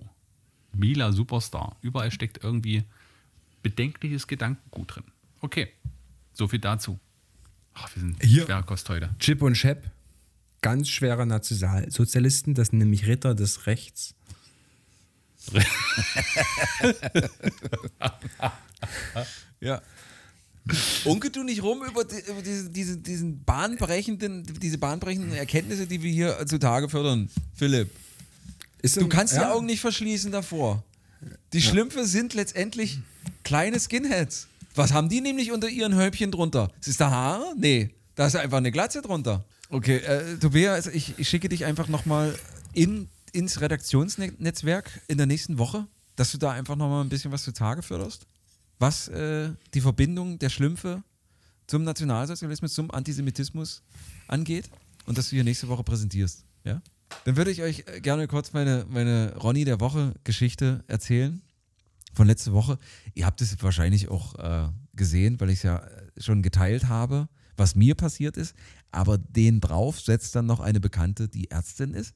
Mila 0.73 1.11
Superstar. 1.11 1.77
Überall 1.81 2.11
steckt 2.11 2.43
irgendwie 2.43 2.83
bedenkliches 3.63 4.27
Gedankengut 4.27 4.95
drin. 4.95 5.05
Okay. 5.41 5.69
So 6.33 6.47
viel 6.47 6.59
dazu. 6.59 6.99
Ach, 7.73 7.89
wir 7.95 8.01
sind 8.01 8.23
Hier. 8.23 8.43
schwerer 8.45 8.63
Kost 8.63 8.87
heute. 8.89 9.09
Chip 9.17 9.41
und 9.41 9.55
Shep, 9.55 9.89
ganz 10.61 10.89
schwerer 10.89 11.25
Nationalsozialisten, 11.25 12.53
das 12.53 12.67
sind 12.67 12.79
nämlich 12.79 13.07
Ritter 13.07 13.33
des 13.33 13.65
Rechts. 13.65 14.13
ja. 19.59 19.81
Unke 21.05 21.31
du 21.31 21.43
nicht 21.43 21.63
rum 21.63 21.83
über, 21.83 22.03
die, 22.03 22.19
über 22.29 22.41
diese, 22.41 22.69
diese, 22.69 22.97
diesen 22.97 23.43
bahnbrechenden, 23.43 24.43
diese 24.61 24.77
bahnbrechenden 24.77 25.33
Erkenntnisse, 25.33 25.87
die 25.87 26.01
wir 26.03 26.11
hier 26.11 26.45
zutage 26.45 26.89
fördern, 26.89 27.29
Philipp. 27.55 27.89
Ist 28.81 28.95
Du 28.97 29.01
so- 29.01 29.07
kannst 29.09 29.33
die 29.33 29.37
ja. 29.37 29.51
Augen 29.51 29.65
nicht 29.65 29.81
verschließen 29.81 30.31
davor. 30.31 30.83
Die 31.53 31.61
Schlümpfe 31.61 32.05
sind 32.05 32.33
letztendlich 32.33 32.99
kleine 33.43 33.79
Skinheads. 33.79 34.47
Was 34.75 34.93
haben 34.93 35.09
die 35.09 35.19
nämlich 35.21 35.51
unter 35.51 35.67
ihren 35.67 35.95
Häubchen 35.95 36.31
drunter? 36.31 36.71
Ist 36.79 36.87
es 36.89 36.97
da 36.97 37.09
Haare? 37.09 37.53
Nee, 37.57 37.89
da 38.15 38.27
ist 38.27 38.35
einfach 38.35 38.57
eine 38.59 38.71
Glatze 38.71 39.01
drunter. 39.01 39.43
Okay, 39.69 39.97
äh, 39.97 40.37
Tobias, 40.37 40.87
ich, 40.87 41.15
ich 41.17 41.27
schicke 41.27 41.49
dich 41.49 41.65
einfach 41.65 41.87
nochmal 41.89 42.37
in, 42.73 43.09
ins 43.33 43.61
Redaktionsnetzwerk 43.61 45.01
in 45.07 45.17
der 45.17 45.27
nächsten 45.27 45.57
Woche, 45.57 45.87
dass 46.15 46.31
du 46.31 46.37
da 46.37 46.51
einfach 46.51 46.75
nochmal 46.75 47.03
ein 47.03 47.09
bisschen 47.09 47.31
was 47.31 47.43
zutage 47.43 47.81
förderst. 47.81 48.25
Was 48.79 49.07
äh, 49.09 49.51
die 49.73 49.81
Verbindung 49.81 50.39
der 50.39 50.49
Schlümpfe 50.49 51.03
zum 51.67 51.83
Nationalsozialismus, 51.83 52.73
zum 52.73 52.91
Antisemitismus 52.91 53.83
angeht 54.27 54.69
und 55.05 55.17
dass 55.17 55.29
du 55.29 55.35
hier 55.35 55.43
nächste 55.43 55.67
Woche 55.67 55.83
präsentierst. 55.83 56.45
Ja? 56.63 56.81
Dann 57.25 57.35
würde 57.35 57.51
ich 57.51 57.61
euch 57.61 57.83
äh, 57.87 58.01
gerne 58.01 58.27
kurz 58.27 58.53
meine, 58.53 58.85
meine 58.89 59.35
Ronny 59.37 59.65
der 59.65 59.79
Woche 59.79 60.13
Geschichte 60.23 60.83
erzählen 60.87 61.41
von 62.13 62.27
letzte 62.27 62.53
Woche. 62.53 62.77
Ihr 63.13 63.25
habt 63.25 63.41
es 63.41 63.61
wahrscheinlich 63.61 64.09
auch 64.09 64.35
äh, 64.35 64.69
gesehen, 64.93 65.39
weil 65.39 65.49
ich 65.49 65.57
es 65.57 65.63
ja 65.63 65.77
äh, 65.77 66.21
schon 66.21 66.41
geteilt 66.41 66.87
habe, 66.87 67.29
was 67.57 67.75
mir 67.75 67.95
passiert 67.95 68.37
ist. 68.37 68.55
Aber 68.91 69.17
den 69.17 69.59
drauf 69.61 69.99
setzt 69.99 70.35
dann 70.35 70.45
noch 70.45 70.59
eine 70.59 70.79
Bekannte, 70.79 71.27
die 71.27 71.51
Ärztin 71.51 71.93
ist. 71.93 72.13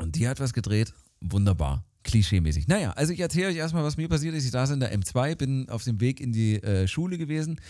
Und 0.00 0.16
die 0.16 0.26
hat 0.26 0.40
was 0.40 0.54
gedreht. 0.54 0.94
Wunderbar. 1.20 1.84
Klischeemäßig. 2.02 2.66
Naja, 2.66 2.92
also 2.92 3.12
ich 3.12 3.20
erzähle 3.20 3.48
euch 3.48 3.56
erstmal, 3.56 3.84
was 3.84 3.98
mir 3.98 4.08
passiert 4.08 4.34
ist. 4.34 4.46
Ich 4.46 4.50
saß 4.50 4.70
in 4.70 4.80
der 4.80 4.96
M2, 4.98 5.36
bin 5.36 5.68
auf 5.68 5.84
dem 5.84 6.00
Weg 6.00 6.18
in 6.20 6.32
die 6.32 6.56
äh, 6.62 6.88
Schule 6.88 7.18
gewesen 7.18 7.60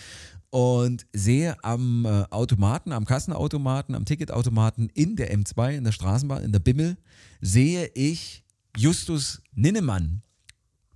und 0.51 1.05
sehe 1.13 1.57
am 1.65 2.05
äh, 2.05 2.25
Automaten, 2.31 2.93
am 2.93 3.05
Kassenautomaten, 3.05 3.97
am 3.97 4.05
Ticketautomaten 4.05 4.89
in 4.95 5.17
der 5.17 5.37
M2, 5.37 5.73
in 5.73 5.83
der 5.85 5.91
Straßenbahn, 5.91 6.45
in 6.45 6.53
der 6.53 6.61
Bimmel, 6.61 6.97
sehe 7.41 7.91
ich 7.95 8.45
Justus 8.77 9.43
Ninnemann. 9.53 10.23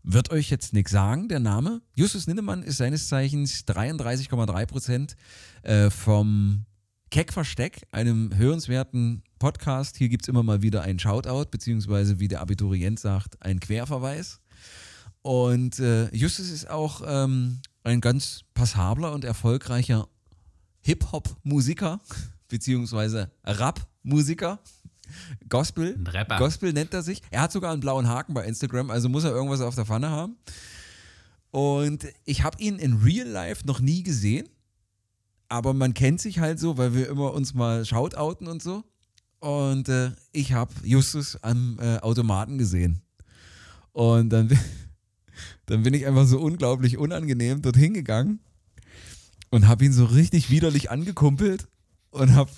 Wird 0.04 0.30
euch 0.30 0.50
jetzt 0.50 0.72
nichts 0.72 0.92
sagen, 0.92 1.28
der 1.28 1.40
Name? 1.40 1.82
Justus 1.96 2.28
Ninnemann 2.28 2.62
ist 2.62 2.76
seines 2.76 3.08
Zeichens 3.08 3.66
33,3 3.66 4.66
Prozent 4.66 5.16
äh, 5.62 5.90
vom 5.90 6.66
Keck-Versteck, 7.10 7.86
einem 7.90 8.36
hörenswerten 8.36 9.22
Podcast. 9.44 9.98
Hier 9.98 10.08
gibt 10.08 10.24
es 10.24 10.28
immer 10.28 10.42
mal 10.42 10.62
wieder 10.62 10.80
einen 10.80 10.98
Shoutout, 10.98 11.50
beziehungsweise 11.50 12.18
wie 12.18 12.28
der 12.28 12.40
Abiturient 12.40 12.98
sagt, 12.98 13.42
einen 13.42 13.60
Querverweis. 13.60 14.40
Und 15.20 15.78
äh, 15.80 16.08
Justus 16.16 16.48
ist 16.48 16.70
auch 16.70 17.02
ähm, 17.06 17.60
ein 17.82 18.00
ganz 18.00 18.44
passabler 18.54 19.12
und 19.12 19.22
erfolgreicher 19.22 20.08
Hip-Hop-Musiker, 20.80 22.00
beziehungsweise 22.48 23.32
Rap-Musiker. 23.44 24.60
Gospel. 25.50 25.94
Ein 25.94 26.06
Rapper. 26.06 26.38
Gospel 26.38 26.72
nennt 26.72 26.94
er 26.94 27.02
sich. 27.02 27.20
Er 27.30 27.42
hat 27.42 27.52
sogar 27.52 27.70
einen 27.70 27.82
blauen 27.82 28.08
Haken 28.08 28.32
bei 28.32 28.46
Instagram, 28.46 28.90
also 28.90 29.10
muss 29.10 29.24
er 29.24 29.32
irgendwas 29.32 29.60
auf 29.60 29.74
der 29.74 29.84
Pfanne 29.84 30.08
haben. 30.08 30.38
Und 31.50 32.06
ich 32.24 32.44
habe 32.44 32.58
ihn 32.62 32.78
in 32.78 32.94
Real 32.94 33.28
Life 33.28 33.66
noch 33.66 33.80
nie 33.80 34.04
gesehen, 34.04 34.48
aber 35.50 35.74
man 35.74 35.92
kennt 35.92 36.22
sich 36.22 36.38
halt 36.38 36.58
so, 36.58 36.78
weil 36.78 36.94
wir 36.94 37.10
immer 37.10 37.34
uns 37.34 37.52
mal 37.52 37.84
shoutouten 37.84 38.46
und 38.46 38.62
so. 38.62 38.84
Und 39.44 39.90
äh, 39.90 40.10
ich 40.32 40.54
habe 40.54 40.72
Justus 40.84 41.36
am 41.42 41.78
äh, 41.78 41.98
Automaten 41.98 42.56
gesehen. 42.56 43.02
Und 43.92 44.30
dann, 44.30 44.48
bin- 44.48 44.58
dann 45.66 45.82
bin 45.82 45.92
ich 45.92 46.06
einfach 46.06 46.24
so 46.26 46.40
unglaublich 46.40 46.96
unangenehm 46.96 47.60
dorthin 47.60 47.92
gegangen 47.92 48.40
und 49.50 49.68
habe 49.68 49.84
ihn 49.84 49.92
so 49.92 50.06
richtig 50.06 50.48
widerlich 50.48 50.90
angekumpelt 50.90 51.68
und 52.10 52.34
habe 52.34 52.50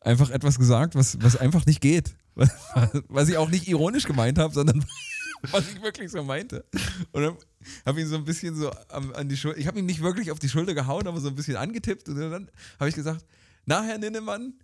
einfach 0.00 0.30
etwas 0.30 0.58
gesagt, 0.58 0.94
was, 0.94 1.18
was 1.20 1.36
einfach 1.36 1.66
nicht 1.66 1.82
geht. 1.82 2.14
Was, 2.34 2.48
was 3.08 3.28
ich 3.28 3.36
auch 3.36 3.50
nicht 3.50 3.68
ironisch 3.68 4.04
gemeint 4.04 4.38
habe, 4.38 4.54
sondern 4.54 4.82
was 5.50 5.70
ich 5.70 5.82
wirklich 5.82 6.10
so 6.10 6.22
meinte. 6.24 6.64
Und 7.12 7.36
habe 7.84 8.00
ihn 8.00 8.06
so 8.08 8.16
ein 8.16 8.24
bisschen 8.24 8.56
so 8.56 8.70
am, 8.88 9.12
an 9.12 9.28
die 9.28 9.36
Schulter, 9.36 9.58
ich 9.58 9.66
habe 9.66 9.78
ihn 9.78 9.84
nicht 9.84 10.00
wirklich 10.00 10.30
auf 10.30 10.38
die 10.38 10.48
Schulter 10.48 10.72
gehauen, 10.72 11.06
aber 11.06 11.20
so 11.20 11.28
ein 11.28 11.34
bisschen 11.34 11.56
angetippt 11.56 12.08
und 12.08 12.16
dann 12.16 12.50
habe 12.78 12.88
ich 12.88 12.94
gesagt, 12.94 13.26
na 13.66 13.82
Herr 13.82 13.98
Ninnemann, 13.98 14.54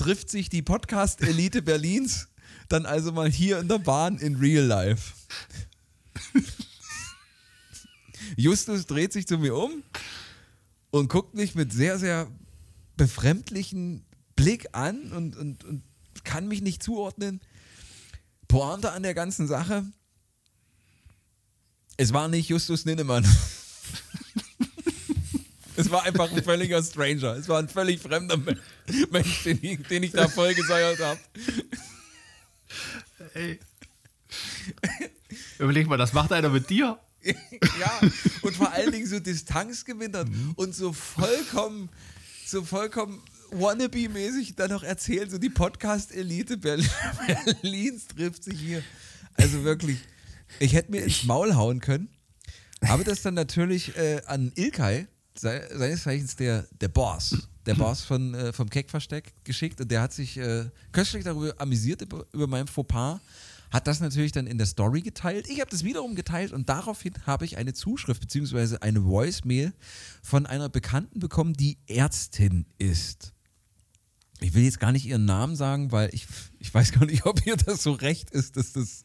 trifft 0.00 0.30
sich 0.30 0.48
die 0.48 0.62
Podcast-Elite 0.62 1.60
Berlins 1.60 2.28
dann 2.70 2.86
also 2.86 3.12
mal 3.12 3.30
hier 3.30 3.58
in 3.58 3.68
der 3.68 3.76
Bahn 3.76 4.16
in 4.16 4.36
Real 4.36 4.64
Life. 4.64 5.12
Justus 8.34 8.86
dreht 8.86 9.12
sich 9.12 9.26
zu 9.26 9.36
mir 9.36 9.54
um 9.54 9.82
und 10.90 11.10
guckt 11.10 11.34
mich 11.34 11.54
mit 11.54 11.70
sehr, 11.74 11.98
sehr 11.98 12.28
befremdlichen 12.96 14.06
Blick 14.36 14.68
an 14.72 15.12
und, 15.12 15.36
und, 15.36 15.64
und 15.64 15.82
kann 16.24 16.48
mich 16.48 16.62
nicht 16.62 16.82
zuordnen. 16.82 17.42
Pointe 18.48 18.92
an 18.92 19.02
der 19.02 19.12
ganzen 19.12 19.46
Sache. 19.46 19.84
Es 21.98 22.14
war 22.14 22.28
nicht 22.28 22.48
Justus 22.48 22.86
Ninnemann. 22.86 23.26
Es 25.90 25.92
war 25.92 26.04
einfach 26.04 26.30
ein 26.30 26.44
völliger 26.44 26.80
Stranger. 26.84 27.34
Es 27.36 27.48
war 27.48 27.58
ein 27.58 27.68
völlig 27.68 28.00
fremder 28.00 28.36
Me- 28.36 28.56
Mensch, 29.10 29.42
den 29.42 29.58
ich, 29.60 29.82
den 29.88 30.04
ich 30.04 30.12
da 30.12 30.28
voll 30.28 30.54
gesäuert 30.54 31.00
habe. 31.00 31.18
Überleg 35.58 35.88
mal, 35.88 35.96
das 35.96 36.12
macht 36.12 36.32
einer 36.32 36.48
mit 36.48 36.70
dir. 36.70 36.98
ja, 37.22 38.00
und 38.42 38.56
vor 38.56 38.72
allen 38.72 38.92
Dingen 38.92 39.06
so 39.06 39.18
Distanz 39.18 39.84
gewinnt 39.84 40.16
hat 40.16 40.28
und 40.54 40.74
so 40.74 40.92
vollkommen, 40.92 41.90
so 42.46 42.62
vollkommen 42.62 43.20
wannabe-mäßig 43.50 44.54
dann 44.54 44.70
noch 44.70 44.84
erzählt, 44.84 45.30
so 45.30 45.38
die 45.38 45.50
Podcast-Elite 45.50 46.56
Berl- 46.56 46.88
Berlins 47.62 48.06
trifft 48.06 48.44
sich 48.44 48.58
hier. 48.60 48.82
Also 49.34 49.64
wirklich, 49.64 49.98
ich 50.60 50.72
hätte 50.72 50.92
mir 50.92 51.02
ins 51.02 51.24
Maul 51.24 51.56
hauen 51.56 51.80
können, 51.80 52.08
habe 52.86 53.02
das 53.04 53.22
dann 53.22 53.34
natürlich 53.34 53.96
äh, 53.98 54.22
an 54.26 54.52
Ilkay, 54.54 55.06
seines 55.40 56.02
Zeichens 56.02 56.36
der, 56.36 56.66
der 56.80 56.88
Boss, 56.88 57.48
der 57.66 57.74
Boss 57.76 58.02
von, 58.02 58.34
äh, 58.34 58.52
vom 58.52 58.68
Keck-Versteck 58.68 59.32
geschickt 59.44 59.80
und 59.80 59.90
der 59.90 60.02
hat 60.02 60.12
sich 60.12 60.36
äh, 60.36 60.66
köstlich 60.92 61.24
darüber 61.24 61.54
amüsiert, 61.58 62.02
über, 62.02 62.26
über 62.32 62.46
mein 62.46 62.66
Fauxpas, 62.66 63.20
hat 63.70 63.86
das 63.86 64.00
natürlich 64.00 64.32
dann 64.32 64.46
in 64.46 64.58
der 64.58 64.66
Story 64.66 65.00
geteilt. 65.00 65.48
Ich 65.48 65.60
habe 65.60 65.70
das 65.70 65.84
wiederum 65.84 66.14
geteilt 66.14 66.52
und 66.52 66.68
daraufhin 66.68 67.14
habe 67.24 67.44
ich 67.44 67.56
eine 67.56 67.72
Zuschrift 67.72 68.20
bzw. 68.20 68.78
eine 68.80 69.04
Voicemail 69.04 69.72
von 70.22 70.46
einer 70.46 70.68
Bekannten 70.68 71.20
bekommen, 71.20 71.54
die 71.54 71.78
Ärztin 71.86 72.66
ist. 72.78 73.32
Ich 74.40 74.54
will 74.54 74.64
jetzt 74.64 74.80
gar 74.80 74.90
nicht 74.90 75.06
ihren 75.06 75.24
Namen 75.24 75.54
sagen, 75.54 75.92
weil 75.92 76.10
ich, 76.12 76.26
ich 76.58 76.72
weiß 76.72 76.92
gar 76.92 77.06
nicht, 77.06 77.26
ob 77.26 77.46
ihr 77.46 77.56
das 77.56 77.82
so 77.82 77.92
recht 77.92 78.30
ist, 78.30 78.56
dass 78.56 78.72
das, 78.72 79.04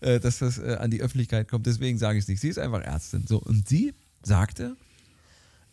äh, 0.00 0.20
dass 0.20 0.38
das 0.38 0.58
äh, 0.58 0.76
an 0.80 0.90
die 0.90 1.02
Öffentlichkeit 1.02 1.48
kommt. 1.48 1.66
Deswegen 1.66 1.98
sage 1.98 2.18
ich 2.18 2.24
es 2.24 2.28
nicht. 2.28 2.40
Sie 2.40 2.48
ist 2.48 2.58
einfach 2.58 2.80
Ärztin. 2.80 3.26
So, 3.26 3.38
und 3.38 3.68
sie 3.68 3.92
sagte, 4.22 4.76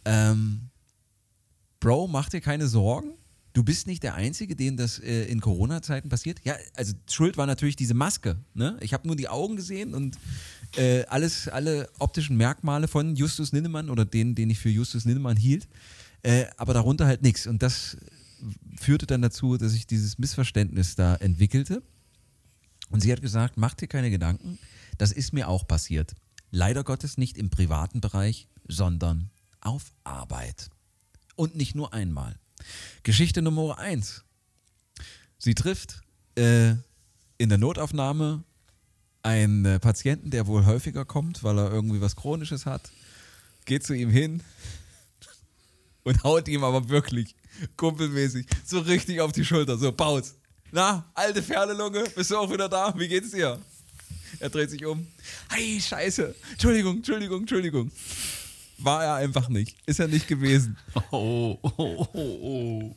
ähm, 0.06 0.70
Bro, 1.80 2.08
mach 2.08 2.30
dir 2.30 2.42
keine 2.42 2.68
Sorgen. 2.68 3.14
Du 3.54 3.64
bist 3.64 3.88
nicht 3.88 4.04
der 4.04 4.16
Einzige, 4.16 4.56
dem 4.56 4.76
das 4.76 5.00
äh, 5.00 5.26
in 5.26 5.40
Corona-Zeiten 5.40 6.10
passiert. 6.10 6.42
Ja, 6.44 6.56
also 6.74 6.94
Schuld 7.10 7.38
war 7.38 7.46
natürlich 7.46 7.76
diese 7.76 7.94
Maske. 7.94 8.38
Ne? 8.54 8.78
Ich 8.82 8.94
habe 8.94 9.08
nur 9.08 9.16
die 9.16 9.30
Augen 9.30 9.56
gesehen 9.56 9.94
und 9.94 10.18
äh, 10.76 11.06
alles, 11.06 11.48
alle 11.48 11.90
optischen 12.00 12.36
Merkmale 12.36 12.88
von 12.88 13.16
Justus 13.16 13.54
Ninnemann 13.54 13.90
oder 13.90 14.04
den, 14.04 14.36
den 14.36 14.50
ich 14.50 14.60
für 14.60 14.70
Justus 14.70 15.06
Ninnemann 15.06 15.38
hielt. 15.38 15.68
Äh, 16.22 16.48
aber 16.58 16.74
darunter 16.74 17.06
halt 17.06 17.22
nichts. 17.22 17.48
Und 17.48 17.62
das 17.62 17.98
führte 18.78 19.06
dann 19.06 19.22
dazu, 19.22 19.58
dass 19.58 19.72
sich 19.72 19.88
dieses 19.88 20.18
Missverständnis 20.18 20.96
da 20.96 21.16
entwickelte. 21.16 21.82
Und 22.90 23.02
sie 23.02 23.12
hat 23.12 23.22
gesagt, 23.22 23.58
mach 23.58 23.74
dir 23.74 23.88
keine 23.88 24.10
Gedanken, 24.10 24.60
das 24.98 25.12
ist 25.12 25.34
mir 25.34 25.48
auch 25.48 25.68
passiert. 25.68 26.16
Leider 26.52 26.84
Gottes 26.84 27.18
nicht 27.18 27.38
im 27.38 27.50
privaten 27.50 28.02
Bereich, 28.02 28.48
sondern 28.68 29.30
auf 29.66 29.92
Arbeit. 30.04 30.70
Und 31.36 31.56
nicht 31.56 31.76
nur 31.76 31.94
einmal. 31.94 32.40
Geschichte 33.04 33.42
Nummer 33.42 33.78
eins. 33.78 34.24
Sie 35.38 35.56
trifft 35.56 36.02
äh, 36.36 36.72
in 37.38 37.50
der 37.50 37.58
Notaufnahme 37.58 38.44
einen 39.24 39.66
äh, 39.66 39.80
Patienten, 39.80 40.30
der 40.30 40.48
wohl 40.48 40.66
häufiger 40.66 41.04
kommt, 41.04 41.44
weil 41.44 41.58
er 41.58 41.72
irgendwie 41.72 42.00
was 42.00 42.16
Chronisches 42.16 42.66
hat, 42.66 42.90
geht 43.66 43.84
zu 43.84 43.94
ihm 43.94 44.10
hin 44.10 44.42
und 46.04 46.24
haut 46.24 46.48
ihm 46.48 46.64
aber 46.64 46.90
wirklich 46.90 47.36
kumpelmäßig 47.76 48.48
so 48.66 48.80
richtig 48.80 49.22
auf 49.22 49.32
die 49.32 49.44
Schulter. 49.44 49.78
So, 49.78 49.92
Paus. 49.92 50.36
Na, 50.72 51.10
alte 51.14 51.42
Pferdelunge, 51.42 52.04
bist 52.16 52.32
du 52.32 52.38
auch 52.38 52.52
wieder 52.52 52.70
da? 52.70 52.94
Wie 52.98 53.08
geht's 53.08 53.32
dir? 53.32 53.60
Er 54.40 54.50
dreht 54.50 54.70
sich 54.70 54.86
um. 54.86 55.08
Hey, 55.50 55.80
scheiße. 55.82 56.36
Entschuldigung, 56.52 56.98
Entschuldigung, 56.98 57.42
Entschuldigung. 57.42 57.92
War 58.78 59.04
er 59.04 59.16
einfach 59.16 59.50
nicht. 59.50 59.78
Ist 59.86 60.00
er 60.00 60.08
nicht 60.08 60.28
gewesen. 60.28 60.78
Oh, 61.12 61.58
oh, 61.62 61.72
oh, 61.78 62.08
oh. 62.14 62.96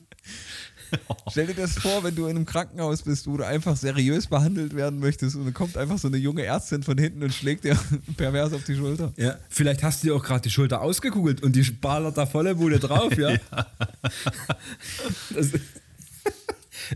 Stell 1.30 1.46
dir 1.48 1.54
das 1.54 1.74
vor, 1.78 2.02
wenn 2.02 2.14
du 2.14 2.24
in 2.26 2.36
einem 2.36 2.46
Krankenhaus 2.46 3.02
bist, 3.02 3.26
wo 3.26 3.36
du 3.36 3.46
einfach 3.46 3.76
seriös 3.76 4.26
behandelt 4.26 4.74
werden 4.74 4.98
möchtest 5.00 5.36
und 5.36 5.44
dann 5.44 5.52
kommt 5.52 5.76
einfach 5.76 5.98
so 5.98 6.08
eine 6.08 6.16
junge 6.16 6.44
Ärztin 6.44 6.82
von 6.82 6.96
hinten 6.96 7.22
und 7.22 7.32
schlägt 7.34 7.64
dir 7.64 7.78
pervers 8.16 8.54
auf 8.54 8.64
die 8.64 8.74
Schulter. 8.74 9.12
Ja, 9.16 9.36
vielleicht 9.50 9.82
hast 9.82 10.02
du 10.02 10.08
dir 10.08 10.14
auch 10.16 10.24
gerade 10.24 10.40
die 10.42 10.50
Schulter 10.50 10.80
ausgekugelt 10.80 11.42
und 11.42 11.54
die 11.56 11.62
ballert 11.62 12.16
da 12.16 12.24
volle 12.24 12.54
Bude 12.54 12.78
drauf, 12.78 13.16
ja. 13.18 13.36
Das, 15.34 15.52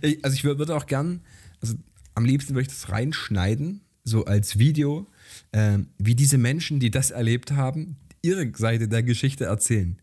ich, 0.00 0.24
also 0.24 0.34
ich 0.34 0.42
wür- 0.42 0.58
würde 0.58 0.74
auch 0.74 0.86
gern, 0.86 1.20
also 1.60 1.74
am 2.14 2.24
liebsten 2.24 2.54
würde 2.54 2.62
ich 2.62 2.68
das 2.68 2.88
reinschneiden, 2.88 3.82
so 4.04 4.24
als 4.24 4.58
Video, 4.58 5.06
ähm, 5.52 5.88
wie 5.98 6.14
diese 6.14 6.38
Menschen, 6.38 6.80
die 6.80 6.90
das 6.90 7.10
erlebt 7.10 7.52
haben, 7.52 7.96
ihre 8.22 8.50
Seite 8.56 8.88
der 8.88 9.02
Geschichte 9.02 9.44
erzählen. 9.44 9.98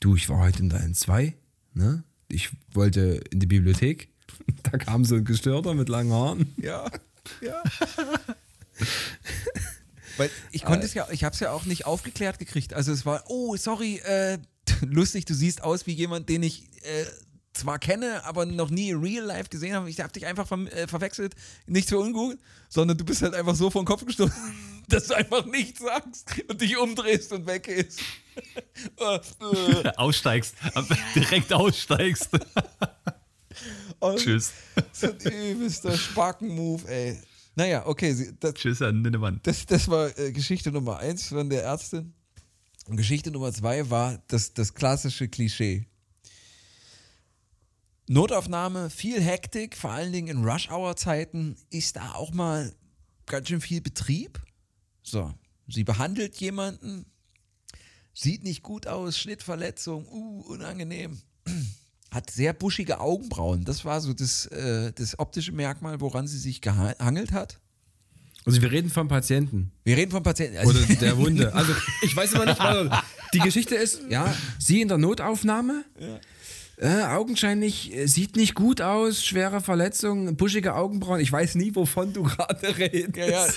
Du, 0.00 0.16
ich 0.16 0.28
war 0.28 0.38
heute 0.38 0.60
in 0.60 0.70
der 0.70 0.80
N2, 0.80 1.34
ne? 1.74 2.04
Ich 2.28 2.50
wollte 2.72 3.20
in 3.30 3.40
die 3.40 3.46
Bibliothek. 3.46 4.08
Da 4.62 4.78
kam 4.78 5.04
so 5.04 5.14
ein 5.14 5.24
Gestörter 5.24 5.74
mit 5.74 5.88
langen 5.88 6.12
Haaren. 6.12 6.52
Ja, 6.62 6.90
ja. 7.40 7.62
Weil 10.16 10.30
ich 10.52 10.64
konnte 10.64 10.86
es 10.86 10.94
ja, 10.94 11.06
ich 11.10 11.24
habe 11.24 11.34
es 11.34 11.40
ja 11.40 11.50
auch 11.52 11.64
nicht 11.64 11.86
aufgeklärt 11.86 12.38
gekriegt. 12.38 12.74
Also 12.74 12.92
es 12.92 13.04
war, 13.06 13.24
oh, 13.28 13.56
sorry, 13.56 13.96
äh, 14.04 14.38
lustig, 14.82 15.24
du 15.24 15.34
siehst 15.34 15.62
aus 15.62 15.86
wie 15.86 15.92
jemand, 15.92 16.28
den 16.28 16.42
ich 16.42 16.64
äh, 16.82 17.04
zwar 17.54 17.78
kenne, 17.78 18.24
aber 18.24 18.44
noch 18.44 18.70
nie 18.70 18.90
in 18.90 19.00
real 19.00 19.24
life 19.24 19.48
gesehen 19.48 19.74
habe. 19.74 19.88
Ich 19.88 20.00
habe 20.00 20.12
dich 20.12 20.26
einfach 20.26 20.46
ver 20.46 20.58
äh, 20.72 20.86
verwechselt, 20.86 21.34
nicht 21.66 21.88
für 21.88 21.98
ungut, 21.98 22.38
sondern 22.68 22.98
du 22.98 23.04
bist 23.04 23.22
halt 23.22 23.34
einfach 23.34 23.54
so 23.54 23.70
vor 23.70 23.82
den 23.82 23.86
Kopf 23.86 24.04
gestoßen, 24.04 24.34
dass 24.88 25.06
du 25.06 25.14
einfach 25.14 25.46
nichts 25.46 25.80
sagst 25.80 26.34
und 26.48 26.60
dich 26.60 26.76
umdrehst 26.76 27.32
und 27.32 27.46
weggehst. 27.46 28.00
äh, 28.98 29.14
äh, 29.14 29.92
Aussteigst, 29.96 30.54
direkt 31.14 31.52
aussteigst. 31.52 32.30
Tschüss. 34.16 34.52
So 34.92 35.06
ein 35.06 35.52
übelster 35.52 35.96
Spacken-Move, 35.96 36.88
ey. 36.88 37.18
Naja, 37.54 37.86
okay, 37.86 38.34
das, 38.40 38.54
Tschüss 38.54 38.82
an 38.82 39.02
Ninnemann. 39.02 39.40
Das, 39.44 39.64
das 39.64 39.88
war 39.88 40.16
äh, 40.18 40.32
Geschichte 40.32 40.72
Nummer 40.72 40.98
eins 40.98 41.28
von 41.28 41.48
der 41.48 41.62
Ärztin. 41.62 42.12
Und 42.86 42.96
Geschichte 42.96 43.30
Nummer 43.30 43.52
zwei 43.52 43.88
war 43.88 44.20
das, 44.26 44.52
das 44.52 44.74
klassische 44.74 45.28
Klischee. 45.28 45.86
Notaufnahme, 48.06 48.90
viel 48.90 49.20
Hektik, 49.20 49.76
vor 49.76 49.90
allen 49.90 50.12
Dingen 50.12 50.28
in 50.28 50.44
Rush-Hour-Zeiten 50.44 51.56
ist 51.70 51.96
da 51.96 52.12
auch 52.12 52.32
mal 52.32 52.74
ganz 53.26 53.48
schön 53.48 53.62
viel 53.62 53.80
Betrieb. 53.80 54.42
So, 55.02 55.32
sie 55.68 55.84
behandelt 55.84 56.36
jemanden, 56.36 57.06
sieht 58.12 58.44
nicht 58.44 58.62
gut 58.62 58.86
aus, 58.86 59.18
Schnittverletzung, 59.18 60.06
uh, 60.06 60.40
unangenehm. 60.52 61.18
Hat 62.10 62.30
sehr 62.30 62.52
buschige 62.52 63.00
Augenbrauen. 63.00 63.64
Das 63.64 63.84
war 63.84 64.00
so 64.00 64.12
das, 64.12 64.46
äh, 64.46 64.92
das 64.92 65.18
optische 65.18 65.52
Merkmal, 65.52 66.00
woran 66.00 66.28
sie 66.28 66.38
sich 66.38 66.60
gehangelt 66.60 67.32
hat. 67.32 67.58
Also 68.44 68.60
wir 68.60 68.70
reden 68.70 68.90
vom 68.90 69.08
Patienten. 69.08 69.72
Wir 69.84 69.96
reden 69.96 70.10
vom 70.10 70.22
Patienten. 70.22 70.58
Also, 70.58 70.70
Oder 70.70 70.94
der 70.94 71.16
Wunde. 71.16 71.52
Also 71.54 71.74
ich 72.02 72.14
weiß 72.14 72.34
immer 72.34 72.44
nicht, 72.44 72.58
was 72.58 73.02
die 73.32 73.38
Geschichte 73.40 73.74
ist. 73.74 74.02
Ja, 74.10 74.32
sie 74.58 74.82
in 74.82 74.88
der 74.88 74.98
Notaufnahme. 74.98 75.84
Äh, 76.76 77.02
augenscheinlich 77.04 77.94
äh, 77.94 78.06
sieht 78.06 78.36
nicht 78.36 78.54
gut 78.54 78.80
aus, 78.80 79.24
schwere 79.24 79.60
Verletzung, 79.60 80.36
buschige 80.36 80.74
Augenbrauen. 80.74 81.20
Ich 81.20 81.30
weiß 81.30 81.54
nie, 81.54 81.74
wovon 81.74 82.12
du 82.12 82.22
gerade 82.24 82.76
redest. 82.76 83.16
Ja, 83.16 83.46
ja, 83.46 83.48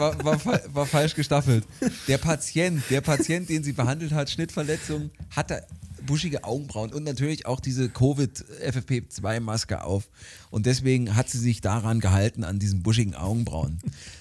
war, 0.00 0.24
war, 0.24 0.60
war 0.72 0.86
falsch 0.86 1.14
gestaffelt. 1.14 1.64
Der 2.06 2.18
Patient, 2.18 2.82
der 2.90 3.00
Patient, 3.00 3.48
den 3.48 3.64
sie 3.64 3.72
behandelt 3.72 4.12
hat, 4.12 4.30
Schnittverletzung, 4.30 5.10
hatte 5.34 5.64
buschige 6.10 6.42
Augenbrauen 6.42 6.92
und 6.92 7.04
natürlich 7.04 7.46
auch 7.46 7.60
diese 7.60 7.86
Covid-FFP2-Maske 7.86 9.84
auf. 9.84 10.08
Und 10.50 10.66
deswegen 10.66 11.14
hat 11.14 11.30
sie 11.30 11.38
sich 11.38 11.60
daran 11.60 12.00
gehalten, 12.00 12.42
an 12.42 12.58
diesen 12.58 12.82
buschigen 12.82 13.14
Augenbrauen. 13.14 13.78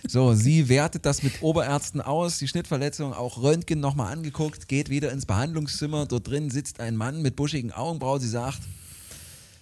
So, 0.07 0.35
sie 0.35 0.69
wertet 0.69 1.07
das 1.07 1.23
mit 1.23 1.41
Oberärzten 1.41 1.99
aus, 1.99 2.37
die 2.37 2.47
Schnittverletzung, 2.47 3.13
auch 3.13 3.41
Röntgen 3.41 3.79
nochmal 3.79 4.13
angeguckt, 4.13 4.67
geht 4.67 4.91
wieder 4.91 5.11
ins 5.11 5.25
Behandlungszimmer. 5.25 6.05
Dort 6.05 6.27
drin 6.27 6.51
sitzt 6.51 6.79
ein 6.79 6.95
Mann 6.95 7.23
mit 7.23 7.35
buschigen 7.35 7.71
Augenbrauen. 7.71 8.21
Sie 8.21 8.29
sagt, 8.29 8.59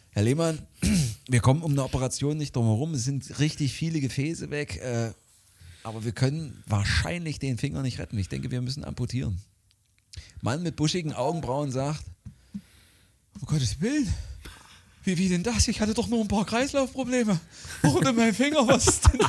Herr 0.10 0.24
Lehmann, 0.24 0.60
wir 1.30 1.40
kommen 1.40 1.62
um 1.62 1.72
eine 1.72 1.86
Operation 1.86 2.36
nicht 2.36 2.54
drum 2.58 2.66
herum. 2.66 2.94
Es 2.94 3.06
sind 3.06 3.40
richtig 3.40 3.72
viele 3.72 4.02
Gefäße 4.02 4.50
weg. 4.50 4.82
Äh, 4.84 5.12
aber 5.84 6.04
wir 6.04 6.12
können 6.12 6.62
wahrscheinlich 6.68 7.40
den 7.40 7.58
Finger 7.58 7.84
nicht 7.84 8.00
retten. 8.00 8.18
Ich 8.18 8.28
denke, 8.28 8.52
wir 8.52 8.60
müssen 8.60 8.84
amputieren. 8.84 9.38
Mann 10.42 10.64
mit 10.64 10.76
buschigen 10.76 11.14
Augenbrauen 11.14 11.72
sagt, 11.72 12.04
um 13.40 13.46
Gottes 13.46 13.80
Willen, 13.82 14.12
wie, 15.04 15.18
wie 15.18 15.30
denn 15.30 15.44
das? 15.44 15.68
Ich 15.68 15.80
hatte 15.80 15.94
doch 15.94 16.08
nur 16.08 16.22
ein 16.22 16.28
paar 16.28 16.46
Kreislaufprobleme. 16.46 17.40
Warum 17.82 18.04
denn 18.04 18.16
mein 18.16 18.34
Finger? 18.34 18.68
Was 18.68 18.88
ist 18.88 19.06
denn? 19.14 19.22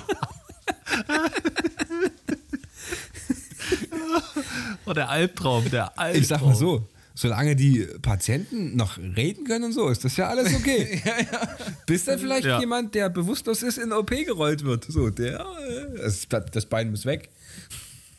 Oh, 4.87 4.93
der 4.93 5.09
Albtraum, 5.09 5.71
der 5.71 5.99
Albtraum. 5.99 6.23
Ich 6.23 6.29
sag 6.29 6.41
mal 6.43 6.55
so, 6.55 6.89
solange 7.15 7.55
die 7.57 7.87
Patienten 8.03 8.77
noch 8.77 8.97
reden 8.99 9.45
können 9.45 9.65
und 9.67 9.73
so, 9.73 9.89
ist 9.89 10.05
das 10.05 10.17
ja 10.17 10.29
alles 10.29 10.55
okay. 10.55 11.03
Bis 11.87 12.05
dann 12.05 12.19
vielleicht 12.19 12.47
Ja. 12.47 12.59
jemand, 12.61 12.95
der 12.95 13.09
bewusstlos 13.11 13.63
ist, 13.63 13.79
in 13.79 13.93
OP 13.93 14.11
gerollt 14.11 14.65
wird. 14.65 14.85
So, 14.89 15.11
der, 15.11 15.41
äh, 15.41 15.99
das, 15.99 16.27
das 16.53 16.67
Bein 16.67 16.91
muss 16.91 17.05
weg. 17.05 17.29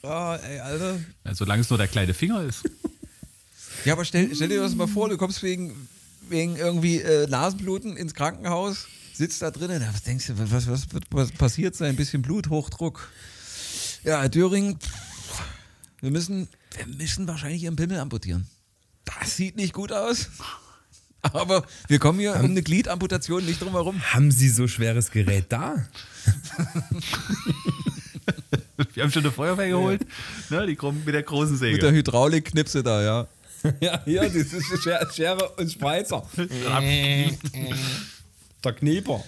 Oh, 0.01 0.35
ey, 0.41 0.59
Alter. 0.59 0.99
Ja, 1.25 1.35
solange 1.35 1.61
es 1.61 1.69
nur 1.69 1.77
der 1.77 1.87
kleine 1.87 2.13
Finger 2.13 2.43
ist. 2.43 2.63
Ja, 3.85 3.93
aber 3.93 4.03
stell, 4.03 4.35
stell 4.35 4.49
dir 4.49 4.59
das 4.59 4.75
mal 4.75 4.87
vor, 4.87 5.07
du 5.07 5.15
kommst 5.15 5.41
wegen, 5.41 5.73
wegen 6.27 6.57
irgendwie 6.57 6.99
äh, 6.99 7.27
Nasenbluten 7.27 7.95
ins 7.95 8.13
Krankenhaus, 8.13 8.87
sitzt 9.13 9.41
da 9.41 9.51
drinnen, 9.51 9.81
was 9.89 10.03
denkst 10.03 10.27
du, 10.27 10.51
was, 10.51 10.67
was 10.67 10.91
wird 10.91 11.05
was 11.11 11.31
passiert 11.31 11.77
sein? 11.77 11.91
Ein 11.91 11.95
bisschen 11.95 12.21
Bluthochdruck. 12.21 13.09
Ja, 14.03 14.19
Herr 14.19 14.27
Döring, 14.27 14.77
pff, 14.77 15.41
wir 16.01 16.11
müssen, 16.11 16.49
wir 16.75 16.87
müssen 16.87 17.25
wahrscheinlich 17.25 17.63
Ihren 17.63 17.77
Pimmel 17.77 17.99
amputieren. 17.99 18.47
Das 19.05 19.37
sieht 19.37 19.55
nicht 19.55 19.71
gut 19.73 19.93
aus. 19.93 20.27
Aber 21.21 21.65
wir 21.87 21.99
kommen 21.99 22.19
hier 22.19 22.35
um 22.35 22.45
eine 22.45 22.61
Gliedamputation 22.61 23.45
nicht 23.45 23.61
drum 23.61 23.71
herum. 23.71 24.01
Haben 24.13 24.31
Sie 24.31 24.49
so 24.49 24.67
schweres 24.67 25.11
Gerät 25.11 25.45
da? 25.49 25.85
Wir 28.93 29.03
haben 29.03 29.11
schon 29.11 29.23
eine 29.23 29.31
Feuerwehr 29.31 29.69
geholt. 29.69 30.01
Ne, 30.49 30.65
die 30.67 30.75
kommen 30.75 31.03
mit 31.05 31.13
der 31.13 31.23
großen 31.23 31.57
Säge. 31.57 31.73
Mit 31.73 31.83
der 31.83 31.91
Hydraulikknipse 31.91 32.83
da, 32.83 33.03
ja. 33.03 33.27
Ja, 33.81 34.01
ja, 34.05 34.23
das 34.23 34.53
ist 34.53 34.83
Schere, 34.83 35.05
Schere 35.11 35.49
und 35.49 35.69
Spreizer. 35.69 36.25
Der 38.63 38.73
Knieper. 38.73 39.21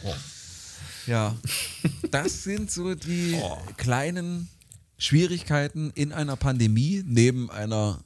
Ja. 1.05 1.35
Das 2.11 2.43
sind 2.43 2.71
so 2.71 2.95
die 2.95 3.37
kleinen 3.75 4.47
Schwierigkeiten 4.97 5.91
in 5.95 6.13
einer 6.13 6.37
Pandemie. 6.37 7.03
Neben 7.05 7.51
einer 7.51 7.99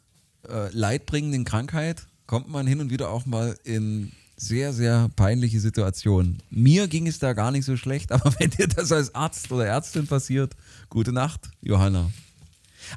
äh, 0.49 0.69
leidbringenden 0.71 1.45
Krankheit 1.45 2.07
kommt 2.25 2.49
man 2.49 2.65
hin 2.65 2.79
und 2.79 2.89
wieder 2.89 3.09
auch 3.11 3.27
mal 3.27 3.55
in 3.63 4.11
sehr, 4.37 4.73
sehr 4.73 5.09
peinliche 5.15 5.59
Situationen. 5.59 6.41
Mir 6.49 6.87
ging 6.87 7.07
es 7.07 7.19
da 7.19 7.33
gar 7.33 7.51
nicht 7.51 7.65
so 7.65 7.77
schlecht, 7.77 8.11
aber 8.11 8.33
wenn 8.39 8.49
dir 8.49 8.67
das 8.67 8.91
als 8.91 9.13
Arzt 9.15 9.51
oder 9.51 9.65
Ärztin 9.65 10.07
passiert, 10.07 10.55
gute 10.89 11.11
Nacht, 11.11 11.49
Johanna. 11.61 12.11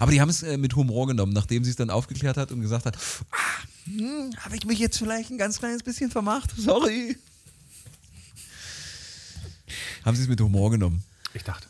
Aber 0.00 0.12
die 0.12 0.20
haben 0.20 0.28
es 0.28 0.42
äh, 0.42 0.58
mit 0.58 0.74
Humor 0.76 1.06
genommen, 1.06 1.32
nachdem 1.32 1.64
sie 1.64 1.70
es 1.70 1.76
dann 1.76 1.88
aufgeklärt 1.90 2.36
hat 2.36 2.52
und 2.52 2.60
gesagt 2.60 2.84
hat, 2.86 2.98
ah, 3.30 3.36
hm, 3.84 4.30
habe 4.40 4.56
ich 4.56 4.66
mich 4.66 4.78
jetzt 4.78 4.98
vielleicht 4.98 5.30
ein 5.30 5.38
ganz 5.38 5.58
kleines 5.58 5.82
bisschen 5.82 6.10
vermacht? 6.10 6.52
Sorry. 6.58 7.16
Haben 10.04 10.16
sie 10.16 10.22
es 10.22 10.28
mit 10.28 10.40
Humor 10.40 10.70
genommen. 10.70 11.02
Ich 11.34 11.44
dachte. 11.44 11.66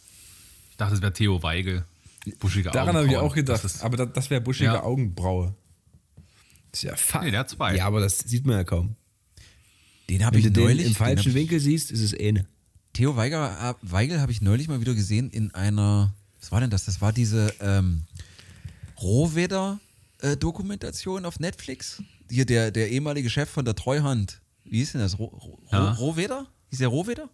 Ich 0.70 0.76
dachte, 0.76 0.94
es 0.94 1.00
wäre 1.02 1.12
Theo 1.12 1.42
Weigel. 1.42 1.84
Buschige 2.40 2.70
Daran 2.70 2.96
habe 2.96 3.06
ich 3.06 3.16
auch 3.16 3.34
gedacht. 3.34 3.62
Das 3.64 3.74
ist, 3.76 3.82
aber 3.84 3.96
das, 3.96 4.08
das 4.12 4.30
wäre 4.30 4.40
buschige 4.40 4.66
Ja. 4.66 4.82
Augenbraue. 4.82 5.54
Das 6.72 6.80
ist 6.80 6.90
ja 6.90 6.96
fa- 6.96 7.22
Nee, 7.22 7.30
der 7.30 7.40
hat 7.40 7.50
zwei. 7.50 7.74
Ja, 7.76 7.86
aber 7.86 8.00
das 8.00 8.18
sieht 8.18 8.44
man 8.46 8.56
ja 8.56 8.64
kaum. 8.64 8.96
Den 10.10 10.24
habe 10.24 10.34
Wenn 10.34 10.40
ich 10.40 10.46
du 10.46 10.52
den 10.52 10.64
neulich 10.64 10.86
im 10.86 10.92
den 10.92 10.96
falschen 10.96 11.18
hab 11.18 11.26
ich- 11.26 11.34
Winkel 11.34 11.60
siehst, 11.60 11.90
ist 11.90 12.00
es 12.00 12.12
eh 12.12 12.28
eine. 12.28 12.46
Theo 12.94 13.16
Weiger, 13.16 13.70
äh, 13.70 13.74
Weigel 13.92 14.20
habe 14.20 14.32
ich 14.32 14.40
neulich 14.40 14.68
mal 14.68 14.80
wieder 14.80 14.94
gesehen 14.94 15.30
in 15.30 15.54
einer, 15.54 16.14
was 16.40 16.50
war 16.50 16.60
denn 16.60 16.70
das? 16.70 16.84
Das 16.86 17.00
war 17.00 17.12
diese 17.12 17.52
ähm, 17.60 18.02
Rohwedder-Dokumentation 19.00 21.24
auf 21.24 21.38
Netflix. 21.40 22.02
Hier 22.30 22.44
der, 22.46 22.70
der 22.70 22.90
ehemalige 22.90 23.30
Chef 23.30 23.48
von 23.48 23.64
der 23.64 23.74
Treuhand. 23.74 24.40
Wie 24.64 24.78
hieß 24.78 24.92
denn 24.92 25.00
das? 25.00 25.18
Ro 25.18 25.24
Ro 25.26 25.58
Ja. 25.72 25.92
Rohwedder? 25.92 26.46
Hieß 26.70 26.78
der 26.80 26.88
Rohwedder? 26.88 27.28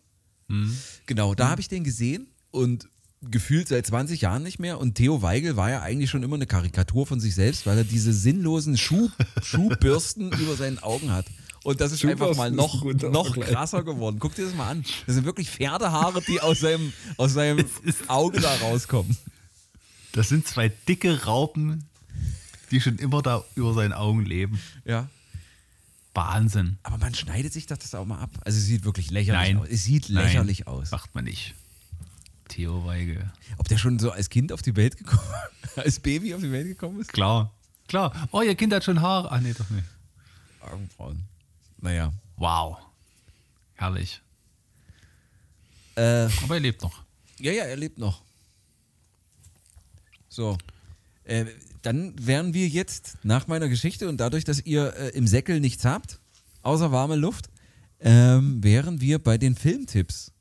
Genau, 1.06 1.34
da 1.34 1.48
habe 1.48 1.60
ich 1.60 1.68
den 1.68 1.84
gesehen 1.84 2.28
und 2.50 2.86
gefühlt 3.22 3.66
seit 3.66 3.86
20 3.86 4.20
Jahren 4.20 4.42
nicht 4.42 4.58
mehr. 4.58 4.78
Und 4.78 4.94
Theo 4.96 5.22
Weigel 5.22 5.56
war 5.56 5.70
ja 5.70 5.80
eigentlich 5.80 6.10
schon 6.10 6.22
immer 6.22 6.36
eine 6.36 6.46
Karikatur 6.46 7.06
von 7.06 7.18
sich 7.18 7.34
selbst, 7.34 7.64
weil 7.66 7.78
er 7.78 7.84
diese 7.84 8.12
sinnlosen 8.12 8.76
Schuh, 8.76 9.08
Schuhbürsten 9.42 10.30
über 10.40 10.54
seinen 10.54 10.78
Augen 10.80 11.10
hat. 11.10 11.24
Und 11.64 11.80
das 11.80 11.92
ist 11.92 12.04
einfach 12.04 12.36
mal 12.36 12.50
noch, 12.50 12.84
noch 12.84 13.40
krasser 13.40 13.82
geworden. 13.82 14.18
Guck 14.20 14.34
dir 14.34 14.44
das 14.44 14.54
mal 14.54 14.68
an. 14.68 14.84
Das 15.06 15.14
sind 15.14 15.24
wirklich 15.24 15.50
Pferdehaare, 15.50 16.20
die 16.20 16.40
aus 16.42 16.60
seinem, 16.60 16.92
aus 17.16 17.32
seinem 17.32 17.64
Auge 18.06 18.38
da 18.40 18.54
rauskommen. 18.56 19.16
das 20.12 20.28
sind 20.28 20.46
zwei 20.46 20.68
dicke 20.68 21.24
Raupen, 21.24 21.84
die 22.70 22.82
schon 22.82 22.98
immer 22.98 23.22
da 23.22 23.42
über 23.54 23.72
seinen 23.72 23.94
Augen 23.94 24.26
leben. 24.26 24.60
Ja. 24.84 25.08
Wahnsinn. 26.12 26.76
Aber 26.82 26.98
man 26.98 27.14
schneidet 27.14 27.54
sich 27.54 27.66
doch 27.66 27.78
das 27.78 27.94
auch 27.94 28.04
mal 28.04 28.20
ab. 28.20 28.30
Also 28.44 28.58
es 28.58 28.66
sieht 28.66 28.84
wirklich 28.84 29.10
lächerlich 29.10 29.54
Nein. 29.54 29.62
aus. 29.62 29.68
Es 29.70 29.84
sieht 29.84 30.08
lächerlich 30.08 30.60
Nein, 30.66 30.68
aus. 30.68 30.90
Macht 30.90 31.14
man 31.14 31.24
nicht. 31.24 31.54
Theo 32.48 32.84
Weige. 32.84 33.32
Ob 33.56 33.68
der 33.68 33.78
schon 33.78 33.98
so 33.98 34.10
als 34.10 34.28
Kind 34.28 34.52
auf 34.52 34.60
die 34.60 34.76
Welt 34.76 34.98
gekommen 34.98 35.22
als 35.76 35.98
Baby 35.98 36.34
auf 36.34 36.42
die 36.42 36.52
Welt 36.52 36.66
gekommen 36.66 37.00
ist? 37.00 37.10
Klar. 37.12 37.52
Klar. 37.88 38.28
Oh, 38.32 38.42
ihr 38.42 38.54
Kind 38.54 38.74
hat 38.74 38.84
schon 38.84 39.00
Haare. 39.00 39.32
Ah, 39.32 39.40
nee, 39.40 39.54
doch 39.54 39.70
nicht. 39.70 39.84
Augenbrauen. 40.60 41.24
Naja. 41.84 42.14
Wow. 42.38 42.78
Herrlich. 43.74 44.22
Äh, 45.96 46.28
Aber 46.42 46.54
er 46.54 46.60
lebt 46.60 46.80
noch. 46.80 47.04
ja, 47.38 47.52
ja, 47.52 47.64
er 47.64 47.76
lebt 47.76 47.98
noch. 47.98 48.22
So. 50.30 50.56
Äh, 51.24 51.44
dann 51.82 52.14
wären 52.26 52.54
wir 52.54 52.68
jetzt 52.68 53.18
nach 53.22 53.48
meiner 53.48 53.68
Geschichte 53.68 54.08
und 54.08 54.16
dadurch, 54.16 54.44
dass 54.44 54.64
ihr 54.64 54.96
äh, 54.96 55.08
im 55.10 55.26
Säckel 55.26 55.60
nichts 55.60 55.84
habt, 55.84 56.20
außer 56.62 56.90
warme 56.90 57.16
Luft, 57.16 57.50
ähm, 58.00 58.64
wären 58.64 59.02
wir 59.02 59.18
bei 59.18 59.36
den 59.36 59.54
Filmtipps. 59.54 60.32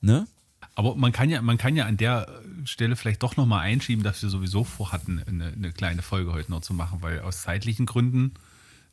Ne? 0.00 0.26
Aber 0.74 0.96
man 0.96 1.12
kann 1.12 1.30
ja, 1.30 1.40
man 1.42 1.58
kann 1.58 1.76
ja 1.76 1.86
an 1.86 1.96
der 1.96 2.42
Stelle 2.64 2.96
vielleicht 2.96 3.22
doch 3.22 3.36
nochmal 3.36 3.60
einschieben, 3.60 4.02
dass 4.02 4.20
wir 4.20 4.30
sowieso 4.30 4.64
vorhatten, 4.64 5.22
eine, 5.28 5.46
eine 5.52 5.72
kleine 5.72 6.02
Folge 6.02 6.32
heute 6.32 6.50
noch 6.50 6.62
zu 6.62 6.74
machen, 6.74 7.02
weil 7.02 7.20
aus 7.20 7.42
zeitlichen 7.42 7.86
Gründen 7.86 8.34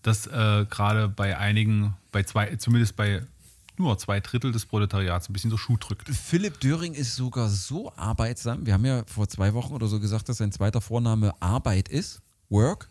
das 0.01 0.27
äh, 0.27 0.65
gerade 0.69 1.09
bei 1.09 1.37
einigen, 1.37 1.95
bei 2.11 2.23
zwei, 2.23 2.55
zumindest 2.55 2.95
bei 2.95 3.21
nur 3.77 3.97
zwei 3.97 4.19
Drittel 4.19 4.51
des 4.51 4.65
Proletariats 4.65 5.29
ein 5.29 5.33
bisschen 5.33 5.51
so 5.51 5.57
Schuh 5.57 5.77
drückt. 5.77 6.09
Philipp 6.09 6.59
Döring 6.59 6.93
ist 6.93 7.15
sogar 7.15 7.49
so 7.49 7.93
arbeitsam. 7.95 8.65
Wir 8.65 8.73
haben 8.73 8.85
ja 8.85 9.03
vor 9.05 9.27
zwei 9.29 9.53
Wochen 9.53 9.73
oder 9.73 9.87
so 9.87 9.99
gesagt, 9.99 10.27
dass 10.27 10.37
sein 10.37 10.51
zweiter 10.51 10.81
Vorname 10.81 11.33
Arbeit 11.41 11.87
ist. 11.87 12.21
Work. 12.49 12.89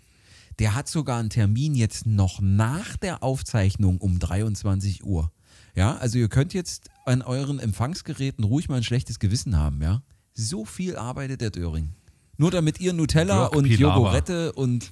Der 0.58 0.74
hat 0.74 0.88
sogar 0.88 1.18
einen 1.18 1.30
Termin 1.30 1.74
jetzt 1.74 2.06
noch 2.06 2.40
nach 2.40 2.96
der 2.96 3.22
Aufzeichnung 3.22 3.98
um 3.98 4.18
23 4.18 5.04
Uhr. 5.04 5.30
Ja, 5.74 5.96
also 5.96 6.18
ihr 6.18 6.28
könnt 6.28 6.54
jetzt 6.54 6.90
an 7.04 7.22
euren 7.22 7.60
Empfangsgeräten 7.60 8.44
ruhig 8.44 8.68
mal 8.68 8.76
ein 8.76 8.82
schlechtes 8.82 9.18
Gewissen 9.18 9.56
haben, 9.56 9.80
ja. 9.82 10.02
So 10.34 10.64
viel 10.64 10.96
arbeitet 10.96 11.40
der 11.40 11.50
Döring. 11.50 11.90
Nur 12.36 12.50
damit 12.50 12.80
ihr 12.80 12.92
Nutella 12.92 13.42
Jörg 13.42 13.52
und 13.52 13.64
Pilawa. 13.64 13.96
Jogurette 13.96 14.52
und, 14.52 14.90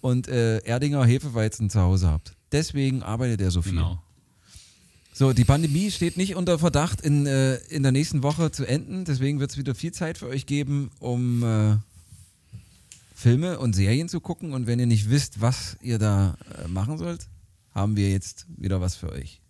und 0.00 0.28
äh, 0.28 0.58
Erdinger 0.58 1.04
Hefeweizen 1.04 1.70
zu 1.70 1.80
Hause 1.80 2.08
habt. 2.08 2.34
Deswegen 2.52 3.02
arbeitet 3.02 3.40
er 3.40 3.50
so 3.50 3.62
viel. 3.62 3.72
Genau. 3.72 4.02
So, 5.12 5.32
die 5.32 5.44
Pandemie 5.44 5.90
steht 5.90 6.18
nicht 6.18 6.36
unter 6.36 6.58
Verdacht, 6.58 7.00
in, 7.00 7.24
äh, 7.24 7.56
in 7.70 7.82
der 7.82 7.90
nächsten 7.92 8.22
Woche 8.22 8.50
zu 8.50 8.66
enden. 8.66 9.06
Deswegen 9.06 9.40
wird 9.40 9.50
es 9.50 9.56
wieder 9.56 9.74
viel 9.74 9.92
Zeit 9.92 10.18
für 10.18 10.26
euch 10.26 10.44
geben, 10.44 10.90
um 10.98 11.42
äh, 11.42 11.76
Filme 13.14 13.58
und 13.58 13.74
Serien 13.74 14.10
zu 14.10 14.20
gucken. 14.20 14.52
Und 14.52 14.66
wenn 14.66 14.78
ihr 14.78 14.86
nicht 14.86 15.08
wisst, 15.08 15.40
was 15.40 15.78
ihr 15.80 15.98
da 15.98 16.36
äh, 16.62 16.68
machen 16.68 16.98
sollt, 16.98 17.28
haben 17.72 17.96
wir 17.96 18.10
jetzt 18.10 18.44
wieder 18.58 18.82
was 18.82 18.96
für 18.96 19.10
euch. 19.10 19.40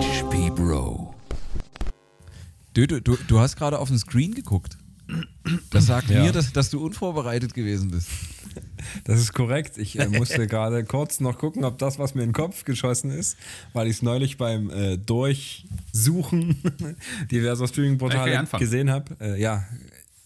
HP 0.00 0.50
Bro. 0.50 1.12
Du, 2.74 2.86
du, 2.86 3.00
du, 3.00 3.16
du 3.16 3.40
hast 3.40 3.56
gerade 3.56 3.80
auf 3.80 3.88
den 3.88 3.98
Screen 3.98 4.32
geguckt. 4.32 4.78
Das 5.70 5.86
sagt 5.86 6.10
Ja. 6.10 6.22
mir, 6.22 6.32
dass, 6.32 6.52
dass 6.52 6.70
du 6.70 6.84
unvorbereitet 6.84 7.54
gewesen 7.54 7.90
bist. 7.90 8.08
Das 9.04 9.20
ist 9.20 9.32
korrekt. 9.32 9.78
Ich 9.78 9.98
äh, 9.98 10.08
musste 10.08 10.46
gerade 10.46 10.84
kurz 10.84 11.20
noch 11.20 11.38
gucken, 11.38 11.64
ob 11.64 11.78
das, 11.78 11.98
was 11.98 12.14
mir 12.14 12.22
in 12.22 12.30
den 12.30 12.34
Kopf 12.34 12.64
geschossen 12.64 13.10
ist, 13.10 13.36
weil 13.72 13.86
ich 13.86 13.96
es 13.96 14.02
neulich 14.02 14.36
beim 14.38 14.70
äh, 14.70 14.96
Durchsuchen 14.96 16.56
diverser 17.30 17.68
Streaming-Portale 17.68 18.46
gesehen 18.58 18.90
habe. 18.90 19.16
Äh, 19.20 19.40
ja, 19.40 19.64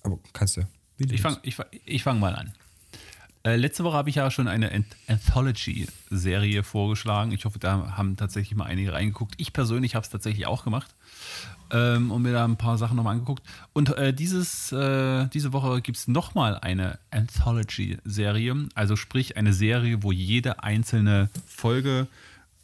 aber 0.03 0.19
kannst 0.33 0.57
du. 0.57 0.63
Ich 0.99 1.21
fange 1.23 1.39
ich, 1.43 1.57
ich 1.85 2.03
fang 2.03 2.21
mal 2.21 2.35
an. 2.35 2.53
Äh, 3.43 3.57
letzte 3.57 3.85
Woche 3.85 3.97
habe 3.97 4.11
ich 4.11 4.17
ja 4.17 4.31
schon 4.31 4.49
eine 4.49 4.71
Anth- 4.73 4.85
Anthology-Serie 5.07 6.63
vorgeschlagen. 6.63 7.33
Ich 7.33 7.45
hoffe, 7.47 7.59
da 7.59 7.97
haben 7.97 8.17
tatsächlich 8.17 8.55
mal 8.57 8.67
einige 8.67 8.93
reingeguckt. 8.93 9.35
Ich 9.39 9.53
persönlich 9.53 9.95
habe 9.95 10.05
es 10.05 10.11
tatsächlich 10.11 10.47
auch 10.47 10.63
gemacht 10.65 10.95
ähm, 11.73 12.11
und 12.11 12.23
mir 12.23 12.33
da 12.33 12.45
ein 12.45 12.57
paar 12.57 12.79
Sachen 12.79 12.97
nochmal 12.97 13.15
angeguckt. 13.15 13.43
Und 13.73 13.97
äh, 13.97 14.13
dieses, 14.13 14.73
äh, 14.73 15.27
diese 15.29 15.53
Woche 15.53 15.81
gibt 15.81 15.99
es 15.99 16.09
nochmal 16.09 16.59
eine 16.59 16.99
Anthology-Serie. 17.11 18.69
Also 18.75 18.97
sprich 18.97 19.37
eine 19.37 19.53
Serie, 19.53 20.03
wo 20.03 20.13
jede 20.13 20.63
einzelne 20.63 21.31
Folge 21.47 22.07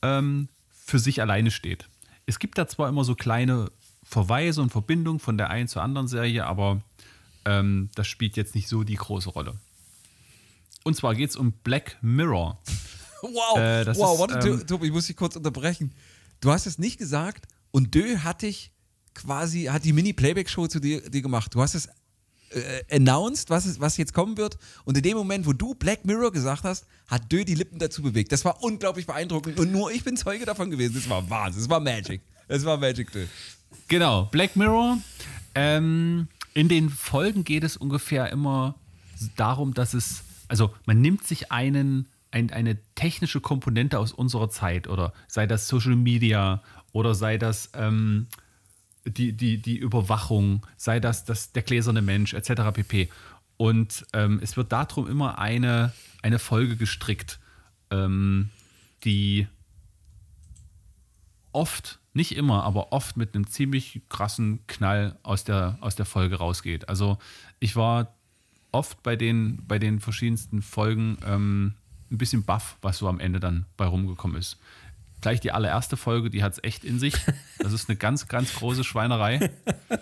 ähm, 0.03 0.49
für 0.85 0.99
sich 0.99 1.21
alleine 1.21 1.51
steht. 1.51 1.89
Es 2.27 2.39
gibt 2.39 2.59
da 2.59 2.67
zwar 2.67 2.89
immer 2.89 3.05
so 3.05 3.15
kleine 3.15 3.71
Verweise 4.05 4.63
und 4.63 4.71
Verbindungen 4.71 5.21
von 5.21 5.37
der 5.39 5.51
einen 5.51 5.69
zur 5.69 5.83
anderen 5.83 6.09
Serie, 6.09 6.47
aber 6.47 6.81
ähm, 7.45 7.91
das 7.95 8.07
spielt 8.07 8.37
jetzt 8.37 8.55
nicht 8.55 8.69
so 8.69 8.85
die 8.85 8.95
große 8.95 9.31
Rolle. 9.31 9.55
Und 10.85 10.95
zwar 10.95 11.15
geht 11.15 11.31
es 11.31 11.37
um 11.37 11.53
Black 11.53 11.97
Mirror. 12.01 12.59
Wow, 13.23 13.59
Äh, 13.59 13.87
wow, 13.97 14.15
ist, 14.15 14.21
warte, 14.21 14.47
ähm, 14.47 14.67
Tobi, 14.67 14.87
ich 14.87 14.93
muss 14.93 15.07
dich 15.07 15.17
kurz 15.17 15.35
unterbrechen. 15.37 15.91
Du 16.41 16.53
hast 16.53 16.67
es 16.67 16.79
nicht 16.79 16.99
gesagt 16.99 17.49
und 17.71 17.95
Dö 17.95 18.19
hat 18.19 18.43
dich 18.43 18.71
quasi, 19.17 19.65
hat 19.65 19.85
die 19.85 19.93
Mini-Playback-Show 19.93 20.69
zu 20.69 20.81
dir, 20.81 21.01
dir 21.09 21.23
gemacht. 21.23 21.55
Du 21.55 21.61
hast 21.61 21.75
es 21.75 21.89
äh, 22.51 22.83
announced, 22.91 23.51
was, 23.51 23.67
es, 23.67 23.81
was 23.81 23.97
jetzt 23.97 24.15
kommen 24.15 24.37
wird. 24.37 24.59
Und 24.85 24.97
in 24.97 25.03
dem 25.03 25.17
Moment, 25.17 25.47
wo 25.47 25.53
du 25.53 25.75
Black 25.75 26.05
Mirror 26.05 26.33
gesagt 26.33 26.65
hast, 26.65 26.87
hat 27.09 27.31
Dö 27.31 27.45
die 27.45 27.55
Lippen 27.55 27.79
dazu 27.79 28.03
bewegt. 28.03 28.33
Das 28.33 28.45
war 28.45 28.63
unglaublich 28.63 29.07
beeindruckend 29.07 29.59
und 29.59 29.73
nur 29.73 29.91
ich 29.91 30.05
bin 30.05 30.17
Zeuge 30.17 30.45
davon 30.45 30.71
gewesen. 30.71 30.95
Das 30.95 31.09
war 31.09 31.29
Wahnsinn, 31.29 31.63
das 31.63 31.71
war 31.71 31.81
Magic. 31.81 32.21
Das 32.49 32.65
war 32.65 32.77
Magic, 32.77 33.11
Dö. 33.13 33.27
Genau, 33.89 34.27
Black 34.27 34.57
Mirror. 34.57 34.99
Ähm, 35.55 36.29
in 36.55 36.69
den 36.69 36.91
Folgen 36.91 37.45
geht 37.45 37.65
es 37.65 37.77
ungefähr 37.77 38.31
immer 38.31 38.77
darum, 39.37 39.75
dass 39.75 39.95
es, 39.95 40.23
also 40.49 40.73
man 40.85 41.01
nimmt 41.01 41.27
sich 41.27 41.51
einen, 41.51 42.09
ein, 42.31 42.51
eine 42.51 42.79
technische 42.95 43.41
Komponente 43.41 43.99
aus 43.99 44.13
unserer 44.13 44.51
Zeit 44.51 44.89
oder 44.89 45.13
sei 45.29 45.47
das 45.47 45.69
Social 45.69 45.97
Media 45.97 46.63
oder 46.93 47.15
sei 47.15 47.39
das 47.39 47.71
ähm, 47.75 48.27
die, 49.07 49.33
die, 49.33 49.59
die 49.59 49.77
Überwachung, 49.77 50.67
sei 50.77 51.01
das, 51.01 51.25
das 51.25 51.53
der 51.53 51.63
gläserne 51.63 52.03
Mensch 52.03 52.35
etc. 52.35 52.73
pp. 52.73 53.09
Und 53.57 54.07
ähm, 54.13 54.41
es 54.43 54.57
wird 54.57 54.73
darum 54.73 55.09
immer 55.09 55.39
eine, 55.39 55.93
eine 56.23 56.39
Folge 56.39 56.77
gestrickt, 56.77 57.39
ähm, 57.91 58.51
die 59.05 59.47
oft, 61.53 62.01
nicht 62.13 62.37
immer, 62.37 62.65
aber 62.65 62.93
oft 62.93 63.17
mit 63.17 63.35
einem 63.35 63.47
ziemlich 63.47 64.03
krassen 64.09 64.67
Knall 64.67 65.19
aus 65.23 65.45
der, 65.45 65.79
aus 65.81 65.97
der 65.97 66.07
Folge 66.07 66.37
rausgeht. 66.37 66.89
Also 66.89 67.19
ich 67.61 67.77
war 67.77 68.15
oft 68.73 69.03
bei 69.03 69.17
den, 69.17 69.63
bei 69.67 69.79
den 69.79 70.01
verschiedensten 70.01 70.61
Folgen 70.61 71.19
ähm, 71.25 71.75
ein 72.11 72.19
bisschen 72.19 72.45
baff, 72.45 72.77
was 72.83 72.99
so 72.99 73.09
am 73.09 73.21
Ende 73.21 73.41
dann 73.41 73.67
bei 73.77 73.87
rumgekommen 73.87 74.37
ist. 74.37 74.59
Gleich 75.21 75.41
die 75.41 75.53
allererste 75.53 75.97
Folge, 75.97 76.31
die 76.31 76.43
hat 76.43 76.53
es 76.53 76.65
echt 76.65 76.85
in 76.85 76.99
sich. 76.99 77.15
Das 77.59 77.73
ist 77.73 77.89
eine 77.89 77.97
ganz, 77.97 78.29
ganz 78.29 78.55
große 78.55 78.85
Schweinerei. 78.85 79.51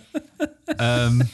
ähm, 0.79 1.29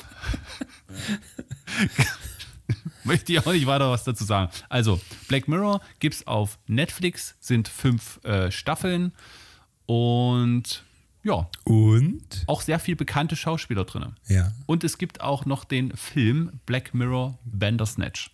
möchte 3.04 3.32
ich 3.32 3.38
auch 3.40 3.52
nicht 3.52 3.66
weiter 3.66 3.90
was 3.90 4.04
dazu 4.04 4.24
sagen. 4.24 4.50
Also, 4.68 5.00
Black 5.28 5.48
Mirror 5.48 5.80
gibt 5.98 6.16
es 6.16 6.26
auf 6.26 6.58
Netflix, 6.66 7.36
sind 7.40 7.68
fünf 7.68 8.22
äh, 8.24 8.50
Staffeln 8.50 9.12
und 9.86 10.84
ja, 11.22 11.48
Und? 11.64 12.44
auch 12.46 12.62
sehr 12.62 12.78
viel 12.78 12.96
bekannte 12.96 13.36
Schauspieler 13.36 13.84
drin. 13.84 14.14
Ja. 14.26 14.52
Und 14.66 14.84
es 14.84 14.96
gibt 14.96 15.20
auch 15.20 15.44
noch 15.44 15.64
den 15.64 15.94
Film 15.96 16.60
Black 16.64 16.94
Mirror 16.94 17.38
Bandersnatch, 17.44 18.30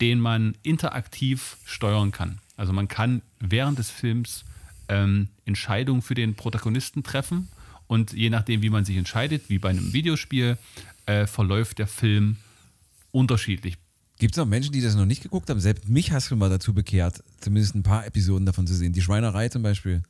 den 0.00 0.20
man 0.20 0.56
interaktiv 0.62 1.58
steuern 1.64 2.12
kann. 2.12 2.40
Also 2.56 2.72
man 2.72 2.88
kann 2.88 3.22
während 3.40 3.78
des 3.78 3.90
Films 3.90 4.44
ähm, 4.88 5.28
Entscheidungen 5.44 6.02
für 6.02 6.14
den 6.14 6.34
Protagonisten 6.34 7.02
treffen 7.02 7.48
und 7.86 8.12
je 8.12 8.30
nachdem, 8.30 8.62
wie 8.62 8.70
man 8.70 8.84
sich 8.84 8.96
entscheidet, 8.96 9.48
wie 9.48 9.58
bei 9.58 9.70
einem 9.70 9.92
Videospiel, 9.92 10.58
äh, 11.06 11.26
verläuft 11.26 11.78
der 11.78 11.86
Film 11.86 12.36
unterschiedlich. 13.12 13.76
Gibt 14.18 14.34
es 14.34 14.38
noch 14.38 14.46
Menschen, 14.46 14.72
die 14.72 14.80
das 14.80 14.94
noch 14.94 15.06
nicht 15.06 15.22
geguckt 15.22 15.50
haben? 15.50 15.60
Selbst 15.60 15.88
mich 15.88 16.12
hast 16.12 16.30
du 16.30 16.36
mal 16.36 16.48
dazu 16.48 16.72
bekehrt, 16.72 17.22
zumindest 17.40 17.74
ein 17.74 17.82
paar 17.82 18.06
Episoden 18.06 18.46
davon 18.46 18.66
zu 18.66 18.74
sehen. 18.74 18.92
Die 18.92 19.02
Schweinerei 19.02 19.48
zum 19.48 19.62
Beispiel. 19.62 20.02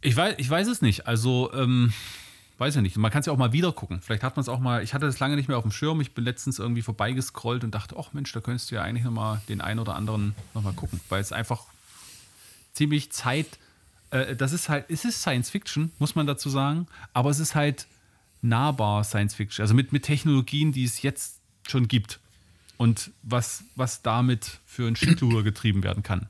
Ich 0.00 0.16
weiß, 0.16 0.36
ich 0.38 0.48
weiß 0.48 0.66
es 0.68 0.80
nicht. 0.80 1.06
Also, 1.06 1.52
ähm, 1.52 1.92
weiß 2.56 2.74
ja 2.74 2.82
nicht. 2.82 2.96
Man 2.96 3.10
kann 3.10 3.20
es 3.20 3.26
ja 3.26 3.32
auch 3.32 3.38
mal 3.38 3.52
wieder 3.52 3.72
gucken. 3.72 4.00
Vielleicht 4.00 4.22
hat 4.22 4.36
man 4.36 4.42
es 4.42 4.48
auch 4.48 4.60
mal. 4.60 4.82
Ich 4.82 4.94
hatte 4.94 5.06
das 5.06 5.18
lange 5.20 5.36
nicht 5.36 5.48
mehr 5.48 5.58
auf 5.58 5.62
dem 5.64 5.72
Schirm. 5.72 6.00
Ich 6.00 6.14
bin 6.14 6.24
letztens 6.24 6.58
irgendwie 6.58 6.82
vorbeigescrollt 6.82 7.64
und 7.64 7.74
dachte, 7.74 7.96
ach 7.98 8.12
Mensch, 8.12 8.32
da 8.32 8.40
könntest 8.40 8.70
du 8.70 8.76
ja 8.76 8.82
eigentlich 8.82 9.04
nochmal 9.04 9.40
den 9.48 9.60
einen 9.60 9.78
oder 9.78 9.94
anderen 9.94 10.34
nochmal 10.54 10.72
gucken. 10.72 11.00
Weil 11.08 11.20
es 11.20 11.32
einfach 11.32 11.66
ziemlich 12.78 13.12
Zeit. 13.12 13.58
Äh, 14.10 14.34
das 14.36 14.52
ist 14.52 14.68
halt, 14.68 14.86
es 14.88 15.04
ist 15.04 15.20
Science 15.20 15.50
Fiction, 15.50 15.92
muss 15.98 16.14
man 16.14 16.26
dazu 16.26 16.48
sagen. 16.48 16.86
Aber 17.12 17.30
es 17.30 17.40
ist 17.40 17.54
halt 17.54 17.86
nahbar 18.40 19.04
Science 19.04 19.34
Fiction. 19.34 19.62
Also 19.62 19.74
mit, 19.74 19.92
mit 19.92 20.04
Technologien, 20.04 20.72
die 20.72 20.84
es 20.84 21.02
jetzt 21.02 21.40
schon 21.66 21.88
gibt. 21.88 22.20
Und 22.76 23.10
was, 23.22 23.64
was 23.74 24.02
damit 24.02 24.60
für 24.64 24.86
ein 24.86 24.96
Schindluder 24.96 25.42
getrieben 25.42 25.82
werden 25.82 26.02
kann. 26.04 26.28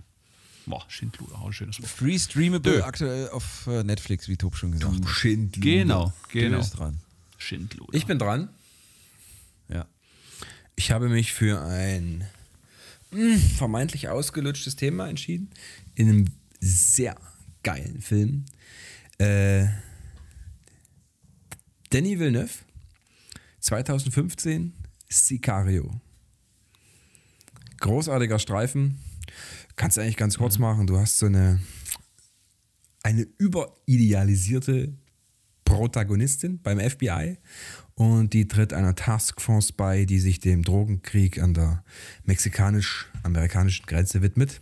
Boah, 0.65 0.85
Schindluder, 0.89 1.37
auch 1.37 1.47
ein 1.47 1.53
schönes 1.53 1.81
Wort. 1.81 1.91
Free 1.91 2.19
streamable 2.19 2.79
Dö. 2.79 2.83
aktuell 2.83 3.29
auf 3.31 3.67
äh, 3.67 3.85
Netflix, 3.85 4.29
wie 4.29 4.37
Tob 4.37 4.57
schon 4.57 4.73
gesagt 4.73 4.95
hat. 4.95 5.09
Schindluder. 5.09 5.61
Genau, 5.61 6.13
genau. 6.29 6.63
dran. 6.75 7.01
Schindluder. 7.39 7.95
Ich 7.95 8.07
bin 8.07 8.19
dran. 8.19 8.49
Ja. 9.69 9.87
Ich 10.77 10.91
habe 10.91 11.09
mich 11.09 11.33
für 11.33 11.61
ein 11.63 12.27
vermeintlich 13.57 14.09
ausgelutschtes 14.09 14.77
Thema 14.77 15.09
entschieden. 15.09 15.51
In 15.95 16.09
einem 16.09 16.25
sehr 16.61 17.17
geilen 17.63 18.01
Film. 18.01 18.45
Äh, 19.19 19.67
Danny 21.91 22.19
Villeneuve, 22.19 22.53
2015, 23.61 24.75
Sicario. 25.09 26.01
Großartiger 27.81 28.39
Streifen. 28.39 28.99
Kannst 29.77 29.97
du 29.97 30.01
eigentlich 30.01 30.17
ganz 30.17 30.39
kurz 30.39 30.59
machen. 30.59 30.87
Du 30.87 30.99
hast 30.99 31.19
so 31.19 31.27
eine, 31.27 31.61
eine 33.03 33.23
überidealisierte 33.39 34.93
Protagonistin 35.65 36.61
beim 36.63 36.81
FBI 36.81 37.39
und 37.95 38.33
die 38.33 38.49
tritt 38.49 38.73
einer 38.73 38.95
Taskforce 38.95 39.73
bei, 39.73 40.05
die 40.05 40.19
sich 40.19 40.41
dem 40.41 40.63
Drogenkrieg 40.63 41.41
an 41.41 41.53
der 41.53 41.85
mexikanisch-amerikanischen 42.25 43.87
Grenze 43.87 44.23
widmet. 44.23 44.61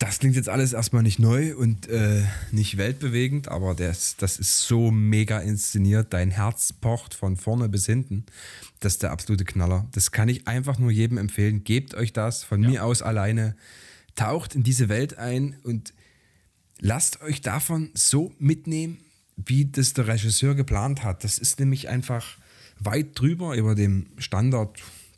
Das 0.00 0.18
klingt 0.18 0.34
jetzt 0.34 0.48
alles 0.48 0.72
erstmal 0.72 1.02
nicht 1.02 1.18
neu 1.18 1.54
und 1.54 1.86
äh, 1.88 2.24
nicht 2.52 2.78
weltbewegend, 2.78 3.48
aber 3.48 3.74
das, 3.74 4.16
das 4.16 4.38
ist 4.38 4.60
so 4.60 4.90
mega 4.90 5.40
inszeniert. 5.40 6.14
Dein 6.14 6.30
Herz 6.30 6.72
pocht 6.72 7.12
von 7.12 7.36
vorne 7.36 7.68
bis 7.68 7.84
hinten. 7.84 8.24
Das 8.80 8.94
ist 8.94 9.02
der 9.02 9.10
absolute 9.10 9.44
Knaller. 9.44 9.86
Das 9.92 10.10
kann 10.10 10.30
ich 10.30 10.48
einfach 10.48 10.78
nur 10.78 10.90
jedem 10.90 11.18
empfehlen. 11.18 11.64
Gebt 11.64 11.92
euch 11.94 12.14
das 12.14 12.44
von 12.44 12.62
mir 12.62 12.82
aus 12.86 13.02
alleine. 13.02 13.54
Taucht 14.14 14.54
in 14.54 14.62
diese 14.62 14.88
Welt 14.88 15.18
ein 15.18 15.58
und 15.64 15.92
lasst 16.78 17.20
euch 17.20 17.42
davon 17.42 17.90
so 17.92 18.32
mitnehmen, 18.38 18.96
wie 19.36 19.66
das 19.66 19.92
der 19.92 20.06
Regisseur 20.06 20.54
geplant 20.54 21.04
hat. 21.04 21.24
Das 21.24 21.36
ist 21.36 21.60
nämlich 21.60 21.90
einfach 21.90 22.38
weit 22.78 23.20
drüber 23.20 23.54
über 23.54 23.74
dem 23.74 24.06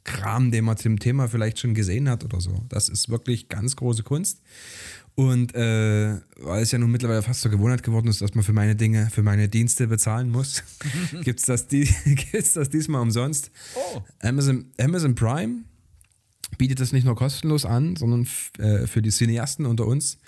Standardkram, 0.04 0.50
den 0.50 0.64
man 0.64 0.76
zum 0.76 0.98
Thema 0.98 1.28
vielleicht 1.28 1.58
schon 1.58 1.74
gesehen 1.74 2.08
hat 2.08 2.24
oder 2.24 2.40
so. 2.40 2.64
Das 2.68 2.88
ist 2.88 3.08
wirklich 3.08 3.48
ganz 3.48 3.76
große 3.76 4.02
Kunst. 4.02 4.40
Und 5.14 5.54
äh, 5.54 6.20
weil 6.38 6.62
es 6.62 6.72
ja 6.72 6.78
nun 6.78 6.90
mittlerweile 6.90 7.22
fast 7.22 7.42
zur 7.42 7.50
Gewohnheit 7.50 7.82
geworden 7.82 8.08
ist, 8.08 8.22
dass 8.22 8.34
man 8.34 8.44
für 8.44 8.54
meine 8.54 8.74
Dinge, 8.74 9.10
für 9.10 9.22
meine 9.22 9.48
Dienste 9.48 9.86
bezahlen 9.86 10.30
muss, 10.30 10.62
gibt 11.22 11.40
es 11.40 11.46
das, 11.46 11.68
die, 11.68 11.84
gibt's 12.04 12.54
das 12.54 12.70
diesmal 12.70 13.02
umsonst. 13.02 13.50
Amazon, 14.20 14.66
Amazon 14.80 15.14
Prime 15.14 15.64
bietet 16.58 16.80
das 16.80 16.92
nicht 16.92 17.04
nur 17.04 17.16
kostenlos 17.16 17.64
an, 17.64 17.96
sondern 17.96 18.26
äh, 18.58 18.86
für 18.86 19.02
die 19.02 19.10
Cineasten 19.10 19.66
unter 19.66 19.86
uns 19.86 20.18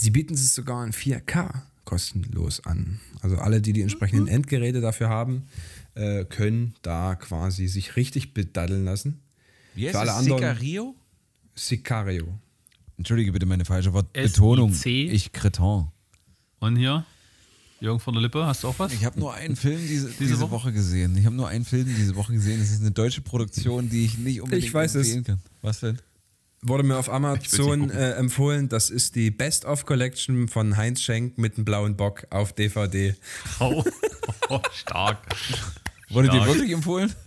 Sie 0.00 0.10
bieten 0.10 0.32
es 0.32 0.54
sogar 0.54 0.82
in 0.86 0.92
4K 0.92 1.62
kostenlos 1.84 2.64
an. 2.64 3.00
Also 3.20 3.36
alle, 3.36 3.60
die 3.60 3.74
die 3.74 3.82
entsprechenden 3.82 4.28
Endgeräte 4.28 4.80
dafür 4.80 5.10
haben, 5.10 5.42
äh, 6.00 6.24
können 6.24 6.74
da 6.82 7.14
quasi 7.14 7.68
sich 7.68 7.96
richtig 7.96 8.32
bedaddeln 8.34 8.84
lassen. 8.84 9.20
Wie 9.74 9.84
heißt 9.86 9.94
Für 9.94 10.00
alle 10.00 10.10
es? 10.10 10.16
anderen- 10.16 10.38
Sicario? 10.40 10.94
Sicario. 11.54 12.38
Entschuldige 12.96 13.32
bitte 13.32 13.46
meine 13.46 13.64
falsche 13.64 13.92
Wortbetonung. 13.92 14.74
Ich 14.84 15.32
Kreton. 15.32 15.88
Und 16.58 16.76
hier, 16.76 17.04
Jürgen 17.80 18.00
von 18.00 18.12
der 18.14 18.22
Lippe, 18.22 18.44
hast 18.46 18.62
du 18.62 18.68
auch 18.68 18.78
was? 18.78 18.92
Ich 18.92 19.04
habe 19.04 19.18
nur 19.18 19.32
einen 19.34 19.56
Film 19.56 19.80
diese, 19.88 20.10
diese, 20.10 20.38
Woche? 20.40 20.50
Woche? 20.50 20.72
gesehen. 20.72 21.16
Ich 21.16 21.24
habe 21.26 21.34
nur 21.36 21.48
einen 21.48 21.64
Film 21.64 21.86
diese 21.86 22.14
Woche 22.16 22.32
gesehen. 22.34 22.60
Es 22.60 22.70
ist 22.70 22.80
eine 22.80 22.90
deutsche 22.90 23.22
Produktion, 23.22 23.88
die 23.88 24.04
ich 24.04 24.18
nicht 24.18 24.40
unbedingt 24.42 24.66
Ich 24.66 24.74
weiß 24.74 24.94
es. 24.96 25.06
empfehlen 25.08 25.24
kann. 25.24 25.38
Was 25.62 25.80
denn? 25.80 25.98
Wurde 26.62 26.82
mir 26.82 26.98
auf 26.98 27.08
Amazon 27.10 27.88
äh, 27.88 28.12
empfohlen. 28.12 28.68
Das 28.68 28.90
ist 28.90 29.14
die 29.16 29.30
Best-of 29.30 29.86
Collection 29.86 30.46
von 30.46 30.76
Heinz 30.76 31.00
Schenk 31.00 31.38
mit 31.38 31.56
dem 31.56 31.64
blauen 31.64 31.96
Bock 31.96 32.26
auf 32.28 32.52
DVD. 32.52 33.14
Oh, 33.60 33.82
oh, 34.50 34.60
stark. 34.74 35.18
Wurde 36.10 36.28
dir 36.28 36.44
wirklich 36.46 36.72
empfohlen? 36.72 37.12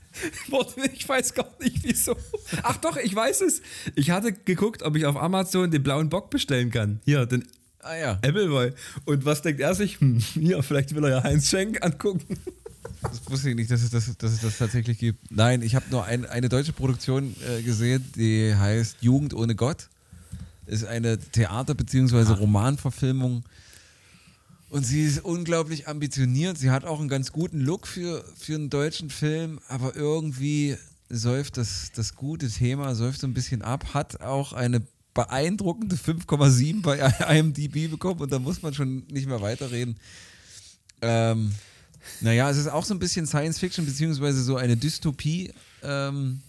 Ich 0.93 1.09
weiß 1.09 1.33
gar 1.33 1.49
nicht 1.59 1.83
wieso. 1.83 2.15
Ach 2.61 2.77
doch, 2.77 2.97
ich 2.97 3.15
weiß 3.15 3.41
es. 3.41 3.63
Ich 3.95 4.11
hatte 4.11 4.31
geguckt, 4.31 4.83
ob 4.83 4.95
ich 4.95 5.07
auf 5.07 5.17
Amazon 5.17 5.71
den 5.71 5.81
blauen 5.81 6.09
Bock 6.09 6.29
bestellen 6.29 6.69
kann. 6.69 6.99
Hier, 7.03 7.25
den 7.25 7.47
Ah 7.79 7.95
ja. 7.95 8.11
Appleboy. 8.23 8.73
Und 9.05 9.25
was 9.25 9.41
denkt 9.41 9.59
er 9.59 9.73
sich? 9.73 9.99
Hm, 9.99 10.21
ja, 10.35 10.61
vielleicht 10.61 10.93
will 10.93 11.03
er 11.05 11.09
ja 11.09 11.23
Heinz 11.23 11.49
Schenk 11.49 11.83
angucken. 11.83 12.37
Das 13.01 13.21
wusste 13.27 13.49
ich 13.49 13.55
nicht, 13.55 13.71
dass 13.71 13.81
es 13.81 13.89
das, 13.89 14.15
dass 14.17 14.31
es 14.33 14.41
das 14.41 14.57
tatsächlich 14.59 14.99
gibt. 14.99 15.31
Nein, 15.31 15.63
ich 15.63 15.73
habe 15.75 15.85
nur 15.89 16.05
ein, 16.05 16.25
eine 16.27 16.47
deutsche 16.47 16.73
Produktion 16.73 17.35
äh, 17.49 17.63
gesehen, 17.63 18.05
die 18.15 18.53
heißt 18.55 18.97
Jugend 19.01 19.33
ohne 19.33 19.55
Gott. 19.55 19.89
Ist 20.67 20.85
eine 20.85 21.17
Theater- 21.17 21.73
bzw. 21.75 22.33
Romanverfilmung. 22.33 23.43
Und 24.73 24.87
sie 24.87 25.03
ist 25.03 25.23
unglaublich 25.23 25.87
ambitioniert. 25.87 26.57
Sie 26.57 26.71
hat 26.71 26.83
auch 26.83 26.99
einen 26.99 27.07
ganz 27.07 27.31
guten 27.31 27.59
Look 27.59 27.85
für, 27.85 28.25
für 28.35 28.55
einen 28.55 28.71
deutschen 28.71 29.11
Film, 29.11 29.59
aber 29.67 29.95
irgendwie 29.95 30.77
säuft 31.09 31.57
das, 31.57 31.91
das 31.93 32.15
gute 32.15 32.49
Thema, 32.49 32.95
säuft 32.95 33.21
so 33.21 33.27
ein 33.27 33.35
bisschen 33.35 33.61
ab, 33.61 33.93
hat 33.93 34.21
auch 34.21 34.51
eine 34.51 34.81
beeindruckende 35.13 35.95
5,7 35.95 36.81
bei 36.81 36.97
IMDb 37.37 37.87
bekommen 37.87 38.21
und 38.21 38.31
da 38.31 38.39
muss 38.39 38.63
man 38.63 38.73
schon 38.73 39.05
nicht 39.11 39.27
mehr 39.27 39.41
weiterreden. 39.41 39.95
Ähm, 41.03 41.51
naja, 42.21 42.49
es 42.49 42.57
ist 42.57 42.67
auch 42.67 42.83
so 42.83 42.95
ein 42.95 42.99
bisschen 42.99 43.27
Science 43.27 43.59
Fiction, 43.59 43.85
beziehungsweise 43.85 44.41
so 44.41 44.55
eine 44.55 44.75
Dystopie, 44.75 45.53
ähm, 45.83 46.41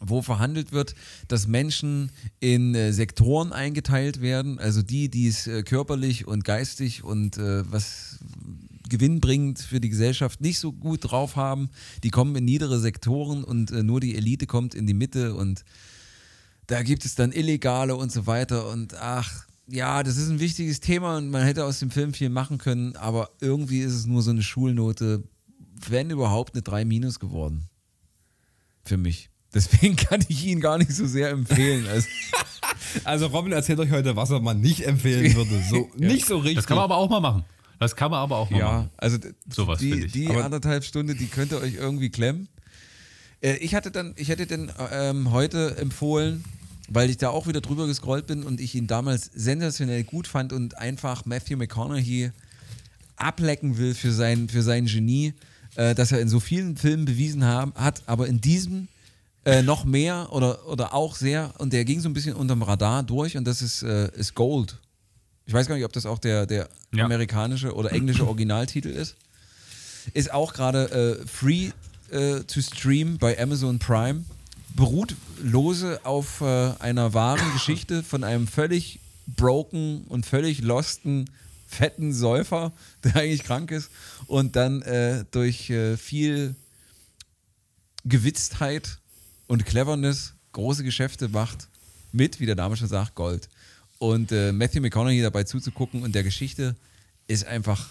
wo 0.00 0.22
verhandelt 0.22 0.72
wird, 0.72 0.94
dass 1.28 1.46
Menschen 1.46 2.10
in 2.40 2.74
äh, 2.74 2.92
Sektoren 2.92 3.52
eingeteilt 3.52 4.20
werden, 4.20 4.58
also 4.58 4.82
die, 4.82 5.08
die 5.08 5.28
es 5.28 5.46
äh, 5.46 5.62
körperlich 5.62 6.26
und 6.26 6.44
geistig 6.44 7.04
und 7.04 7.38
äh, 7.38 7.70
was 7.70 8.18
gewinnbringend 8.88 9.58
für 9.58 9.80
die 9.80 9.90
Gesellschaft 9.90 10.40
nicht 10.40 10.58
so 10.58 10.72
gut 10.72 11.10
drauf 11.10 11.36
haben, 11.36 11.68
die 12.02 12.10
kommen 12.10 12.34
in 12.36 12.44
niedere 12.44 12.78
Sektoren 12.78 13.44
und 13.44 13.70
äh, 13.70 13.82
nur 13.82 14.00
die 14.00 14.16
Elite 14.16 14.46
kommt 14.46 14.74
in 14.74 14.86
die 14.86 14.94
Mitte 14.94 15.34
und 15.34 15.64
da 16.66 16.82
gibt 16.82 17.04
es 17.04 17.14
dann 17.14 17.32
Illegale 17.32 17.96
und 17.96 18.12
so 18.12 18.26
weiter 18.26 18.68
und 18.68 18.94
ach, 18.94 19.46
ja, 19.66 20.02
das 20.02 20.16
ist 20.16 20.28
ein 20.28 20.40
wichtiges 20.40 20.80
Thema 20.80 21.16
und 21.18 21.30
man 21.30 21.42
hätte 21.42 21.64
aus 21.64 21.78
dem 21.78 21.90
Film 21.90 22.14
viel 22.14 22.30
machen 22.30 22.58
können, 22.58 22.96
aber 22.96 23.30
irgendwie 23.40 23.80
ist 23.80 23.94
es 23.94 24.06
nur 24.06 24.22
so 24.22 24.30
eine 24.30 24.42
Schulnote, 24.42 25.22
wenn 25.88 26.10
überhaupt 26.10 26.54
eine 26.54 26.62
3 26.62 26.84
minus 26.84 27.20
geworden. 27.20 27.64
Für 28.84 28.96
mich. 28.96 29.28
Deswegen 29.54 29.96
kann 29.96 30.24
ich 30.28 30.44
ihn 30.44 30.60
gar 30.60 30.78
nicht 30.78 30.92
so 30.92 31.06
sehr 31.06 31.30
empfehlen. 31.30 31.86
Also, 31.88 32.08
Also 33.04 33.26
Robin 33.26 33.52
erzählt 33.52 33.78
euch 33.80 33.90
heute, 33.90 34.16
was 34.16 34.30
er 34.30 34.40
mal 34.40 34.54
nicht 34.54 34.86
empfehlen 34.86 35.34
würde. 35.34 35.62
So, 35.68 35.90
Nicht 35.96 36.26
so 36.26 36.36
richtig. 36.38 36.56
Das 36.56 36.66
kann 36.66 36.76
man 36.76 36.84
aber 36.84 36.96
auch 36.96 37.08
mal 37.10 37.20
machen. 37.20 37.44
Das 37.78 37.94
kann 37.96 38.10
man 38.10 38.20
aber 38.20 38.36
auch 38.36 38.50
mal 38.50 38.58
ja, 38.58 38.72
machen. 38.72 38.90
also 38.96 39.18
d- 39.18 39.34
Sowas 39.52 39.78
die, 39.78 39.90
finde 39.90 40.06
ich. 40.06 40.12
die 40.12 40.26
Aber- 40.28 40.44
anderthalb 40.44 40.84
Stunde, 40.84 41.14
die 41.14 41.26
könnte 41.26 41.60
euch 41.60 41.74
irgendwie 41.74 42.10
klemmen. 42.10 42.48
Äh, 43.40 43.56
ich 43.56 43.74
hatte 43.74 43.90
dann, 43.90 44.14
ich 44.16 44.28
hätte 44.28 44.46
den 44.46 44.70
ähm, 44.92 45.30
heute 45.30 45.76
empfohlen, 45.76 46.44
weil 46.88 47.08
ich 47.10 47.18
da 47.18 47.28
auch 47.30 47.46
wieder 47.46 47.60
drüber 47.60 47.86
gescrollt 47.86 48.26
bin 48.26 48.42
und 48.42 48.60
ich 48.60 48.74
ihn 48.74 48.86
damals 48.86 49.30
sensationell 49.34 50.02
gut 50.04 50.26
fand 50.26 50.52
und 50.52 50.76
einfach 50.78 51.24
Matthew 51.24 51.56
McConaughey 51.56 52.32
ablecken 53.16 53.78
will 53.78 53.94
für 53.94 54.12
sein, 54.12 54.48
für 54.48 54.62
sein 54.62 54.86
Genie, 54.86 55.34
äh, 55.76 55.94
dass 55.94 56.12
er 56.12 56.20
in 56.20 56.28
so 56.28 56.40
vielen 56.40 56.76
Filmen 56.76 57.04
bewiesen 57.04 57.44
haben, 57.44 57.72
hat, 57.74 58.02
aber 58.06 58.26
in 58.26 58.40
diesem 58.40 58.88
äh, 59.44 59.62
noch 59.62 59.84
mehr 59.84 60.28
oder, 60.32 60.66
oder 60.66 60.92
auch 60.94 61.14
sehr, 61.16 61.54
und 61.58 61.72
der 61.72 61.84
ging 61.84 62.00
so 62.00 62.08
ein 62.08 62.12
bisschen 62.12 62.34
unterm 62.34 62.62
Radar 62.62 63.02
durch 63.02 63.36
und 63.36 63.44
das 63.44 63.62
ist, 63.62 63.82
äh, 63.82 64.10
ist 64.16 64.34
Gold. 64.34 64.76
Ich 65.46 65.54
weiß 65.54 65.66
gar 65.66 65.76
nicht, 65.76 65.84
ob 65.84 65.92
das 65.92 66.04
auch 66.06 66.18
der, 66.18 66.44
der 66.46 66.68
Ja. 66.92 67.04
amerikanische 67.06 67.74
oder 67.74 67.92
englische 67.92 68.26
Originaltitel 68.26 68.88
ist. 68.88 69.16
Ist 70.12 70.32
auch 70.32 70.52
gerade 70.52 71.18
äh, 71.22 71.26
free 71.26 71.70
äh, 72.10 72.40
to 72.44 72.60
stream 72.60 73.18
bei 73.18 73.40
Amazon 73.40 73.78
Prime. 73.78 74.24
Beruht 74.76 75.14
lose 75.42 76.00
auf 76.04 76.40
äh, 76.42 76.72
einer 76.78 77.14
wahren 77.14 77.52
Geschichte 77.54 78.02
von 78.02 78.24
einem 78.24 78.46
völlig 78.46 79.00
broken 79.26 80.04
und 80.08 80.26
völlig 80.26 80.60
losten, 80.62 81.30
fetten 81.66 82.12
Säufer, 82.12 82.72
der 83.04 83.16
eigentlich 83.16 83.44
krank 83.44 83.70
ist 83.70 83.90
und 84.26 84.56
dann 84.56 84.82
durch 85.30 85.72
viel 85.98 86.54
Gewitztheit 88.04 88.98
und 89.48 89.66
Cleverness 89.66 90.34
große 90.52 90.84
Geschäfte 90.84 91.28
macht 91.28 91.68
mit, 92.12 92.38
wie 92.38 92.46
der 92.46 92.54
Name 92.54 92.76
schon 92.76 92.88
sagt, 92.88 93.16
Gold. 93.16 93.48
Und 93.98 94.30
äh, 94.30 94.52
Matthew 94.52 94.80
McConaughey 94.80 95.20
dabei 95.20 95.42
zuzugucken 95.44 96.02
und 96.02 96.14
der 96.14 96.22
Geschichte 96.22 96.76
ist 97.26 97.44
einfach, 97.46 97.88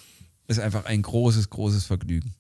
ist 0.47 0.59
einfach 0.59 0.85
ein 0.85 1.01
großes, 1.01 1.49
großes 1.49 1.85
Vergnügen. 1.85 2.33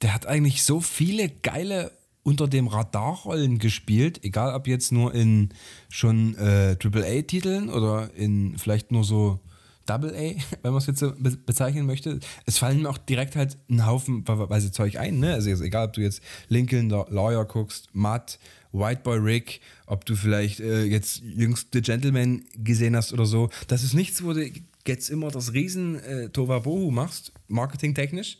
Der 0.00 0.14
hat 0.14 0.26
eigentlich 0.26 0.62
so 0.62 0.80
viele 0.80 1.28
geile 1.28 1.90
unter 2.22 2.46
dem 2.46 2.68
Radarrollen 2.68 3.58
gespielt, 3.58 4.24
egal 4.24 4.54
ob 4.54 4.68
jetzt 4.68 4.92
nur 4.92 5.12
in 5.12 5.50
schon 5.88 6.36
äh, 6.36 6.76
AAA-Titeln 6.80 7.68
oder 7.68 8.14
in 8.14 8.56
vielleicht 8.58 8.92
nur 8.92 9.04
so 9.04 9.40
Double 9.86 10.10
A, 10.10 10.34
wenn 10.62 10.72
man 10.72 10.76
es 10.76 10.86
jetzt 10.86 11.00
so 11.00 11.12
be 11.16 11.30
bezeichnen 11.36 11.86
möchte. 11.86 12.20
Es 12.46 12.58
fallen 12.58 12.82
mir 12.82 12.90
auch 12.90 12.98
direkt 12.98 13.36
halt 13.36 13.56
ein 13.68 13.86
Haufen 13.86 14.26
weise 14.26 14.72
Zeug 14.72 14.98
ein. 14.98 15.18
Ne? 15.18 15.34
Also 15.34 15.48
jetzt, 15.50 15.62
egal, 15.62 15.86
ob 15.88 15.92
du 15.92 16.00
jetzt 16.00 16.22
Lincoln 16.48 16.90
the 16.90 17.02
Lawyer 17.08 17.44
guckst, 17.44 17.88
Matt, 17.92 18.38
White 18.72 19.02
Boy 19.02 19.18
Rick, 19.18 19.60
ob 19.86 20.04
du 20.04 20.16
vielleicht 20.16 20.60
äh, 20.60 20.84
jetzt 20.84 21.22
jüngst 21.22 21.68
The 21.72 21.82
Gentleman 21.82 22.44
gesehen 22.56 22.96
hast 22.96 23.12
oder 23.12 23.26
so. 23.26 23.50
Das 23.68 23.82
ist 23.82 23.94
nichts, 23.94 24.22
wo 24.22 24.32
du 24.32 24.50
jetzt 24.86 25.10
immer 25.10 25.30
das 25.30 25.52
riesen 25.52 26.02
äh, 26.02 26.28
Tovabohu 26.30 26.90
machst, 26.90 27.32
marketingtechnisch. 27.48 28.38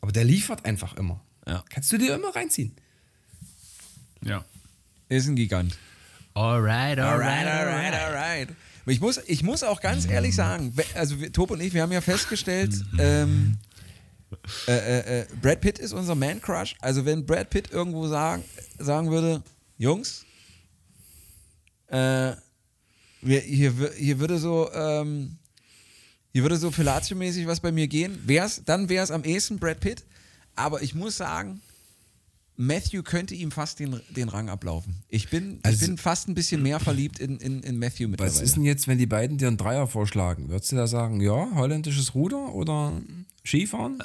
Aber 0.00 0.12
der 0.12 0.24
liefert 0.24 0.64
einfach 0.64 0.96
immer. 0.96 1.20
Ja. 1.46 1.64
Kannst 1.68 1.92
du 1.92 1.98
dir 1.98 2.14
immer 2.14 2.34
reinziehen. 2.34 2.72
Ja. 4.22 4.44
Ist 5.08 5.28
ein 5.28 5.36
Gigant. 5.36 5.76
Alright, 6.34 6.98
Alright, 6.98 7.46
alright, 7.46 7.94
alright. 7.94 8.48
Aber 8.50 8.56
Ich 8.88 9.00
muss, 9.00 9.20
ich 9.26 9.42
muss 9.42 9.62
auch 9.62 9.80
ganz 9.80 10.06
ehrlich 10.06 10.34
sagen, 10.34 10.76
we- 10.76 10.84
also 10.94 11.20
wir, 11.20 11.32
Tob 11.32 11.50
und 11.50 11.60
ich, 11.60 11.74
wir 11.74 11.82
haben 11.82 11.92
ja 11.92 12.00
festgestellt, 12.00 12.72
ähm, 12.98 13.58
äh, 14.68 14.72
äh, 14.72 15.20
äh, 15.22 15.26
Brad 15.42 15.60
Pitt 15.60 15.78
ist 15.78 15.92
unser 15.92 16.14
Man-Crush. 16.14 16.76
Also 16.80 17.04
wenn 17.04 17.26
Brad 17.26 17.50
Pitt 17.50 17.70
irgendwo 17.72 18.06
sagen, 18.06 18.44
sagen 18.78 19.10
würde, 19.10 19.42
Jungs, 19.76 20.24
äh, 21.88 22.32
wir, 23.22 23.40
hier, 23.40 23.72
hier 23.96 24.18
würde 24.20 24.38
so, 24.38 24.70
ähm, 24.72 25.36
hier 26.32 26.42
würde 26.42 26.56
so 26.56 26.70
Fellatio-mäßig 26.70 27.46
was 27.46 27.60
bei 27.60 27.72
mir 27.72 27.88
gehen, 27.88 28.18
wär's, 28.26 28.62
dann 28.64 28.88
wäre 28.88 29.02
es 29.02 29.10
am 29.10 29.24
ehesten 29.24 29.58
Brad 29.58 29.80
Pitt. 29.80 30.04
Aber 30.54 30.80
ich 30.82 30.94
muss 30.94 31.16
sagen, 31.16 31.60
Matthew 32.58 33.02
könnte 33.02 33.34
ihm 33.34 33.50
fast 33.50 33.78
den, 33.80 34.00
den 34.10 34.28
Rang 34.28 34.48
ablaufen. 34.48 34.96
Ich 35.08 35.28
bin, 35.28 35.58
Also- 35.62 35.80
ich 35.82 35.86
bin 35.88 35.98
fast 35.98 36.28
ein 36.28 36.34
bisschen 36.34 36.62
mehr 36.62 36.80
verliebt 36.80 37.18
in, 37.18 37.38
in, 37.38 37.62
in 37.62 37.78
Matthew 37.78 38.08
mittlerweile. 38.08 38.34
Was 38.34 38.42
ist 38.42 38.56
denn 38.56 38.64
jetzt, 38.64 38.88
wenn 38.88 38.98
die 38.98 39.06
beiden 39.06 39.36
dir 39.38 39.48
einen 39.48 39.56
Dreier 39.58 39.86
vorschlagen? 39.86 40.48
Würdest 40.48 40.72
du 40.72 40.76
da 40.76 40.86
sagen, 40.86 41.20
ja, 41.20 41.48
holländisches 41.54 42.14
Ruder 42.14 42.54
oder 42.54 43.00
Skifahren? 43.44 43.98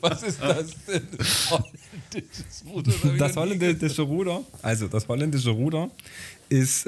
Was 0.00 0.22
ist 0.24 0.40
das 0.42 0.66
denn? 0.86 1.02
Holländisches 1.50 2.64
Ruder, 2.66 2.92
Das 3.18 3.36
holländische 3.36 4.02
Ruder, 4.02 4.44
also 4.62 4.88
das 4.88 5.06
holländische 5.08 5.50
Ruder 5.50 5.90
ist, 6.48 6.86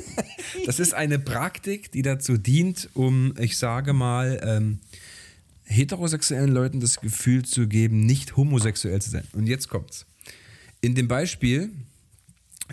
das 0.66 0.80
ist 0.80 0.94
eine 0.94 1.18
Praktik, 1.18 1.92
die 1.92 2.02
dazu 2.02 2.36
dient, 2.36 2.88
um, 2.94 3.34
ich 3.38 3.56
sage 3.56 3.92
mal, 3.92 4.40
ähm, 4.42 4.80
heterosexuellen 5.68 6.50
Leuten 6.50 6.80
das 6.80 7.00
Gefühl 7.00 7.44
zu 7.44 7.68
geben, 7.68 8.06
nicht 8.06 8.36
homosexuell 8.36 9.00
zu 9.00 9.10
sein. 9.10 9.24
Und 9.32 9.46
jetzt 9.46 9.68
kommt's. 9.68 10.06
In 10.80 10.94
dem 10.94 11.08
Beispiel 11.08 11.70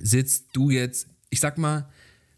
sitzt 0.02 0.48
du 0.54 0.70
jetzt, 0.70 1.08
ich 1.30 1.40
sag 1.40 1.58
mal, 1.58 1.90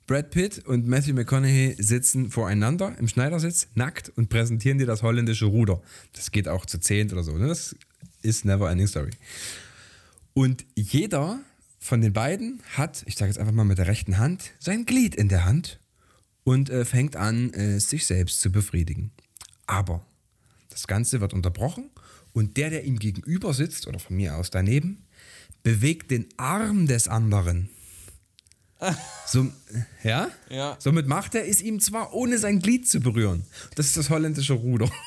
Brad 0.07 0.31
Pitt 0.31 0.65
und 0.65 0.87
Matthew 0.87 1.13
McConaughey 1.13 1.75
sitzen 1.77 2.31
voreinander 2.31 2.95
im 2.97 3.09
Schneidersitz, 3.09 3.67
nackt 3.75 4.09
und 4.15 4.29
präsentieren 4.29 4.77
dir 4.77 4.87
das 4.87 5.03
holländische 5.03 5.45
Ruder. 5.45 5.81
Das 6.13 6.31
geht 6.31 6.47
auch 6.47 6.65
zu 6.65 6.79
zehnt 6.79 7.11
oder 7.11 7.23
so. 7.23 7.37
Ne? 7.37 7.47
Das 7.47 7.75
ist 8.21 8.45
never 8.45 8.71
ending 8.71 8.87
story. 8.87 9.11
Und 10.33 10.65
jeder 10.75 11.39
von 11.79 11.99
den 11.99 12.13
beiden 12.13 12.61
hat, 12.75 13.03
ich 13.05 13.15
sage 13.15 13.29
jetzt 13.29 13.37
einfach 13.37 13.53
mal 13.53 13.65
mit 13.65 13.77
der 13.77 13.87
rechten 13.87 14.17
Hand, 14.17 14.51
sein 14.59 14.85
Glied 14.85 15.13
in 15.15 15.27
der 15.27 15.43
Hand 15.43 15.79
und 16.43 16.69
äh, 16.69 16.85
fängt 16.85 17.17
an, 17.17 17.53
äh, 17.53 17.79
sich 17.79 18.05
selbst 18.05 18.39
zu 18.39 18.49
befriedigen. 18.49 19.11
Aber 19.65 20.05
das 20.70 20.88
Ganze 20.88 21.22
wird 21.22 21.34
unterbrochen 21.34 21.89
und 22.34 22.57
der, 22.57 22.70
der 22.70 22.84
ihm 22.84 22.99
gegenüber 22.99 23.53
sitzt, 23.53 23.88
oder 23.88 23.99
von 23.99 24.15
mir 24.15 24.36
aus 24.36 24.49
daneben, 24.51 25.05
bewegt 25.63 26.11
den 26.11 26.28
Arm 26.38 26.88
des 26.88 27.07
anderen. 27.07 27.70
So, 29.26 29.51
ja? 30.03 30.30
Ja. 30.49 30.78
Somit 30.80 31.07
macht 31.07 31.36
er 31.36 31.47
es 31.49 31.61
ihm 31.61 31.80
zwar, 31.82 32.13
ohne 32.13 32.38
sein 32.38 32.59
Glied 32.59 32.88
zu 32.88 32.99
berühren. 33.01 33.43
Das 33.76 33.88
ist 33.88 33.97
das 33.97 34.09
holländische 34.09 34.53
Ruder. 34.53 34.89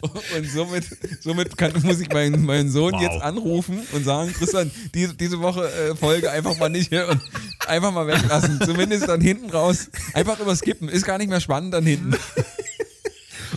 Und 0.00 0.48
somit, 0.48 0.84
somit 1.20 1.56
kann, 1.56 1.72
muss 1.82 2.00
ich 2.00 2.08
meinen, 2.10 2.44
meinen 2.44 2.70
Sohn 2.70 2.92
Wow. 2.92 3.00
jetzt 3.02 3.20
anrufen 3.22 3.80
und 3.92 4.04
sagen, 4.04 4.32
Christian, 4.32 4.70
diese, 4.94 5.14
diese 5.14 5.40
Woche 5.40 5.68
äh, 5.68 5.96
Folge 5.96 6.30
einfach 6.30 6.56
mal 6.58 6.68
nicht 6.68 6.92
und 6.92 7.20
einfach 7.66 7.92
mal 7.92 8.06
weglassen. 8.06 8.60
Zumindest 8.60 9.08
dann 9.08 9.20
hinten 9.20 9.50
raus. 9.50 9.88
Einfach 10.12 10.38
überskippen. 10.38 10.88
Ist 10.88 11.06
gar 11.06 11.18
nicht 11.18 11.28
mehr 11.28 11.40
spannend 11.40 11.74
dann 11.74 11.84
hinten. 11.86 12.14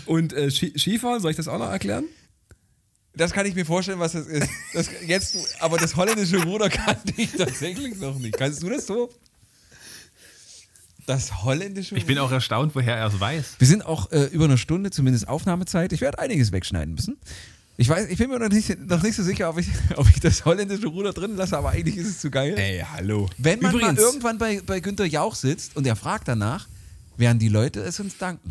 Und 0.10 0.34
äh, 0.34 0.50
Ski 0.50 0.74
Skifahren, 0.76 1.22
soll 1.22 1.30
ich 1.30 1.38
das 1.38 1.48
auch 1.48 1.60
noch 1.60 1.70
erklären? 1.70 2.06
Das 3.14 3.32
kann 3.32 3.46
ich 3.46 3.54
mir 3.54 3.64
vorstellen, 3.64 4.00
was 4.00 4.14
das 4.14 4.26
ist. 4.26 4.50
Das, 4.74 4.90
jetzt, 5.06 5.62
aber 5.62 5.78
das 5.78 5.96
holländische 5.96 6.42
Ruder 6.44 6.68
kannte 6.70 7.14
ich 7.16 7.32
tatsächlich 7.34 7.96
noch 7.98 8.18
nicht. 8.18 8.36
Kannst 8.36 8.64
du 8.64 8.70
das 8.70 8.88
so? 8.88 9.12
Das 11.06 11.44
holländische 11.44 11.96
Ich 11.96 12.08
bin 12.08 12.18
auch 12.18 12.32
erstaunt, 12.32 12.74
woher 12.74 12.96
er 12.98 13.06
es 13.06 13.20
weiß. 13.20 13.58
Wir 13.60 13.68
sind 13.68 13.86
auch 13.86 14.12
äh, 14.12 14.26
über 14.26 14.46
eine 14.46 14.58
Stunde, 14.58 14.90
zumindest 14.90 15.28
Aufnahmezeit. 15.28 15.94
Ich 15.94 16.02
werde 16.02 16.18
einiges 16.18 16.52
wegschneiden 16.52 16.96
müssen. 16.96 17.20
Ich 17.78 17.88
weiß, 17.88 18.10
ich 18.10 18.18
bin 18.18 18.32
mir 18.32 18.40
noch 18.40 18.50
nicht, 18.50 18.80
noch 18.90 19.04
nicht 19.04 19.16
so 19.16 19.22
sicher, 19.22 19.48
ob 19.48 19.60
ich, 19.60 19.68
ob 19.96 20.10
ich 20.10 20.20
das 20.20 20.44
holländische 20.44 20.88
Ruder 20.88 21.14
drin 21.14 21.36
lasse, 21.36 21.56
aber 21.56 21.70
eigentlich 21.70 21.98
ist 21.98 22.08
es 22.08 22.20
zu 22.20 22.32
geil. 22.32 22.58
Ey, 22.58 22.84
hallo. 22.94 23.30
Wenn 23.38 23.60
man 23.60 23.76
Übrigens, 23.76 24.00
mal 24.00 24.02
irgendwann 24.02 24.40
bei, 24.40 24.62
bei 24.66 24.80
Günter 24.80 25.06
Jauch 25.06 25.36
sitzt 25.36 25.76
und 25.76 25.86
er 25.86 25.96
fragt 25.96 26.28
danach, 26.28 26.68
werden 27.18 27.38
die 27.38 27.50
Leute 27.50 27.82
es 27.82 28.00
uns 28.00 28.18
danken. 28.18 28.50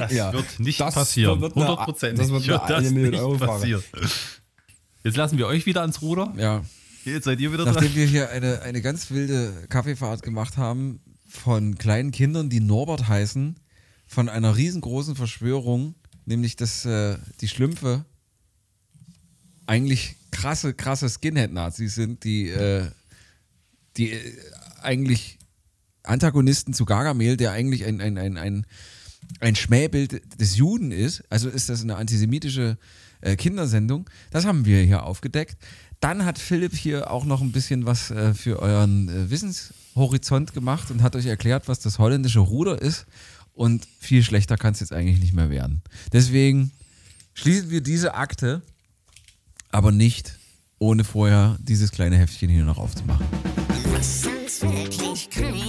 Das 0.00 0.12
Ja, 0.12 0.32
wird 0.32 0.60
nicht 0.60 0.80
das 0.80 0.94
passieren. 0.94 1.40
wird 1.40 1.56
eine- 1.56 1.64
100 1.66 1.84
Prozent. 1.84 2.18
das 2.18 2.30
wird 2.30 2.48
eine 2.48 2.74
eine 2.76 2.90
Million 2.90 3.14
Euro 3.14 3.38
Frage. 3.38 3.82
Jetzt 5.04 5.16
lassen 5.16 5.38
wir 5.38 5.46
euch 5.46 5.66
wieder 5.66 5.80
ans 5.82 6.02
Ruder. 6.02 6.32
Ja. 6.36 6.64
Jetzt 7.04 7.24
seid 7.24 7.40
ihr 7.40 7.52
wieder 7.52 7.64
Nachdem 7.64 7.84
dran. 7.88 7.94
wir 7.94 8.06
hier 8.06 8.30
eine, 8.30 8.60
eine 8.62 8.82
ganz 8.82 9.10
wilde 9.10 9.52
Kaffeefahrt 9.70 10.22
gemacht 10.22 10.56
haben 10.58 11.00
von 11.28 11.78
kleinen 11.78 12.10
Kindern, 12.10 12.50
die 12.50 12.60
Norbert 12.60 13.08
heißen, 13.08 13.56
von 14.06 14.28
einer 14.28 14.56
riesengroßen 14.56 15.16
Verschwörung, 15.16 15.94
nämlich 16.26 16.56
dass 16.56 16.84
äh, 16.84 17.16
die 17.40 17.48
Schlümpfe 17.48 18.04
eigentlich 19.66 20.16
krasse, 20.30 20.74
krasse 20.74 21.08
Skinhead-Nazis 21.08 21.94
sind, 21.94 22.24
die, 22.24 22.48
äh, 22.48 22.90
die 23.96 24.12
äh, 24.12 24.34
eigentlich 24.82 25.38
Antagonisten 26.02 26.72
zu 26.74 26.84
Gargamel, 26.84 27.36
der 27.36 27.52
eigentlich 27.52 27.84
ein, 27.84 28.00
ein, 28.00 28.18
ein, 28.18 28.36
ein, 28.36 28.66
ein 29.40 29.56
Schmähbild 29.56 30.22
des 30.40 30.56
Juden 30.56 30.92
ist. 30.92 31.24
Also 31.30 31.48
ist 31.48 31.68
das 31.68 31.82
eine 31.82 31.96
antisemitische 31.96 32.78
äh, 33.20 33.36
Kindersendung. 33.36 34.08
Das 34.30 34.44
haben 34.44 34.64
wir 34.64 34.82
hier 34.82 35.04
aufgedeckt. 35.04 35.56
Dann 36.00 36.24
hat 36.24 36.38
Philipp 36.38 36.74
hier 36.74 37.10
auch 37.10 37.24
noch 37.24 37.40
ein 37.42 37.52
bisschen 37.52 37.84
was 37.84 38.10
äh, 38.10 38.32
für 38.34 38.60
euren 38.60 39.08
äh, 39.08 39.30
Wissenshorizont 39.30 40.54
gemacht 40.54 40.90
und 40.90 41.02
hat 41.02 41.16
euch 41.16 41.26
erklärt, 41.26 41.68
was 41.68 41.80
das 41.80 41.98
holländische 41.98 42.40
Ruder 42.40 42.80
ist. 42.80 43.06
Und 43.52 43.86
viel 43.98 44.22
schlechter 44.22 44.56
kann 44.56 44.72
es 44.72 44.80
jetzt 44.80 44.92
eigentlich 44.92 45.20
nicht 45.20 45.34
mehr 45.34 45.50
werden. 45.50 45.82
Deswegen 46.12 46.70
schließen 47.34 47.70
wir 47.70 47.82
diese 47.82 48.14
Akte, 48.14 48.62
aber 49.70 49.92
nicht 49.92 50.38
ohne 50.78 51.04
vorher 51.04 51.58
dieses 51.60 51.92
kleine 51.92 52.16
Heftchen 52.16 52.48
hier 52.48 52.64
noch 52.64 52.78
aufzumachen. 52.78 53.26
Was 53.92 54.22
sonst 54.22 54.62
wirklich 54.62 55.28
keiner 55.28 55.59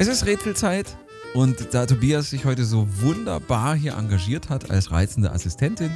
Es 0.00 0.08
ist 0.08 0.24
Rätselzeit 0.24 0.96
und 1.34 1.74
da 1.74 1.84
Tobias 1.84 2.30
sich 2.30 2.46
heute 2.46 2.64
so 2.64 2.88
wunderbar 3.02 3.76
hier 3.76 3.98
engagiert 3.98 4.48
hat 4.48 4.70
als 4.70 4.90
reizende 4.90 5.30
Assistentin, 5.30 5.90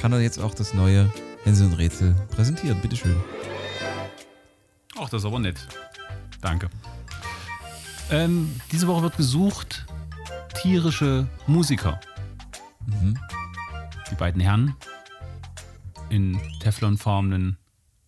kann 0.00 0.12
er 0.12 0.20
jetzt 0.20 0.40
auch 0.40 0.52
das 0.52 0.74
neue 0.74 1.08
Hänsel 1.44 1.68
und 1.68 1.74
Rätsel 1.74 2.16
präsentieren. 2.30 2.80
Bitteschön. 2.80 3.14
Ach, 4.98 5.08
das 5.10 5.22
ist 5.22 5.26
aber 5.26 5.38
nett. 5.38 5.64
Danke. 6.40 6.68
Ähm, 8.10 8.60
diese 8.72 8.88
Woche 8.88 9.02
wird 9.02 9.16
gesucht 9.16 9.86
tierische 10.60 11.28
Musiker. 11.46 12.00
Die 14.10 14.14
beiden 14.16 14.40
Herren 14.40 14.74
in 16.10 16.36
teflonfarbenen 16.58 17.58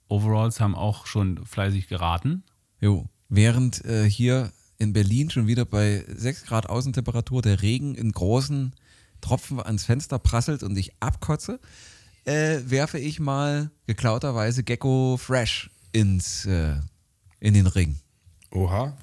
Overalls 0.08 0.60
haben 0.60 0.74
auch 0.74 1.06
schon 1.06 1.46
fleißig 1.46 1.86
geraten. 1.86 2.42
Jo, 2.80 3.06
während 3.28 3.84
äh, 3.84 4.10
hier 4.10 4.50
in 4.78 4.92
Berlin 4.92 5.28
schon 5.30 5.46
wieder 5.46 5.64
bei 5.64 6.04
6 6.08 6.46
Grad 6.46 6.68
Außentemperatur 6.68 7.42
der 7.42 7.62
Regen 7.62 7.94
in 7.94 8.12
großen 8.12 8.72
Tropfen 9.20 9.60
ans 9.60 9.84
Fenster 9.84 10.18
prasselt 10.18 10.62
und 10.62 10.76
ich 10.78 10.92
abkotze, 11.00 11.58
äh, 12.24 12.60
werfe 12.64 12.98
ich 12.98 13.18
mal 13.18 13.70
geklauterweise 13.86 14.62
Gecko 14.62 15.16
Fresh 15.16 15.70
ins, 15.92 16.46
äh, 16.46 16.76
in 17.40 17.54
den 17.54 17.66
Ring. 17.66 17.96
Oha. 18.50 18.96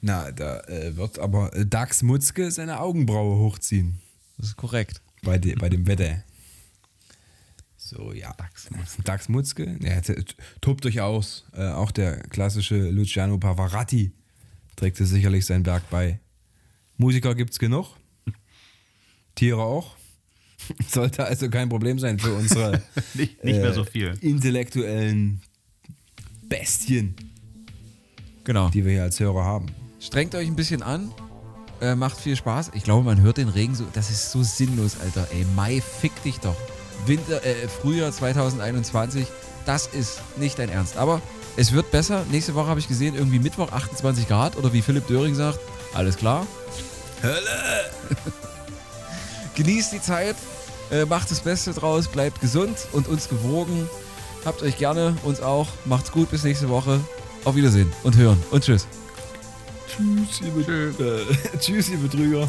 Na, 0.00 0.30
da 0.32 0.60
äh, 0.62 0.96
wird 0.96 1.18
aber 1.18 1.54
äh, 1.54 1.64
Dax 1.64 2.02
Mutzke 2.02 2.50
seine 2.50 2.80
Augenbraue 2.80 3.38
hochziehen. 3.38 4.00
Das 4.36 4.48
ist 4.48 4.56
korrekt. 4.56 5.00
Bei, 5.22 5.38
de, 5.38 5.54
bei 5.54 5.68
dem 5.68 5.86
Wetter. 5.86 6.22
So, 7.76 8.12
ja. 8.12 8.34
Dax 8.34 8.70
Mutzke. 8.70 9.02
Dax 9.02 9.28
Mutzke. 9.28 9.78
Ja, 9.80 10.00
tobt 10.60 10.84
euch 10.86 11.00
aus. 11.00 11.44
Äh, 11.54 11.68
auch 11.68 11.90
der 11.90 12.20
klassische 12.28 12.90
Luciano 12.90 13.38
Pavarotti 13.38 14.12
trägt 14.80 14.98
es 15.00 15.10
sicherlich 15.10 15.44
sein 15.46 15.64
Werk 15.66 15.88
bei. 15.90 16.18
Musiker 16.96 17.34
gibt's 17.34 17.58
genug. 17.58 17.86
Tiere 19.34 19.62
auch. 19.62 19.94
Sollte 20.88 21.24
also 21.24 21.48
kein 21.50 21.68
Problem 21.68 21.98
sein 21.98 22.18
für 22.18 22.32
unsere 22.34 22.82
Nicht, 23.14 23.44
nicht 23.44 23.56
mehr 23.60 23.72
so 23.74 23.84
viel. 23.84 24.16
intellektuellen 24.20 25.40
Bestien, 26.48 27.14
Genau. 28.44 28.70
die 28.70 28.84
wir 28.84 28.92
hier 28.92 29.02
als 29.04 29.20
Hörer 29.20 29.44
haben. 29.44 29.66
Strengt 30.00 30.34
euch 30.34 30.48
ein 30.48 30.56
bisschen 30.56 30.82
an. 30.82 31.12
Äh, 31.80 31.94
macht 31.94 32.18
viel 32.18 32.36
Spaß. 32.36 32.72
Ich 32.74 32.82
glaube, 32.84 33.04
man 33.04 33.20
hört 33.20 33.36
den 33.38 33.48
Regen 33.48 33.74
so. 33.74 33.86
Das 33.92 34.10
ist 34.10 34.30
so 34.32 34.42
sinnlos, 34.42 34.98
Alter. 35.00 35.28
Ey, 35.32 35.44
Mai, 35.54 35.80
fick 35.80 36.22
dich 36.22 36.38
doch. 36.40 36.56
Winter, 37.06 37.44
äh, 37.44 37.68
Frühjahr 37.68 38.12
2021. 38.12 39.26
das 39.66 39.86
ist 39.88 40.20
nicht 40.38 40.58
dein 40.58 40.68
Ernst. 40.70 40.96
Aber 40.96 41.22
es 41.56 41.72
wird 41.72 41.90
besser. 41.90 42.24
Nächste 42.30 42.54
Woche 42.54 42.68
habe 42.68 42.80
ich 42.80 42.88
gesehen, 42.88 43.14
irgendwie 43.14 43.38
Mittwoch 43.38 43.72
28 43.72 44.28
Grad 44.28 44.56
oder 44.56 44.72
wie 44.72 44.82
Philipp 44.82 45.06
Döring 45.06 45.34
sagt, 45.34 45.58
alles 45.94 46.16
klar. 46.16 46.46
Hölle! 47.22 47.90
Genießt 49.54 49.92
die 49.92 50.00
Zeit, 50.00 50.36
äh, 50.90 51.04
macht 51.04 51.30
das 51.30 51.40
Beste 51.40 51.72
draus, 51.72 52.08
bleibt 52.08 52.40
gesund 52.40 52.76
und 52.92 53.08
uns 53.08 53.28
gewogen. 53.28 53.88
Habt 54.44 54.62
euch 54.62 54.78
gerne, 54.78 55.16
uns 55.22 55.40
auch. 55.40 55.68
Macht's 55.84 56.12
gut, 56.12 56.30
bis 56.30 56.44
nächste 56.44 56.68
Woche. 56.68 57.00
Auf 57.44 57.54
Wiedersehen 57.54 57.92
und 58.02 58.16
hören 58.16 58.42
und 58.50 58.64
tschüss. 58.64 58.86
Tschüss, 59.88 60.40
ihr, 60.40 60.50
Betrüger. 60.52 61.20
Tschüss, 61.60 61.88
ihr 61.88 61.98
Betrüger. 61.98 62.48